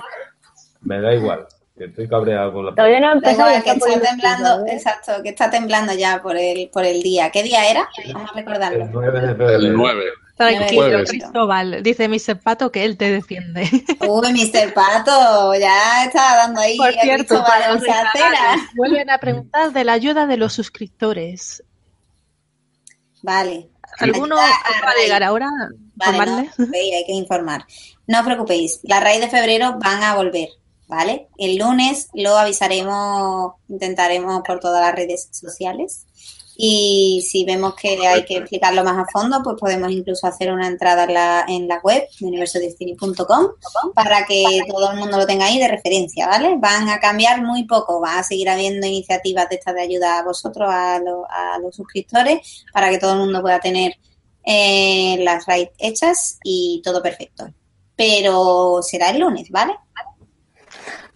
Me 0.82 1.02
da 1.02 1.16
igual. 1.16 1.48
Estoy 1.80 2.08
cabreado 2.08 2.54
con 2.54 2.66
la. 2.66 2.76
Todavía 2.76 3.00
no 3.00 3.12
empezado. 3.14 3.64
que 3.64 3.72
está 3.72 4.00
temblando, 4.00 4.66
exacto, 4.68 5.12
que 5.22 5.30
está 5.30 5.50
temblando 5.50 5.94
ya 5.94 6.22
por 6.22 6.36
el, 6.36 6.70
por 6.70 6.84
el 6.86 7.02
día. 7.04 7.30
¿Qué 7.30 7.44
día 7.44 7.70
era? 7.70 7.88
Vamos 8.14 8.32
a 8.32 8.36
recordarlo. 8.36 8.86
El 8.86 8.92
9 8.92 9.22
de 9.22 9.28
febrero. 9.28 9.56
El 9.60 9.74
9. 9.74 10.04
Tranquilo, 10.38 11.04
Cristóbal. 11.04 11.84
Dice 11.84 12.08
Mr. 12.08 12.40
Pato 12.40 12.72
que 12.72 12.86
él 12.86 12.96
te 12.96 13.12
defiende. 13.12 13.64
Uy, 14.08 14.34
Mr. 14.34 14.74
Pato, 14.74 15.54
ya 15.56 16.06
está 16.06 16.38
dando 16.38 16.62
ahí. 16.62 16.78
Por 16.78 16.94
cierto, 16.94 17.44
para 17.44 17.74
los 17.74 17.84
vuelven 18.76 19.10
a 19.10 19.18
preguntar 19.18 19.72
de 19.72 19.84
la 19.84 19.94
ayuda 19.94 20.28
de 20.28 20.38
los 20.38 20.54
suscriptores. 20.54 21.64
Vale. 23.24 23.70
¿Alguno 24.00 24.36
va 24.36 24.46
a 24.46 25.02
llegar 25.02 25.24
ahora? 25.24 25.48
Vale, 25.96 26.50
no, 26.58 26.68
hay 26.74 27.06
que 27.06 27.14
informar. 27.14 27.66
No 28.06 28.20
os 28.20 28.26
preocupéis, 28.26 28.80
la 28.84 29.00
raíz 29.00 29.22
de 29.22 29.30
febrero 29.30 29.78
van 29.80 30.04
a 30.04 30.16
volver. 30.16 30.50
¿Vale? 30.88 31.28
El 31.38 31.58
lunes 31.58 32.10
lo 32.14 32.38
avisaremos, 32.38 33.54
intentaremos 33.70 34.42
por 34.46 34.60
todas 34.60 34.82
las 34.82 34.96
redes 34.96 35.30
sociales. 35.32 36.06
Y 36.60 37.24
si 37.30 37.46
vemos 37.46 37.76
que 37.76 38.08
hay 38.08 38.26
que 38.26 38.38
explicarlo 38.38 38.84
más 38.84 38.98
a 38.98 39.06
fondo, 39.12 39.42
pues 39.44 39.58
podemos 39.60 39.92
incluso 39.92 40.26
hacer 40.26 40.52
una 40.52 40.66
entrada 40.66 41.04
en 41.04 41.14
la, 41.14 41.46
en 41.48 41.68
la 41.68 41.80
web 41.84 42.08
de 42.20 42.26
universodestiny.com 42.26 43.48
para 43.94 44.26
que 44.26 44.62
todo 44.68 44.92
el 44.92 44.98
mundo 44.98 45.18
lo 45.18 45.28
tenga 45.28 45.46
ahí 45.46 45.60
de 45.60 45.68
referencia, 45.68 46.26
¿vale? 46.28 46.56
Van 46.58 46.90
a 46.90 47.00
cambiar 47.00 47.44
muy 47.44 47.66
poco, 47.66 48.02
va 48.02 48.18
a 48.18 48.24
seguir 48.24 48.50
habiendo 48.50 48.88
iniciativas 48.88 49.48
de 49.50 49.56
estas 49.58 49.76
de 49.76 49.82
ayuda 49.82 50.18
a 50.18 50.24
vosotros, 50.24 50.68
a, 50.68 51.00
los 51.62 51.76
suscriptores, 51.76 52.66
para 52.74 52.90
que 52.90 52.98
todo 52.98 53.14
el 53.14 53.20
mundo 53.20 53.42
pueda 53.42 53.60
tener 53.60 53.94
eh, 54.44 55.18
las 55.20 55.46
raids 55.46 55.74
hechas 55.78 56.40
y 56.44 56.82
todo 56.84 57.04
perfecto. 57.04 57.50
Pero 57.96 58.80
será 58.82 59.12
el 59.12 59.20
lunes, 59.20 59.48
¿vale? 59.52 59.76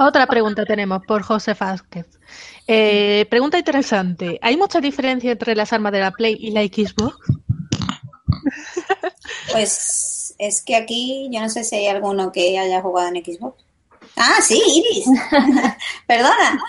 Otra 0.01 0.25
pregunta 0.25 0.65
tenemos 0.65 1.05
por 1.05 1.21
José 1.21 1.53
Vázquez. 1.53 2.07
Eh, 2.65 3.27
pregunta 3.29 3.59
interesante. 3.59 4.39
¿Hay 4.41 4.57
mucha 4.57 4.81
diferencia 4.81 5.31
entre 5.31 5.55
las 5.55 5.71
armas 5.73 5.91
de 5.91 5.99
la 5.99 6.09
Play 6.09 6.35
y 6.39 6.49
la 6.49 6.63
Xbox? 6.63 7.15
Pues 9.51 10.33
es 10.39 10.63
que 10.63 10.75
aquí 10.75 11.29
yo 11.31 11.39
no 11.39 11.49
sé 11.49 11.63
si 11.63 11.75
hay 11.75 11.87
alguno 11.87 12.31
que 12.31 12.57
haya 12.57 12.81
jugado 12.81 13.09
en 13.13 13.23
Xbox. 13.23 13.63
Ah, 14.15 14.41
sí, 14.41 14.59
Iris. 14.65 15.05
Perdona. 16.07 16.59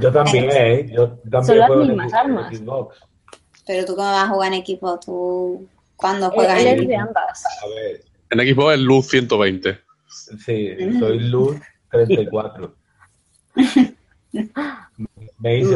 yo 0.00 0.12
también, 0.12 0.50
¿eh? 0.52 0.86
Yo 0.92 1.10
también 1.28 1.44
Son 1.44 1.58
las 1.58 1.70
mismas 1.70 2.14
armas. 2.14 2.56
Xbox. 2.56 2.98
Pero 3.66 3.84
tú 3.84 3.96
cómo 3.96 4.08
vas 4.08 4.24
a 4.24 4.28
jugar 4.28 4.52
en 4.52 4.64
Xbox, 4.64 5.06
tú 5.06 5.66
cuando 5.96 6.30
juegas 6.30 6.60
en 6.60 6.76
Xbox. 6.76 6.88
de 6.88 6.96
ambas. 6.96 7.44
A 7.46 7.68
ver. 7.68 8.04
En 8.30 8.54
Xbox 8.54 8.74
es 8.74 8.80
luz 8.80 9.08
120. 9.08 9.87
Sí, 10.08 10.76
soy 10.98 11.20
Luz 11.30 11.56
34. 11.90 12.74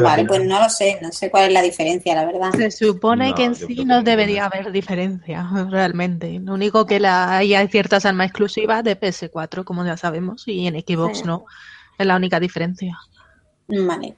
vale, 0.01 0.25
pues 0.25 0.45
no 0.45 0.59
lo 0.61 0.69
sé, 0.69 0.99
no 1.01 1.11
sé 1.11 1.29
cuál 1.31 1.45
es 1.45 1.53
la 1.53 1.61
diferencia, 1.61 2.15
la 2.15 2.25
verdad. 2.25 2.51
Se 2.51 2.71
supone 2.71 3.33
que 3.33 3.45
en 3.45 3.55
sí 3.55 3.85
no 3.85 4.03
debería 4.03 4.45
haber 4.45 4.71
diferencia, 4.71 5.47
realmente. 5.69 6.39
Lo 6.39 6.53
único 6.53 6.85
que 6.85 6.99
la, 6.99 7.37
hay 7.37 7.67
ciertas 7.67 8.05
armas 8.05 8.27
exclusivas 8.27 8.83
de 8.83 8.99
PS4, 8.99 9.63
como 9.63 9.85
ya 9.85 9.97
sabemos, 9.97 10.47
y 10.47 10.67
en 10.67 10.75
Xbox 10.75 11.25
no. 11.25 11.45
Es 11.97 12.05
la 12.05 12.15
única 12.15 12.39
diferencia. 12.39 12.97
Vale. 13.67 14.15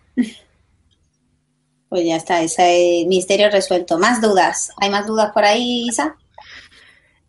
Pues 1.89 2.05
ya 2.05 2.15
está, 2.15 2.41
ese 2.41 3.05
misterio 3.07 3.49
resuelto. 3.49 3.97
¿Más 3.97 4.21
dudas? 4.21 4.71
¿Hay 4.77 4.89
más 4.89 5.05
dudas 5.05 5.31
por 5.33 5.43
ahí, 5.45 5.87
Isa? 5.87 6.15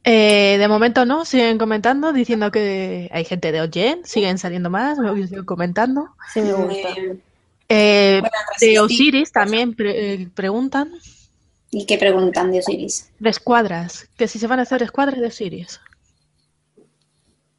Eh, 0.09 0.57
de 0.59 0.68
momento 0.68 1.04
no, 1.04 1.24
siguen 1.24 1.59
comentando, 1.59 2.12
diciendo 2.12 2.52
que 2.52 3.11
hay 3.12 3.24
gente 3.24 3.50
de 3.50 3.61
Oyen, 3.61 4.04
siguen 4.04 4.38
saliendo 4.38 4.70
más, 4.70 4.98
lo 4.98 5.16
siguen 5.16 5.44
comentando. 5.44 6.11
Sí, 6.32 6.42
me 6.42 6.52
gusta. 6.52 6.88
Eh, 7.68 8.22
de 8.61 8.78
Osiris 8.78 9.32
también 9.32 9.74
eh, 9.80 10.28
preguntan. 10.32 10.92
¿Y 11.72 11.86
qué 11.86 11.98
preguntan 11.98 12.52
de 12.52 12.61
Osiris? 12.61 13.11
De 13.18 13.30
escuadras, 13.30 14.09
que 14.16 14.28
si 14.28 14.38
se 14.38 14.46
van 14.46 14.61
a 14.61 14.62
hacer 14.62 14.80
escuadras 14.84 15.18
de 15.18 15.26
Osiris. 15.26 15.80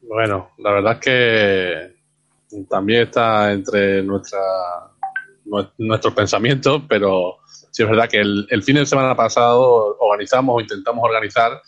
Bueno, 0.00 0.52
la 0.56 0.72
verdad 0.72 0.94
es 0.94 1.00
que 1.00 2.64
también 2.70 3.02
está 3.02 3.52
entre 3.52 4.02
nuestra, 4.02 4.40
nuestros 5.76 6.14
pensamientos, 6.14 6.80
pero 6.88 7.40
sí 7.70 7.82
es 7.82 7.88
verdad 7.90 8.08
que 8.08 8.20
el, 8.20 8.46
el 8.48 8.62
fin 8.62 8.76
de 8.76 8.86
semana 8.86 9.14
pasado 9.14 9.98
organizamos 10.00 10.56
o 10.56 10.60
intentamos 10.62 11.04
organizar 11.04 11.60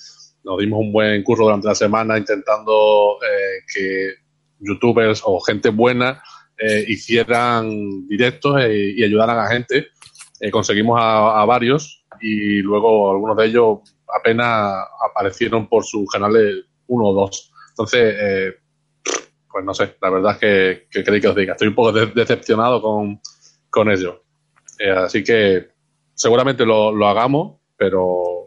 nos 0.44 0.58
dimos 0.58 0.80
un 0.80 0.92
buen 0.92 1.22
curso 1.22 1.44
durante 1.44 1.68
la 1.68 1.74
semana 1.74 2.18
intentando 2.18 3.18
eh, 3.22 3.64
que 3.72 4.14
youtubers 4.58 5.22
o 5.24 5.40
gente 5.40 5.70
buena 5.70 6.22
eh, 6.58 6.84
hicieran 6.88 8.06
directos 8.06 8.60
eh, 8.60 8.94
y 8.96 9.04
ayudaran 9.04 9.38
a 9.38 9.48
gente. 9.48 9.88
conseguimos 10.50 10.98
a, 11.00 11.44
varios 11.44 12.04
y 12.20 12.60
luego 12.60 13.10
algunos 13.10 13.36
de 13.36 13.46
ellos 13.46 13.78
apenas 14.14 14.84
aparecieron 15.10 15.68
por 15.68 15.84
sus 15.84 16.08
canales 16.10 16.64
uno 16.86 17.08
o 17.08 17.14
dos. 17.14 17.52
Entonces, 17.70 18.54
pues 19.50 19.64
no 19.64 19.74
sé, 19.74 19.96
la 20.00 20.10
verdad 20.10 20.32
es 20.32 20.38
que, 20.38 20.88
que 20.90 21.04
queréis 21.04 21.22
que 21.22 21.28
os 21.28 21.36
diga. 21.36 21.52
Estoy 21.52 21.68
un 21.68 21.74
poco 21.74 21.92
decepcionado 21.92 22.82
con, 22.82 23.20
con 23.70 23.90
ello. 23.90 24.24
así 24.96 25.22
que 25.22 25.68
seguramente 26.14 26.66
lo, 26.66 26.92
lo 26.92 27.06
hagamos, 27.08 27.60
pero 27.76 28.39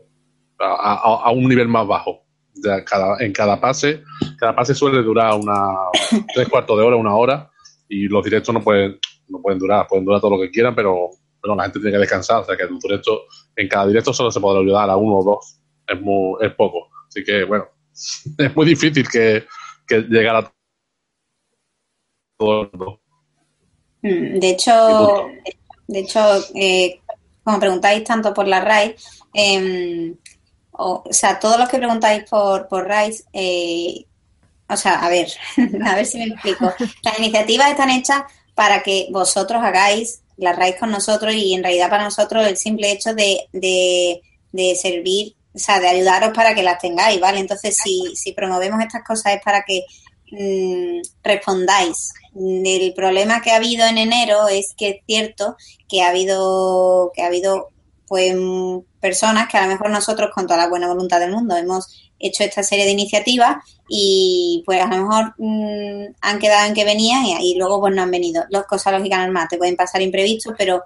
a, 0.63 1.31
un 1.31 1.47
nivel 1.47 1.67
más 1.67 1.87
bajo. 1.87 2.23
en 3.19 3.33
cada 3.33 3.59
pase, 3.59 4.03
cada 4.37 4.55
pase 4.55 4.75
suele 4.75 5.01
durar 5.01 5.35
una 5.35 5.75
tres 6.33 6.47
cuartos 6.49 6.77
de 6.77 6.83
hora, 6.83 6.95
una 6.95 7.15
hora, 7.15 7.51
y 7.87 8.07
los 8.07 8.23
directos 8.23 8.53
no 8.53 8.61
pueden, 8.61 8.99
no 9.27 9.41
pueden 9.41 9.59
durar, 9.59 9.87
pueden 9.87 10.05
durar 10.05 10.21
todo 10.21 10.31
lo 10.31 10.41
que 10.41 10.51
quieran, 10.51 10.75
pero, 10.75 11.09
pero 11.41 11.55
la 11.55 11.63
gente 11.63 11.79
tiene 11.79 11.93
que 11.93 11.99
descansar, 11.99 12.41
o 12.41 12.45
sea 12.45 12.57
que 12.57 12.67
directo, 12.81 13.23
en 13.55 13.67
cada 13.67 13.87
directo 13.87 14.13
solo 14.13 14.31
se 14.31 14.39
podrá 14.39 14.61
ayudar 14.61 14.89
a 14.89 14.95
uno 14.95 15.17
o 15.17 15.23
dos, 15.23 15.59
es, 15.87 15.99
muy, 16.01 16.37
es 16.41 16.53
poco. 16.53 16.89
Así 17.07 17.23
que 17.23 17.43
bueno, 17.43 17.65
es 18.37 18.55
muy 18.55 18.65
difícil 18.65 19.07
que, 19.07 19.45
que 19.87 20.01
llegar 20.01 20.35
a 20.37 20.53
todo 22.37 22.61
el 22.61 22.69
mundo. 22.71 23.01
Mm, 24.01 24.39
de 24.39 24.49
hecho, 24.49 25.27
de 25.87 25.99
hecho, 25.99 26.19
eh, 26.55 26.99
como 27.43 27.59
preguntáis 27.59 28.03
tanto 28.03 28.33
por 28.33 28.47
la 28.47 28.61
RAI, 28.61 28.95
eh, 29.33 30.13
o, 30.73 31.03
o 31.05 31.13
sea, 31.13 31.39
todos 31.39 31.57
los 31.57 31.69
que 31.69 31.77
preguntáis 31.77 32.23
por, 32.29 32.67
por 32.67 32.87
RISE, 32.87 33.23
eh, 33.33 34.05
o 34.69 34.77
sea, 34.77 35.05
a 35.05 35.09
ver, 35.09 35.27
a 35.85 35.95
ver 35.95 36.05
si 36.05 36.17
me 36.17 36.25
explico. 36.25 36.73
Las 37.03 37.19
iniciativas 37.19 37.69
están 37.69 37.89
hechas 37.89 38.23
para 38.55 38.81
que 38.81 39.07
vosotros 39.11 39.61
hagáis 39.63 40.21
las 40.37 40.57
RISE 40.57 40.79
con 40.79 40.91
nosotros 40.91 41.33
y 41.35 41.53
en 41.53 41.63
realidad 41.63 41.89
para 41.89 42.03
nosotros 42.03 42.45
el 42.45 42.57
simple 42.57 42.91
hecho 42.91 43.13
de, 43.13 43.47
de, 43.51 44.21
de 44.51 44.75
servir, 44.75 45.35
o 45.53 45.59
sea, 45.59 45.79
de 45.79 45.89
ayudaros 45.89 46.31
para 46.33 46.55
que 46.55 46.63
las 46.63 46.79
tengáis, 46.79 47.19
¿vale? 47.19 47.39
Entonces, 47.39 47.77
si, 47.77 48.15
si 48.15 48.31
promovemos 48.33 48.81
estas 48.81 49.03
cosas 49.03 49.35
es 49.35 49.41
para 49.43 49.63
que 49.63 49.85
mm, 50.31 51.01
respondáis. 51.23 52.13
El 52.35 52.93
problema 52.95 53.43
que 53.43 53.51
ha 53.51 53.57
habido 53.57 53.85
en 53.85 53.99
enero 53.99 54.47
es 54.47 54.73
que 54.75 54.89
es 54.89 54.95
cierto 55.05 55.55
que 55.87 56.01
ha 56.01 56.09
habido, 56.09 57.11
que 57.13 57.21
ha 57.21 57.27
habido 57.27 57.69
pues 58.13 58.35
personas 58.99 59.49
que 59.49 59.57
a 59.57 59.63
lo 59.63 59.69
mejor 59.69 59.89
nosotros 59.89 60.29
con 60.35 60.45
toda 60.45 60.59
la 60.59 60.67
buena 60.67 60.87
voluntad 60.87 61.19
del 61.19 61.31
mundo 61.31 61.55
hemos 61.55 62.11
hecho 62.19 62.43
esta 62.43 62.61
serie 62.61 62.85
de 62.85 62.91
iniciativas 62.91 63.55
y 63.89 64.61
pues 64.67 64.79
a 64.79 64.85
lo 64.85 65.03
mejor 65.03 65.33
mm, 65.39 66.13
han 66.21 66.37
quedado 66.37 66.67
en 66.67 66.75
que 66.75 66.85
venían 66.85 67.25
y, 67.25 67.53
y 67.53 67.55
luego 67.55 67.79
pues 67.79 67.95
no 67.95 68.03
han 68.03 68.11
venido. 68.11 68.43
Las 68.51 68.67
cosas 68.67 68.93
lógicas 68.93 69.17
normales 69.17 69.49
te 69.49 69.57
pueden 69.57 69.75
pasar 69.75 70.03
imprevistos, 70.03 70.53
pero 70.55 70.83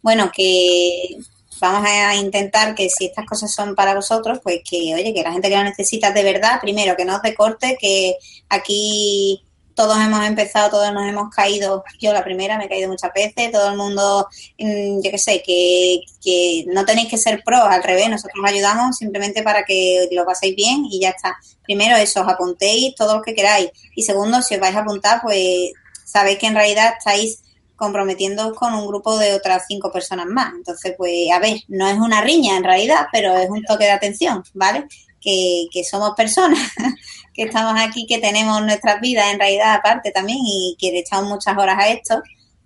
bueno, 0.00 0.32
que 0.34 1.18
vamos 1.60 1.86
a 1.86 2.16
intentar 2.16 2.74
que 2.74 2.88
si 2.88 3.04
estas 3.04 3.26
cosas 3.26 3.52
son 3.52 3.74
para 3.74 3.94
vosotros, 3.94 4.40
pues 4.42 4.62
que, 4.64 4.94
oye, 4.94 5.12
que 5.12 5.22
la 5.22 5.32
gente 5.32 5.50
que 5.50 5.56
lo 5.56 5.64
necesita 5.64 6.12
de 6.12 6.24
verdad, 6.24 6.62
primero, 6.62 6.96
que 6.96 7.04
no 7.04 7.16
os 7.16 7.22
decorte, 7.22 7.76
que 7.78 8.16
aquí 8.48 9.44
todos 9.80 9.98
hemos 9.98 10.22
empezado, 10.26 10.68
todos 10.68 10.92
nos 10.92 11.08
hemos 11.08 11.34
caído, 11.34 11.82
yo 11.98 12.12
la 12.12 12.22
primera 12.22 12.58
me 12.58 12.66
he 12.66 12.68
caído 12.68 12.90
muchas 12.90 13.10
veces, 13.14 13.50
todo 13.50 13.70
el 13.70 13.78
mundo, 13.78 14.28
mm, 14.58 15.00
yo 15.02 15.10
qué 15.10 15.16
sé, 15.16 15.42
que, 15.42 16.00
que 16.22 16.66
no 16.66 16.84
tenéis 16.84 17.08
que 17.08 17.16
ser 17.16 17.42
pro, 17.42 17.62
al 17.62 17.82
revés, 17.82 18.10
nosotros 18.10 18.44
os 18.44 18.50
ayudamos 18.50 18.98
simplemente 18.98 19.42
para 19.42 19.64
que 19.64 20.06
lo 20.12 20.26
paséis 20.26 20.54
bien 20.54 20.84
y 20.84 21.00
ya 21.00 21.08
está. 21.08 21.34
Primero 21.62 21.96
eso, 21.96 22.20
os 22.20 22.28
apuntéis 22.28 22.94
todo 22.94 23.16
lo 23.16 23.22
que 23.22 23.34
queráis. 23.34 23.70
Y 23.96 24.02
segundo, 24.02 24.42
si 24.42 24.56
os 24.56 24.60
vais 24.60 24.76
a 24.76 24.80
apuntar, 24.80 25.22
pues 25.22 25.72
sabéis 26.04 26.38
que 26.38 26.48
en 26.48 26.56
realidad 26.56 26.92
estáis 26.98 27.38
comprometiendo 27.74 28.54
con 28.54 28.74
un 28.74 28.86
grupo 28.86 29.16
de 29.16 29.32
otras 29.32 29.64
cinco 29.66 29.90
personas 29.90 30.26
más. 30.26 30.52
Entonces, 30.52 30.94
pues, 30.98 31.30
a 31.34 31.38
ver, 31.38 31.56
no 31.68 31.88
es 31.88 31.96
una 31.96 32.20
riña 32.20 32.58
en 32.58 32.64
realidad, 32.64 33.06
pero 33.10 33.34
es 33.34 33.48
un 33.48 33.62
toque 33.62 33.84
de 33.84 33.92
atención, 33.92 34.44
¿vale? 34.52 34.86
Que, 35.22 35.68
que 35.72 35.84
somos 35.84 36.10
personas, 36.14 36.58
que 37.34 37.44
estamos 37.44 37.74
aquí, 37.80 38.06
que 38.06 38.18
tenemos 38.18 38.60
nuestras 38.62 39.00
vidas 39.00 39.32
en 39.32 39.38
realidad 39.38 39.74
aparte 39.74 40.10
también 40.10 40.38
y 40.42 40.76
que 40.78 40.90
le 40.92 41.00
echamos 41.00 41.28
muchas 41.28 41.56
horas 41.56 41.78
a 41.78 41.88
esto. 41.88 42.22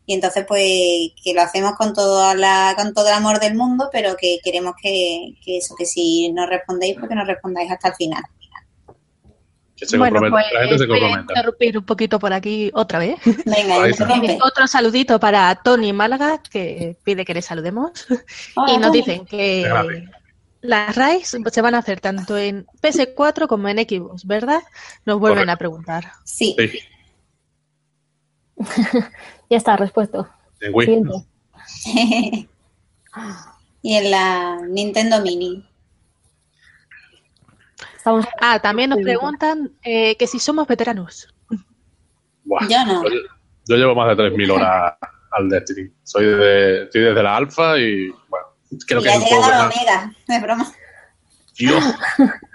Y 0.07 0.15
entonces, 0.15 0.45
pues, 0.47 1.13
que 1.23 1.33
lo 1.35 1.41
hacemos 1.41 1.73
con 1.77 1.95
todo, 1.95 2.35
la, 2.35 2.75
con 2.77 2.93
todo 2.93 3.09
el 3.09 3.15
amor 3.15 3.41
del 3.41 3.55
mundo, 3.55 3.89
pero 3.91 4.17
que 4.17 4.39
queremos 4.45 4.75
que, 4.81 5.35
que 5.43 5.59
eso, 5.59 5.75
que 5.77 5.87
si 5.87 6.31
no 6.31 6.47
respondéis, 6.47 6.97
pues 6.99 7.09
que 7.09 7.15
nos 7.15 7.27
respondáis 7.27 7.71
hasta 7.71 7.89
el 7.89 7.95
final. 7.95 8.23
Que 9.77 9.87
se 9.87 9.97
Bueno, 9.99 10.21
pues 10.21 10.45
la 10.53 10.61
gente 10.61 10.79
se 10.79 10.87
voy 10.87 11.01
a 11.01 11.21
interrumpir 11.21 11.79
un 11.79 11.85
poquito 11.87 12.19
por 12.19 12.33
aquí 12.33 12.71
otra 12.75 12.99
vez. 12.99 13.17
Venga. 13.45 13.79
Otro 14.45 14.67
saludito 14.67 15.19
para 15.19 15.55
Tony 15.57 15.93
Málaga, 15.93 16.41
que 16.43 16.97
pide 17.03 17.25
que 17.25 17.35
le 17.35 17.43
saludemos. 17.43 18.07
Hola, 18.57 18.73
y 18.73 18.77
nos 18.77 18.89
Tony. 18.89 18.99
dicen 18.99 19.27
que. 19.27 19.65
Las 20.65 20.97
RAIs 20.97 21.37
se 21.53 21.61
van 21.61 21.75
a 21.75 21.79
hacer 21.79 22.01
tanto 22.01 22.39
en 22.39 22.67
PS4 22.81 23.47
como 23.47 23.69
en 23.69 23.77
Xbox, 23.79 24.27
¿verdad? 24.27 24.63
Nos 25.05 25.19
vuelven 25.19 25.41
Correcto. 25.45 25.53
a 25.53 25.57
preguntar. 25.59 26.13
Sí. 26.25 26.57
Sí, 26.59 26.79
Ya 29.51 29.57
está, 29.59 29.77
respuesto. 29.77 30.27
en 30.61 30.75
Wii. 30.75 30.87
Siguiente. 30.87 31.27
y 33.83 33.95
en 33.95 34.11
la 34.11 34.59
Nintendo 34.67 35.21
Mini. 35.21 35.69
Estamos 37.97 38.25
Ah, 38.41 38.59
también 38.59 38.89
nos 38.91 39.01
preguntan 39.01 39.71
eh, 39.83 40.17
que 40.17 40.27
si 40.27 40.39
somos 40.39 40.67
veteranos. 40.67 41.29
Buah, 42.45 42.67
Yo 42.69 42.85
no. 42.87 43.03
Yo, 43.05 43.11
yo 43.67 43.77
llevo 43.77 43.95
más 43.95 44.17
de 44.17 44.23
3.000 44.31 44.51
horas 44.51 44.95
al 45.31 45.49
Destiny. 45.51 45.91
Soy 46.03 46.25
de, 46.25 46.83
estoy 46.85 47.03
desde 47.03 47.23
la 47.23 47.37
alfa 47.37 47.79
y, 47.79 48.09
bueno, 48.29 48.44
creo 48.87 49.01
y 49.01 49.05
que 49.05 49.09
ya 49.09 49.17
es 49.17 49.33
un 49.33 49.41
la. 49.41 49.67
Omega. 49.67 50.13
No 50.29 50.35
es 50.35 50.43
broma. 50.43 50.73
Dios, 51.57 51.85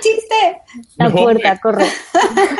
¡Chiste! 0.00 0.62
la 0.96 1.10
puerta, 1.10 1.60
corre. 1.60 1.86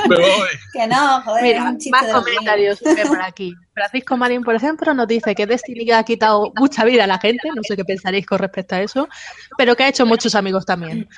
me 0.08 0.16
voy. 0.16 0.48
Que 0.72 0.86
no, 0.86 1.22
joder, 1.22 1.42
Mira, 1.42 1.58
es 1.58 1.64
un 1.64 1.78
chiste 1.78 1.90
más 1.90 2.06
de 2.06 2.12
comentarios 2.12 2.78
que 2.78 3.06
por 3.06 3.22
aquí. 3.22 3.54
Francisco 3.72 4.16
Marín, 4.16 4.42
por 4.42 4.54
ejemplo, 4.54 4.92
nos 4.92 5.08
dice 5.08 5.34
que 5.34 5.46
Destiny 5.46 5.90
ha 5.92 6.04
quitado 6.04 6.52
mucha 6.56 6.84
vida 6.84 7.04
a 7.04 7.06
la 7.06 7.18
gente, 7.18 7.48
no 7.54 7.62
sé 7.62 7.76
qué 7.76 7.84
pensaréis 7.84 8.26
con 8.26 8.38
respecto 8.38 8.74
a 8.74 8.82
eso, 8.82 9.08
pero 9.56 9.74
que 9.76 9.84
ha 9.84 9.88
hecho 9.88 10.04
muchos 10.04 10.34
amigos 10.34 10.66
también. 10.66 11.08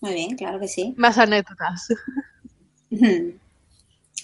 Muy 0.00 0.14
bien, 0.14 0.36
claro 0.36 0.60
que 0.60 0.68
sí. 0.68 0.94
Más 0.96 1.18
anécdotas. 1.18 1.88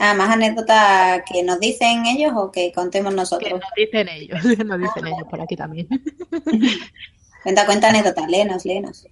Ah, 0.05 0.15
más 0.15 0.31
anécdotas 0.31 1.23
que 1.31 1.45
nos 1.45 1.61
dicen 1.61 2.05
ellos 2.07 2.33
o 2.35 2.51
que 2.51 2.73
contemos 2.73 3.13
Que 3.13 3.17
nosotros. 3.17 3.53
nos 3.53 3.71
dicen 3.77 4.09
ellos, 4.09 4.43
nos 4.67 4.81
dicen 4.81 5.07
ellos 5.07 5.29
por 5.31 5.41
aquí 5.41 5.55
también. 5.55 5.87
Cuenta, 7.45 7.67
cuenta 7.67 7.89
anécdotas, 7.89 8.29
léenos, 8.29 8.65
léenos. 8.65 9.07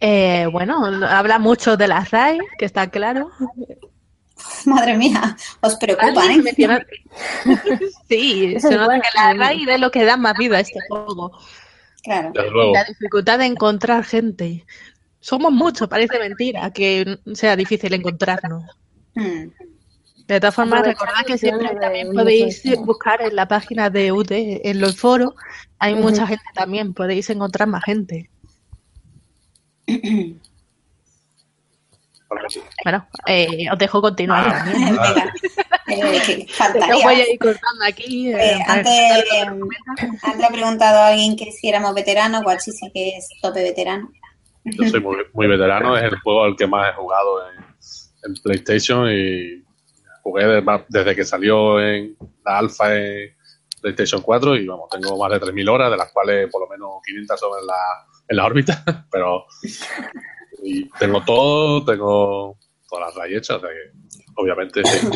Eh, 0.00 0.46
bueno, 0.50 0.84
habla 1.06 1.38
mucho 1.38 1.76
de 1.76 1.86
las 1.88 2.10
RAI, 2.10 2.38
que 2.58 2.64
está 2.64 2.88
claro. 2.90 3.30
Madre 4.66 4.96
mía, 4.96 5.36
os 5.60 5.76
preocupan, 5.76 6.16
Alguien 6.18 6.40
¿eh? 6.40 6.42
menciona- 6.42 6.86
sí, 8.08 8.56
se 8.60 8.70
nota 8.70 8.84
bueno. 8.86 9.02
que 9.02 9.08
la 9.18 9.32
RAI 9.34 9.64
es 9.68 9.80
lo 9.80 9.90
que 9.92 10.04
da 10.04 10.16
más 10.16 10.34
vida 10.36 10.56
a 10.56 10.60
este 10.60 10.80
juego. 10.88 11.30
Claro. 12.02 12.32
La 12.72 12.84
dificultad 12.84 13.38
de 13.38 13.46
encontrar 13.46 14.04
gente. 14.04 14.64
Somos 15.20 15.52
muchos, 15.52 15.88
parece 15.88 16.18
mentira 16.18 16.70
que 16.72 17.18
sea 17.34 17.54
difícil 17.56 17.94
encontrarnos. 17.94 18.64
De 20.26 20.40
todas 20.40 20.54
formas, 20.54 20.84
recordad 20.84 21.24
que 21.26 21.38
siempre 21.38 21.68
también 21.80 22.12
podéis 22.12 22.62
buscar 22.84 23.22
en 23.22 23.34
la 23.36 23.46
página 23.48 23.90
de 23.90 24.10
UD, 24.12 24.26
en 24.32 24.80
los 24.80 24.96
foros, 24.98 25.34
hay 25.78 25.94
mucha 25.94 26.26
gente 26.26 26.44
también, 26.54 26.92
podéis 26.94 27.30
encontrar 27.30 27.68
más 27.68 27.84
gente. 27.84 28.28
Bueno, 32.82 33.06
eh, 33.26 33.66
os 33.72 33.78
dejo 33.78 34.02
continuar 34.02 34.50
también. 34.64 34.96
Venga. 35.86 36.08
Eh, 36.26 36.46
Yo 36.90 37.00
voy 37.02 37.14
a 37.14 37.32
ir 37.32 37.38
cortando 37.38 37.84
aquí. 37.86 38.30
eh, 38.32 38.34
Eh, 38.56 38.58
antes, 38.66 38.92
antes 40.24 40.44
ha 40.44 40.48
preguntado 40.50 40.98
a 40.98 41.08
alguien 41.08 41.36
que 41.36 41.52
si 41.52 41.68
éramos 41.68 41.94
veteranos, 41.94 42.42
Guachi 42.42 42.72
sí 42.72 42.90
que 42.92 43.16
es 43.16 43.28
tope 43.40 43.62
veterano. 43.62 44.10
Yo 44.64 44.88
soy 44.88 44.98
muy, 45.00 45.18
muy 45.32 45.46
veterano, 45.46 45.96
es 45.96 46.02
el 46.02 46.18
juego 46.18 46.42
al 46.42 46.56
que 46.56 46.66
más 46.66 46.90
he 46.90 46.94
jugado 46.96 47.48
en, 47.48 47.64
en 48.22 48.34
PlayStation 48.42 49.08
y 49.10 49.64
jugué 50.22 50.44
de- 50.46 50.84
desde 50.88 51.14
que 51.14 51.24
salió 51.24 51.80
en 51.80 52.16
la 52.44 52.58
alfa 52.58 52.94
en 52.96 53.34
PlayStation 53.80 54.20
4 54.22 54.56
y 54.56 54.66
vamos, 54.66 54.88
tengo 54.90 55.16
más 55.18 55.30
de 55.32 55.40
3.000 55.40 55.68
horas, 55.68 55.90
de 55.90 55.96
las 55.96 56.10
cuales 56.12 56.48
por 56.50 56.62
lo 56.62 56.68
menos 56.68 57.00
500 57.04 57.38
son 57.38 57.50
en 57.60 57.66
la, 57.66 57.76
en 58.28 58.36
la 58.36 58.44
órbita, 58.46 58.82
pero 59.10 59.44
y 60.62 60.88
tengo 60.98 61.22
todo, 61.24 61.84
tengo 61.84 62.58
todas 62.88 63.06
las 63.08 63.14
rayas 63.14 63.38
hechas, 63.38 63.56
o 63.58 63.60
sea 63.60 63.70
que 63.70 64.30
obviamente 64.36 64.82
sí. 64.84 65.08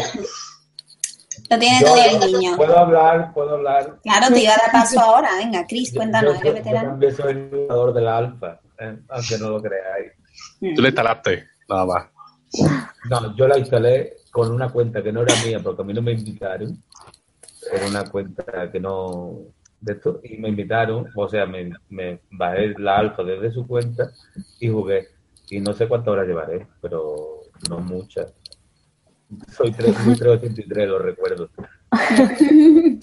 Lo 1.48 1.58
tiene 1.58 1.80
Yo- 1.80 1.86
todo 1.86 1.96
el 2.26 2.32
niño. 2.32 2.56
Puedo 2.56 2.78
hablar, 2.78 3.32
puedo 3.32 3.54
hablar. 3.56 3.98
Claro, 4.02 4.32
te 4.32 4.40
iba 4.42 4.52
a 4.52 4.56
dar 4.58 4.70
paso 4.72 5.00
ahora. 5.00 5.30
Venga, 5.36 5.66
Chris, 5.66 5.90
Yo- 5.92 5.96
cuéntanos, 5.98 6.34
yo- 6.34 6.40
¿eres 6.40 6.44
yo 6.50 6.54
veterano? 6.54 6.90
también 6.90 7.16
soy 7.16 7.32
el 7.32 7.50
jugador 7.50 7.94
de 7.94 8.00
la 8.02 8.18
alfa, 8.18 8.60
eh, 8.78 8.98
aunque 9.08 9.38
no 9.38 9.50
lo 9.50 9.62
creáis. 9.62 10.12
Tú 10.76 10.82
le 10.82 10.88
instalaste, 10.88 11.48
nada 11.68 11.86
más. 11.86 12.04
No, 13.08 13.36
yo 13.36 13.48
la 13.48 13.58
instalé 13.58 14.16
con 14.30 14.50
una 14.50 14.68
cuenta 14.68 15.02
que 15.02 15.12
no 15.12 15.22
era 15.22 15.34
mía 15.44 15.60
porque 15.62 15.82
a 15.82 15.84
mí 15.84 15.92
no 15.92 16.02
me 16.02 16.12
invitaron. 16.12 16.82
Era 17.72 17.86
una 17.86 18.04
cuenta 18.10 18.70
que 18.70 18.80
no 18.80 19.38
de 19.80 19.94
esto 19.94 20.20
y 20.22 20.36
me 20.36 20.48
invitaron, 20.50 21.08
o 21.14 21.28
sea, 21.28 21.46
me, 21.46 21.72
me 21.88 22.20
bajé 22.30 22.74
la 22.78 22.98
alfa 22.98 23.22
desde 23.22 23.52
su 23.52 23.66
cuenta 23.66 24.12
y 24.58 24.68
jugué. 24.68 25.08
Y 25.48 25.60
no 25.60 25.72
sé 25.72 25.88
cuántas 25.88 26.12
horas 26.12 26.26
llevaré, 26.26 26.66
pero 26.80 27.42
no 27.68 27.78
muchas. 27.78 28.32
Soy 29.56 29.72
3, 29.72 30.04
muy 30.04 30.16
383, 30.16 30.88
lo 30.88 30.98
recuerdo. 30.98 31.50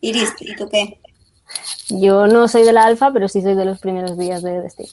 Iris, 0.00 0.34
¿y 0.40 0.56
tú 0.56 0.68
qué? 0.68 1.00
Yo 1.88 2.26
no 2.26 2.48
soy 2.48 2.64
de 2.64 2.72
la 2.72 2.84
alfa, 2.84 3.12
pero 3.12 3.28
sí 3.28 3.42
soy 3.42 3.54
de 3.54 3.64
los 3.64 3.80
primeros 3.80 4.18
días 4.18 4.42
de 4.42 4.60
Destiny. 4.62 4.88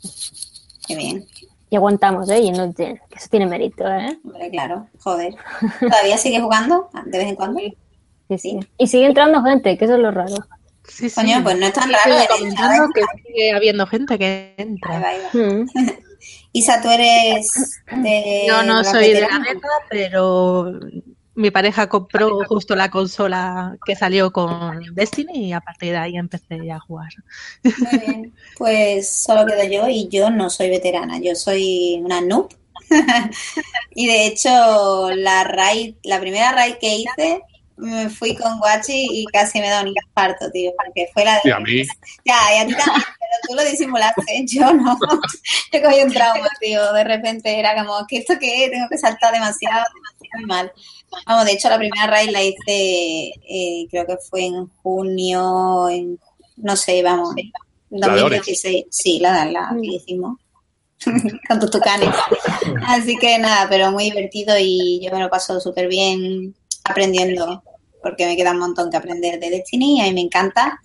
Qué 0.88 0.96
bien. 0.96 1.26
Y 1.72 1.78
aguantamos, 1.78 2.30
¿eh? 2.30 2.40
Y 2.42 2.50
el 2.50 2.56
gen, 2.58 2.76
que 2.76 3.16
eso 3.16 3.28
tiene 3.32 3.46
mérito, 3.48 3.88
¿eh? 3.88 4.20
Hombre, 4.26 4.50
claro, 4.52 4.88
joder. 5.00 5.34
¿Todavía 5.80 6.18
sigues 6.18 6.42
jugando 6.44 6.90
de 7.06 7.18
vez 7.18 7.30
en 7.30 7.36
cuando? 7.36 7.62
Sí, 8.28 8.38
sí. 8.38 8.60
Y 8.78 8.88
sigue 8.88 9.06
entrando 9.06 9.42
gente, 9.42 9.78
que 9.78 9.86
eso 9.86 9.96
es 9.96 10.02
lo 10.02 10.12
raro. 10.12 10.36
Sí, 10.86 11.10
sí. 11.10 11.16
Coño, 11.16 11.42
pues 11.44 11.58
no 11.58 11.66
es 11.68 11.74
tan 11.74 11.86
Sí, 11.88 11.94
raro. 11.94 12.36
sigue 12.38 12.52
¿sabes? 12.52 12.80
que 12.94 13.02
sigue 13.26 13.52
habiendo 13.54 13.88
gente 13.88 14.20
que 14.20 14.54
Ahí 14.58 14.66
entra. 14.66 15.00
va, 15.00 15.08
ahí 15.08 15.20
va. 15.34 15.40
Mm. 15.42 15.66
Isa, 16.52 16.82
tú 16.82 16.90
eres 16.90 17.82
de. 18.04 18.46
Yo 18.50 18.64
no 18.64 18.84
soy 18.84 19.14
de 19.14 19.22
la 19.22 19.40
beta, 19.40 19.68
pero 19.90 20.78
mi 21.36 21.52
pareja 21.52 21.88
compró 21.88 22.40
justo 22.48 22.76
la 22.76 22.90
consola 22.90 23.78
que 23.86 23.96
salió 23.96 24.32
con 24.32 24.82
Destiny 24.94 25.48
y 25.48 25.54
a 25.54 25.62
partir 25.62 25.92
de 25.92 25.98
ahí 25.98 26.18
empecé 26.18 26.72
a 26.72 26.80
jugar. 26.80 27.10
Muy 27.64 28.00
bien. 28.00 28.34
Pues 28.58 29.10
solo 29.10 29.46
quedo 29.46 29.64
yo 29.64 29.88
y 29.88 30.10
yo 30.10 30.30
no 30.30 30.50
soy 30.50 30.70
veterana, 30.70 31.20
yo 31.20 31.36
soy 31.36 32.02
una 32.04 32.22
noob. 32.22 32.50
y 33.96 34.08
de 34.08 34.28
hecho, 34.28 35.12
la 35.16 35.46
raid, 35.46 35.96
la 36.04 36.20
primera 36.20 36.52
raid 36.52 36.76
que 36.76 36.98
hice, 36.98 37.42
me 37.78 38.10
fui 38.10 38.36
con 38.36 38.60
Guachi 38.60 39.08
y 39.12 39.26
casi 39.26 39.60
me 39.60 39.70
da 39.70 39.82
un 39.82 39.88
infarto, 39.88 40.52
tío, 40.52 40.72
porque 40.78 41.10
fue 41.14 41.26
la 41.26 41.36
de... 41.36 41.42
Y 41.46 41.52
a 41.52 41.60
mí, 41.60 41.84
Ya, 42.26 42.38
y 42.56 42.58
a 42.60 42.68
ti 42.68 42.76
también, 42.76 43.04
pero 43.20 43.48
tú 43.48 43.56
lo 43.56 43.64
disimulaste, 43.64 44.46
yo 44.46 44.74
no. 44.74 44.98
Yo 45.72 45.82
cogí 45.82 46.02
un 46.04 46.14
trauma, 46.14 46.48
tío, 46.60 46.94
de 46.94 47.04
repente 47.04 47.58
era 47.58 47.76
como, 47.76 48.06
¿qué 48.08 48.18
esto 48.18 48.36
qué 48.40 48.66
es? 48.66 48.72
Tengo 48.72 48.88
que 48.90 48.98
saltar 48.98 49.34
demasiado, 49.34 49.86
demasiado 49.96 50.48
mal. 50.48 50.72
Vamos, 51.26 51.46
de 51.46 51.54
hecho 51.54 51.70
la 51.70 51.78
primera 51.78 52.08
raid 52.08 52.30
la 52.30 52.44
hice, 52.44 53.34
eh, 53.48 53.88
creo 53.90 54.06
que 54.06 54.18
fue 54.18 54.46
en 54.46 54.68
junio, 54.82 55.90
en, 55.90 56.20
no 56.58 56.76
sé, 56.76 57.04
vamos, 57.04 57.36
La 57.90 58.08
de 58.08 58.22
Onyx. 58.22 58.38
2016. 58.38 58.86
Sí, 58.90 59.20
la, 59.20 59.46
la 59.46 59.76
que 59.82 59.88
hicimos. 59.88 60.38
Con 61.48 61.60
tus 61.60 61.72
tucanes. 61.72 62.10
Así 62.88 63.18
que 63.18 63.40
nada, 63.40 63.68
pero 63.70 63.92
muy 63.92 64.06
divertido 64.06 64.56
y 64.60 65.02
yo 65.04 65.12
me 65.12 65.20
lo 65.20 65.30
paso 65.30 65.60
súper 65.60 65.88
bien 65.88 66.56
aprendiendo, 66.84 67.64
porque 68.02 68.26
me 68.26 68.36
queda 68.36 68.52
un 68.52 68.60
montón 68.60 68.90
que 68.90 68.98
aprender 68.98 69.40
de 69.40 69.50
Destiny 69.50 69.98
y 69.98 70.02
a 70.02 70.06
mí 70.06 70.14
me 70.14 70.22
encanta. 70.22 70.80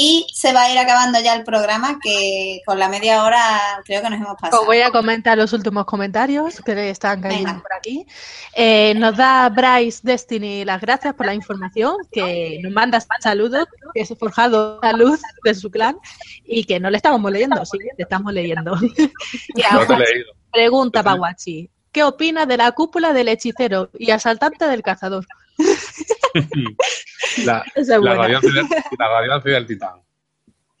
Y 0.00 0.28
se 0.32 0.52
va 0.52 0.62
a 0.62 0.70
ir 0.72 0.78
acabando 0.78 1.18
ya 1.20 1.34
el 1.34 1.42
programa, 1.42 1.98
que 2.00 2.60
con 2.64 2.78
la 2.78 2.88
media 2.88 3.24
hora 3.24 3.82
creo 3.84 4.00
que 4.00 4.10
nos 4.10 4.20
hemos 4.20 4.36
pasado. 4.40 4.60
Os 4.60 4.66
voy 4.68 4.80
a 4.80 4.92
comentar 4.92 5.36
los 5.36 5.52
últimos 5.52 5.86
comentarios 5.86 6.60
que 6.60 6.90
están 6.90 7.20
cayendo 7.20 7.48
Venga. 7.48 7.62
por 7.62 7.72
aquí. 7.74 8.06
Eh, 8.54 8.94
nos 8.94 9.16
da 9.16 9.48
Bryce 9.48 9.98
Destiny 10.04 10.64
las 10.64 10.80
gracias 10.80 11.14
por 11.14 11.26
la 11.26 11.34
información, 11.34 11.96
que 12.12 12.60
nos 12.62 12.70
manda 12.70 13.00
saludos, 13.18 13.66
que 13.92 14.06
se 14.06 14.14
ha 14.14 14.16
forjado 14.16 14.78
la 14.80 14.92
luz 14.92 15.20
de 15.42 15.54
su 15.56 15.68
clan 15.68 15.96
y 16.44 16.62
que 16.62 16.78
no 16.78 16.90
le 16.90 16.98
estamos 16.98 17.32
leyendo, 17.32 17.64
sí, 17.66 17.78
le 17.78 18.04
estamos 18.04 18.32
leyendo. 18.32 18.76
y 18.80 18.86
no 19.02 19.10
te 19.52 19.60
he 19.62 19.64
ahora 19.64 19.98
leído. 19.98 20.32
pregunta 20.52 21.02
Paguachi, 21.02 21.70
¿qué 21.90 22.04
opina 22.04 22.46
de 22.46 22.56
la 22.56 22.70
cúpula 22.70 23.12
del 23.12 23.26
hechicero 23.26 23.90
y 23.98 24.12
asaltante 24.12 24.68
del 24.68 24.82
cazador? 24.82 25.26
La, 27.44 27.64
Esa 27.74 27.80
es 27.80 27.88
la, 27.88 27.98
buena, 27.98 28.14
radiancia 28.16 28.52
del, 28.52 28.66
la 28.98 29.08
radiancia 29.08 29.52
del 29.52 29.66
titán. 29.66 30.02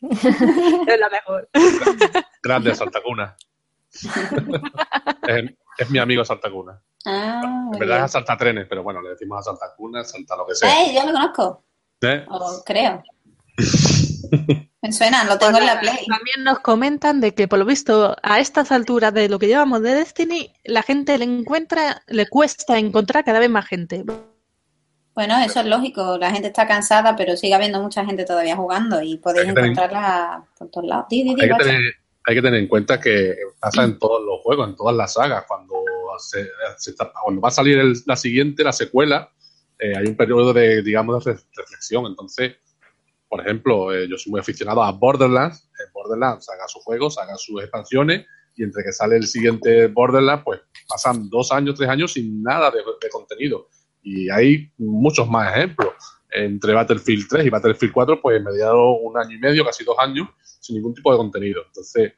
es 0.00 1.00
la 1.00 1.08
mejor. 1.08 1.48
Grande 2.42 2.74
Saltacuna. 2.74 3.36
es, 5.26 5.50
es 5.78 5.90
mi 5.90 5.98
amigo 5.98 6.24
Saltacuna. 6.24 6.80
Ah, 7.04 7.70
En 7.72 7.78
verdad 7.78 7.96
bien. 7.96 8.04
es 8.04 8.12
Saltatrenes, 8.12 8.66
pero 8.68 8.82
bueno, 8.82 9.00
le 9.02 9.10
decimos 9.10 9.38
a 9.40 9.42
Saltacuna, 9.42 10.04
Salta 10.04 10.36
lo 10.36 10.46
que 10.46 10.54
sea. 10.54 10.82
Eh, 10.82 10.94
yo 10.94 11.06
lo 11.06 11.12
conozco, 11.12 11.64
¿Eh? 12.02 12.24
o 12.28 12.62
creo. 12.64 13.02
Me 14.82 14.92
suena, 14.92 15.24
lo 15.24 15.38
tengo 15.38 15.58
en 15.58 15.66
la 15.66 15.80
Play. 15.80 15.96
También 16.06 16.44
nos 16.44 16.60
comentan 16.60 17.20
de 17.20 17.34
que 17.34 17.48
por 17.48 17.58
lo 17.58 17.64
visto 17.64 18.16
a 18.22 18.38
estas 18.38 18.70
alturas 18.70 19.12
de 19.12 19.28
lo 19.28 19.38
que 19.38 19.48
llevamos 19.48 19.82
de 19.82 19.94
Destiny, 19.94 20.52
la 20.64 20.82
gente 20.82 21.18
le 21.18 21.24
encuentra, 21.24 22.02
le 22.06 22.28
cuesta 22.28 22.78
encontrar 22.78 23.24
cada 23.24 23.40
vez 23.40 23.50
más 23.50 23.66
gente. 23.66 24.04
Bueno, 25.18 25.36
eso 25.44 25.58
es 25.58 25.66
lógico. 25.66 26.16
La 26.16 26.30
gente 26.30 26.46
está 26.46 26.64
cansada, 26.68 27.16
pero 27.16 27.36
sigue 27.36 27.52
habiendo 27.52 27.82
mucha 27.82 28.04
gente 28.04 28.24
todavía 28.24 28.54
jugando 28.54 29.02
y 29.02 29.16
podéis 29.18 29.46
que 29.48 29.52
tener- 29.52 29.70
encontrarla 29.72 30.44
por 30.56 30.70
todos 30.70 30.86
lados. 30.86 31.06
Di, 31.10 31.24
di, 31.24 31.34
di, 31.34 31.42
Hay 31.42 31.48
que, 31.48 31.54
tener, 31.56 31.80
hay 32.24 32.34
que 32.36 32.42
tener 32.42 32.60
en 32.60 32.68
cuenta 32.68 33.00
que 33.00 33.34
pasa 33.58 33.82
en 33.82 33.98
todos 33.98 34.24
los 34.24 34.40
juegos, 34.42 34.68
en 34.68 34.76
todas 34.76 34.94
las 34.94 35.14
sagas. 35.14 35.44
Cuando, 35.48 35.74
se, 36.18 36.46
se 36.76 36.90
está- 36.92 37.10
cuando 37.20 37.40
va 37.40 37.48
a 37.48 37.50
salir 37.50 37.78
el- 37.78 37.96
la 38.06 38.14
siguiente, 38.14 38.62
la 38.62 38.72
secuela, 38.72 39.28
eh, 39.80 39.92
hay 39.96 40.06
un 40.06 40.16
periodo 40.16 40.52
de, 40.52 40.82
digamos, 40.84 41.24
de 41.24 41.32
re- 41.32 41.40
reflexión. 41.56 42.06
Entonces, 42.06 42.54
por 43.28 43.40
ejemplo, 43.40 43.92
eh, 43.92 44.06
yo 44.08 44.16
soy 44.18 44.30
muy 44.30 44.38
aficionado 44.40 44.84
a 44.84 44.92
Borderlands. 44.92 45.68
En 45.84 45.92
Borderlands 45.92 46.44
saca 46.44 46.68
sus 46.68 46.84
juegos, 46.84 47.14
saca 47.14 47.34
sus 47.36 47.60
expansiones, 47.60 48.24
y 48.54 48.62
entre 48.62 48.84
que 48.84 48.92
sale 48.92 49.16
el 49.16 49.26
siguiente 49.26 49.88
Borderlands, 49.88 50.44
pues 50.44 50.60
pasan 50.88 51.28
dos 51.28 51.50
años, 51.50 51.74
tres 51.76 51.88
años 51.88 52.12
sin 52.12 52.40
nada 52.40 52.70
de, 52.70 52.78
de 52.78 53.08
contenido. 53.10 53.66
Y 54.10 54.30
hay 54.30 54.70
muchos 54.78 55.28
más 55.28 55.54
ejemplos. 55.54 55.92
Entre 56.30 56.72
Battlefield 56.72 57.26
3 57.28 57.46
y 57.46 57.50
Battlefield 57.50 57.92
4, 57.92 58.20
pues 58.22 58.42
me 58.42 58.56
dado 58.56 58.92
un 58.98 59.16
año 59.18 59.36
y 59.36 59.38
medio, 59.38 59.64
casi 59.64 59.84
dos 59.84 59.96
años, 59.98 60.28
sin 60.60 60.76
ningún 60.76 60.94
tipo 60.94 61.10
de 61.12 61.18
contenido. 61.18 61.62
Entonces, 61.66 62.12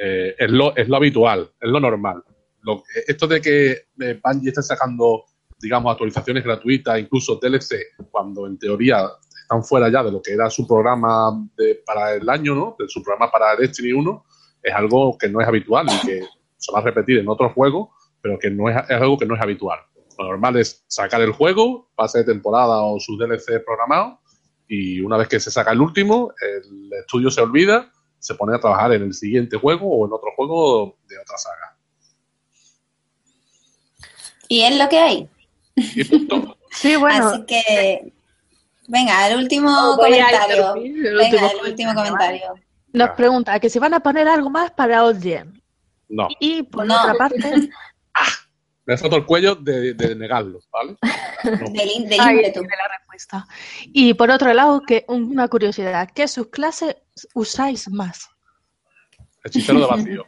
eh, 0.00 0.34
es, 0.38 0.50
lo, 0.50 0.74
es 0.76 0.88
lo 0.88 0.96
habitual, 0.96 1.50
es 1.60 1.68
lo 1.70 1.80
normal. 1.80 2.22
Lo, 2.62 2.82
esto 3.06 3.26
de 3.26 3.40
que 3.40 3.70
eh, 4.00 4.20
Bungie 4.22 4.48
esté 4.48 4.62
sacando, 4.62 5.24
digamos, 5.60 5.92
actualizaciones 5.92 6.44
gratuitas, 6.44 6.98
incluso 6.98 7.38
DLC, 7.42 7.76
cuando 8.10 8.46
en 8.46 8.58
teoría 8.58 9.06
están 9.42 9.62
fuera 9.64 9.88
ya 9.90 10.02
de 10.02 10.12
lo 10.12 10.20
que 10.22 10.32
era 10.32 10.48
su 10.50 10.66
programa 10.66 11.30
de- 11.56 11.82
para 11.86 12.14
el 12.14 12.28
año, 12.28 12.54
¿no? 12.54 12.76
De 12.78 12.88
su 12.88 13.02
programa 13.02 13.30
para 13.30 13.54
Destiny 13.56 13.92
1, 13.92 14.24
es 14.62 14.74
algo 14.74 15.16
que 15.18 15.28
no 15.28 15.40
es 15.40 15.48
habitual 15.48 15.86
y 15.90 16.06
que 16.06 16.20
se 16.56 16.72
va 16.72 16.78
a 16.80 16.82
repetir 16.82 17.18
en 17.18 17.28
otros 17.28 17.52
juegos, 17.52 17.88
pero 18.20 18.38
que 18.38 18.50
no 18.50 18.68
es, 18.68 18.76
es 18.76 19.00
algo 19.00 19.16
que 19.18 19.26
no 19.26 19.34
es 19.36 19.40
habitual. 19.42 19.78
Lo 20.18 20.24
normal 20.24 20.56
es 20.56 20.84
sacar 20.88 21.20
el 21.22 21.32
juego, 21.32 21.90
pase 21.94 22.18
de 22.18 22.24
temporada 22.24 22.82
o 22.82 22.98
sus 22.98 23.18
DLC 23.18 23.64
programados, 23.64 24.18
y 24.66 25.00
una 25.00 25.16
vez 25.16 25.28
que 25.28 25.38
se 25.40 25.50
saca 25.50 25.70
el 25.72 25.80
último, 25.80 26.32
el 26.40 26.90
estudio 27.00 27.30
se 27.30 27.40
olvida, 27.40 27.90
se 28.18 28.34
pone 28.34 28.54
a 28.56 28.60
trabajar 28.60 28.92
en 28.92 29.02
el 29.04 29.14
siguiente 29.14 29.56
juego 29.56 29.86
o 29.88 30.06
en 30.06 30.12
otro 30.12 30.30
juego 30.36 30.98
de 31.08 31.18
otra 31.18 31.38
saga. 31.38 31.76
Y 34.48 34.62
es 34.62 34.76
lo 34.78 34.88
que 34.88 34.98
hay. 34.98 35.28
Y 35.76 36.04
punto. 36.04 36.54
Sí, 36.70 36.96
bueno, 36.96 37.28
Así 37.28 37.46
que, 37.46 38.12
venga, 38.88 39.26
el 39.28 39.38
último 39.38 39.96
comentario. 39.96 40.74
el 40.74 41.16
Venga, 41.16 41.22
último 41.24 41.50
el 41.64 41.70
último 41.70 41.94
comentario, 41.94 42.40
comentario. 42.48 42.64
Nos 42.92 43.10
pregunta 43.16 43.58
que 43.58 43.70
si 43.70 43.78
van 43.78 43.94
a 43.94 44.00
poner 44.00 44.28
algo 44.28 44.50
más 44.50 44.70
para 44.72 45.02
Old 45.02 45.22
Gen. 45.22 45.62
No, 46.10 46.28
Y 46.40 46.62
por 46.64 46.84
No. 46.86 46.94
otra 47.00 47.14
parte, 47.14 47.70
me 48.88 48.94
ha 48.94 49.16
el 49.16 49.26
cuello 49.26 49.54
de, 49.54 49.92
de 49.92 50.14
negarlo, 50.16 50.60
¿vale? 50.72 50.96
No. 51.44 51.70
Del, 51.70 52.20
ahí 52.20 52.52
tiene 52.52 52.68
la 52.68 52.98
respuesta. 52.98 53.46
Y 53.84 54.12
por 54.14 54.28
otro 54.28 54.52
lado, 54.52 54.80
que 54.80 55.04
una 55.06 55.46
curiosidad, 55.46 56.08
¿qué 56.12 56.26
subclase 56.26 56.96
usáis 57.32 57.88
más? 57.88 58.28
Hechicero 59.44 59.80
de 59.80 59.86
vacío. 59.90 60.26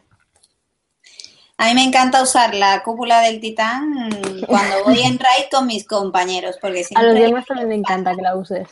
A 1.57 1.67
mí 1.67 1.73
me 1.73 1.83
encanta 1.83 2.23
usar 2.23 2.55
la 2.55 2.81
cúpula 2.81 3.19
del 3.21 3.41
titán 3.41 4.09
cuando 4.47 4.85
voy 4.85 5.01
en 5.01 5.19
raid 5.19 5.45
con 5.51 5.67
mis 5.67 5.85
compañeros, 5.85 6.57
porque 6.61 6.85
A 6.95 7.03
los 7.03 7.13
siempre 7.13 7.23
demás 7.23 7.45
también 7.45 7.69
me 7.69 7.75
encanta 7.75 8.15
que 8.15 8.21
la 8.21 8.37
uses. 8.37 8.69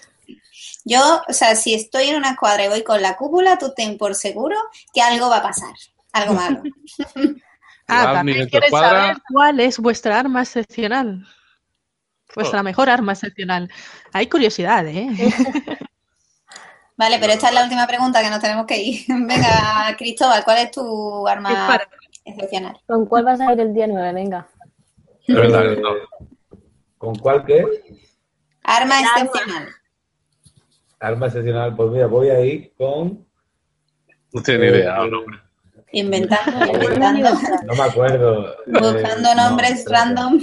yo, 0.86 1.22
o 1.28 1.34
sea, 1.34 1.56
si 1.56 1.74
estoy 1.74 2.08
en 2.08 2.16
una 2.16 2.38
cuadra 2.38 2.66
y 2.66 2.70
voy 2.70 2.84
con 2.84 3.02
la 3.02 3.18
cúpula, 3.18 3.58
tú 3.58 3.74
ten 3.76 3.98
por 3.98 4.16
seguro 4.16 4.56
que 4.94 5.02
algo 5.02 5.30
va 5.30 5.38
a 5.38 5.44
pasar, 5.44 5.74
algo 6.14 6.36
malo. 6.36 6.64
Ah, 7.90 8.14
también 8.14 8.38
ni 8.38 8.42
en 8.44 8.48
tu 8.48 8.52
quieres 8.52 8.68
escuadra- 8.68 8.90
saber 9.02 9.18
cuál 9.32 9.60
es 9.60 9.80
vuestra 9.80 10.20
arma 10.20 10.42
excepcional. 10.42 11.26
Vuestra 12.36 12.60
Oh. 12.62 12.64
mejor 12.64 12.90
arma 12.90 13.14
excepcional. 13.14 13.70
Hay 14.14 14.28
curiosidad, 14.28 14.86
¿eh? 14.88 15.08
Vale, 16.98 17.18
pero 17.20 17.34
esta 17.34 17.48
es 17.48 17.54
la 17.54 17.64
última 17.64 17.88
pregunta 17.88 18.22
que 18.22 18.30
nos 18.30 18.40
tenemos 18.42 18.66
que 18.66 18.78
ir. 18.82 19.06
Venga, 19.08 19.96
Cristóbal, 19.98 20.44
¿cuál 20.44 20.58
es 20.60 20.72
tu 20.72 21.28
arma 21.28 21.50
Dispara. 21.50 21.90
excepcional? 22.26 22.78
¿Con 22.86 23.06
cuál 23.06 23.24
vas 23.24 23.40
a 23.42 23.54
ir 23.54 23.60
el 23.60 23.74
día 23.74 23.88
9? 23.88 24.14
Venga. 24.14 24.48
Verdad. 25.28 25.76
¿Con 26.98 27.16
cuál 27.16 27.46
qué? 27.46 27.66
Arma 28.64 29.00
excepcional. 29.02 29.70
Arma 31.00 31.26
excepcional. 31.28 31.76
Pues 31.76 31.92
mira, 31.92 32.08
voy 32.08 32.30
a 32.30 32.40
ir 32.42 32.74
con. 32.78 33.26
No 34.34 34.44
tiene 34.44 34.66
eh, 34.68 34.70
idea. 34.70 34.98
no, 34.98 35.20
hombre. 35.20 35.40
Inventando, 35.92 36.66
Eh, 36.66 36.72
inventando, 36.94 37.30
No 37.66 37.74
me 37.74 37.82
acuerdo. 37.84 38.52
eh, 38.54 38.56
buscando 38.68 39.34
no, 39.36 39.50
nombres 39.50 39.72
espérate. 39.80 40.06
random. 40.06 40.40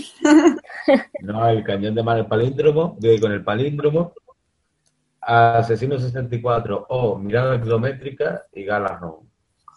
No, 1.23 1.49
el 1.49 1.65
cañón 1.65 1.95
de 1.95 2.03
mano, 2.03 2.21
el 2.21 2.27
palíndromo, 2.27 2.97
de 2.99 3.21
con 3.21 3.33
el 3.33 3.45
palíndromo, 3.45 4.13
Asesino 5.21 5.99
64 5.99 6.87
o 6.89 7.19
Mirada 7.19 7.61
Kilométrica 7.61 8.45
y 8.53 8.65
Galas 8.65 9.01
no. 9.01 9.23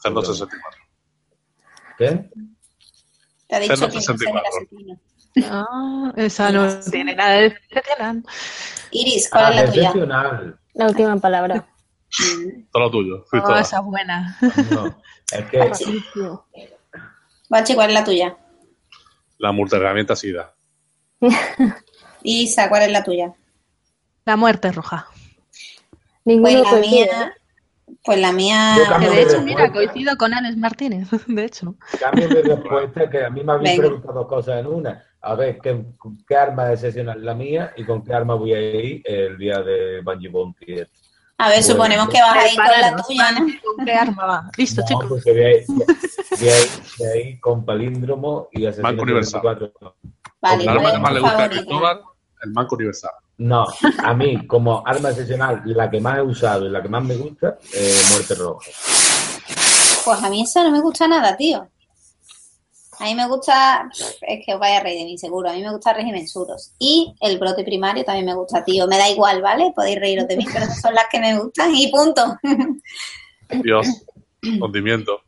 Cerdo 0.01 0.21
64. 0.23 0.79
¿Qué? 1.97 2.29
Te 3.47 3.55
ha 3.55 3.59
dicho 3.59 3.75
Cerdo 3.75 3.89
que 3.89 3.95
no 3.95 4.01
sé 4.01 4.11
del 4.13 4.19
64. 4.19 4.49
asesino. 4.49 4.99
Ah, 5.51 6.13
esa 6.15 6.51
no 6.51 6.79
tiene 6.91 7.15
nada 7.15 7.33
de. 7.33 7.55
Iris, 8.91 9.29
¿cuál 9.29 9.45
Ah, 9.45 9.49
es 9.63 9.75
la 9.77 9.91
tuya? 9.91 10.45
La 10.73 10.87
última 10.87 11.17
palabra. 11.17 11.67
Todo 12.71 12.83
lo 12.83 12.91
tuyo. 12.91 13.17
Oh, 13.17 13.25
Cristóbal. 13.29 13.61
esa 13.61 13.81
buena. 13.81 14.37
No, 14.71 15.01
es 15.31 15.45
que 15.45 15.59
Bachi, 17.49 17.73
¿cuál 17.73 17.89
es 17.89 17.93
la 17.95 18.03
tuya? 18.03 18.37
La 19.39 19.51
multiherramienta 19.51 20.15
SIDA. 20.15 20.53
Isa, 22.23 22.69
¿cuál 22.69 22.83
es 22.83 22.91
la 22.91 23.03
tuya? 23.03 23.33
La 24.25 24.35
muerte 24.35 24.71
roja. 24.71 25.07
Ninguno 26.25 26.63
Pues 26.63 26.73
la 26.73 26.79
mía, 26.79 27.33
Pues 28.03 28.19
la 28.19 28.31
mía. 28.31 28.75
Que 28.99 29.05
de 29.07 29.09
de 29.15 29.21
hecho, 29.23 29.41
mira, 29.41 29.71
coincido 29.71 30.15
con 30.17 30.33
Alex 30.33 30.57
Martínez, 30.57 31.07
de 31.25 31.45
hecho. 31.45 31.75
Cambio 31.99 32.27
de 32.27 32.43
respuesta, 32.43 33.09
que 33.09 33.23
a 33.25 33.29
mí 33.29 33.43
me 33.43 33.53
habéis 33.53 33.79
preguntado 33.79 34.13
dos 34.13 34.27
cosas 34.27 34.59
en 34.59 34.67
una. 34.67 35.03
A 35.21 35.35
ver, 35.35 35.59
¿qué, 35.59 35.83
qué 36.27 36.35
arma 36.35 36.71
excepcional 36.71 37.25
la 37.25 37.33
mía 37.33 37.73
y 37.75 37.83
con 37.83 38.03
qué 38.03 38.13
arma 38.13 38.35
voy 38.35 38.53
a 38.53 38.61
ir 38.61 39.01
el 39.05 39.37
día 39.37 39.61
de 39.61 40.01
Bungie 40.01 40.29
Bounty? 40.29 40.83
A 41.41 41.47
ver, 41.49 41.59
Bueno. 41.59 41.73
suponemos 41.73 42.09
que 42.09 42.21
vas 42.21 42.35
a 42.35 42.47
ir 42.49 42.55
con 42.57 42.65
la 42.65 42.95
tuya, 42.97 43.31
¿no? 43.31 43.39
¿Con 43.75 43.85
qué 43.85 43.93
arma 43.93 44.25
va? 44.25 44.51
Listo, 44.57 44.81
No, 44.81 44.87
chicos. 44.87 45.21
pues 45.23 45.65
con 47.39 47.65
palíndromo 47.65 48.47
y 48.51 48.65
asesino 48.65 48.89
Banco 48.89 49.03
Universal. 49.03 49.41
24. 49.43 49.95
Vale, 50.41 50.65
La 50.65 50.75
Con 50.75 50.79
arma 50.79 50.81
¿cuál 50.81 50.93
que 50.93 50.99
más 50.99 51.13
le 51.13 51.19
gusta 51.21 51.43
a? 51.43 51.49
Cristóbal, 51.49 52.01
el 52.43 52.51
Banco 52.53 52.75
Universal. 52.75 53.11
No, 53.37 53.65
a 54.03 54.13
mí, 54.13 54.45
como 54.47 54.83
arma 54.85 55.09
excepcional, 55.09 55.61
la 55.65 55.89
que 55.89 55.99
más 56.01 56.17
he 56.17 56.21
usado 56.21 56.65
y 56.67 56.69
la 56.69 56.81
que 56.81 56.89
más 56.89 57.03
me 57.03 57.15
gusta, 57.15 57.57
eh, 57.73 58.01
Muerte 58.11 58.35
Roja. 58.35 58.69
Pues 60.03 60.23
a 60.23 60.29
mí 60.29 60.41
eso 60.41 60.63
no 60.63 60.71
me 60.71 60.81
gusta 60.81 61.07
nada, 61.07 61.37
tío. 61.37 61.67
A 62.99 63.05
mí 63.05 63.15
me 63.15 63.27
gusta, 63.27 63.89
es 64.21 64.45
que 64.45 64.53
os 64.53 64.59
vaya 64.59 64.77
a 64.77 64.83
reír 64.83 64.99
de 64.99 65.05
mí 65.05 65.17
seguro, 65.17 65.49
a 65.49 65.53
mí 65.53 65.61
me 65.61 65.71
gusta 65.71 65.93
régimen 65.93 66.27
suros. 66.27 66.73
Y 66.79 67.15
el 67.21 67.39
brote 67.39 67.63
primario 67.63 68.03
también 68.03 68.25
me 68.25 68.35
gusta, 68.35 68.63
tío. 68.63 68.87
Me 68.87 68.97
da 68.97 69.09
igual, 69.09 69.41
¿vale? 69.41 69.71
Podéis 69.73 69.99
reíros 69.99 70.27
de 70.27 70.35
mí, 70.35 70.45
pero 70.51 70.65
son 70.81 70.93
las 70.93 71.05
que 71.09 71.19
me 71.19 71.39
gustan 71.39 71.73
y 71.73 71.87
punto. 71.87 72.37
Dios, 73.63 73.87
hundimiento. 74.61 75.21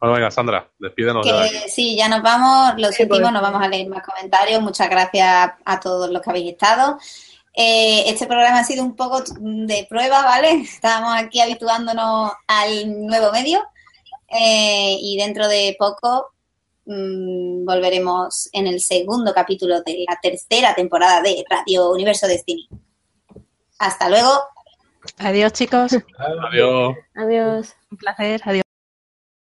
Bueno, 0.00 0.14
venga, 0.14 0.30
Sandra, 0.30 0.70
despídenos 0.78 1.26
de 1.26 1.68
sí, 1.68 1.96
ya 1.96 2.08
nos 2.08 2.22
vamos, 2.22 2.80
lo 2.80 2.88
Sí, 2.88 2.98
sentimos, 2.98 3.20
pues. 3.20 3.32
no 3.32 3.42
vamos 3.42 3.62
a 3.62 3.68
leer 3.68 3.88
más 3.88 4.04
comentarios. 4.04 4.62
Muchas 4.62 4.88
gracias 4.88 5.50
a 5.64 5.80
todos 5.80 6.08
los 6.10 6.22
que 6.22 6.30
habéis 6.30 6.52
estado. 6.52 6.98
Eh, 7.52 8.04
este 8.06 8.26
programa 8.26 8.60
ha 8.60 8.64
sido 8.64 8.84
un 8.84 8.94
poco 8.94 9.22
de 9.40 9.86
prueba, 9.90 10.22
¿vale? 10.22 10.52
Estábamos 10.62 11.14
aquí 11.16 11.40
habituándonos 11.40 12.32
al 12.46 13.06
nuevo 13.06 13.32
medio 13.32 13.60
eh, 14.28 14.96
y 15.00 15.16
dentro 15.18 15.48
de 15.48 15.74
poco 15.78 16.32
mm, 16.88 17.64
volveremos 17.64 18.48
en 18.52 18.66
el 18.66 18.80
segundo 18.80 19.32
capítulo 19.32 19.80
de 19.82 20.04
la 20.08 20.18
tercera 20.20 20.74
temporada 20.74 21.22
de 21.22 21.44
Radio 21.48 21.92
Universo 21.92 22.26
Destiny. 22.26 22.68
Hasta 23.78 24.08
luego. 24.08 24.30
Adiós, 25.18 25.52
chicos. 25.52 25.92
Adiós. 26.18 26.96
Adiós. 27.14 27.76
Un 27.90 27.98
placer. 27.98 28.40
Adiós. 28.44 28.67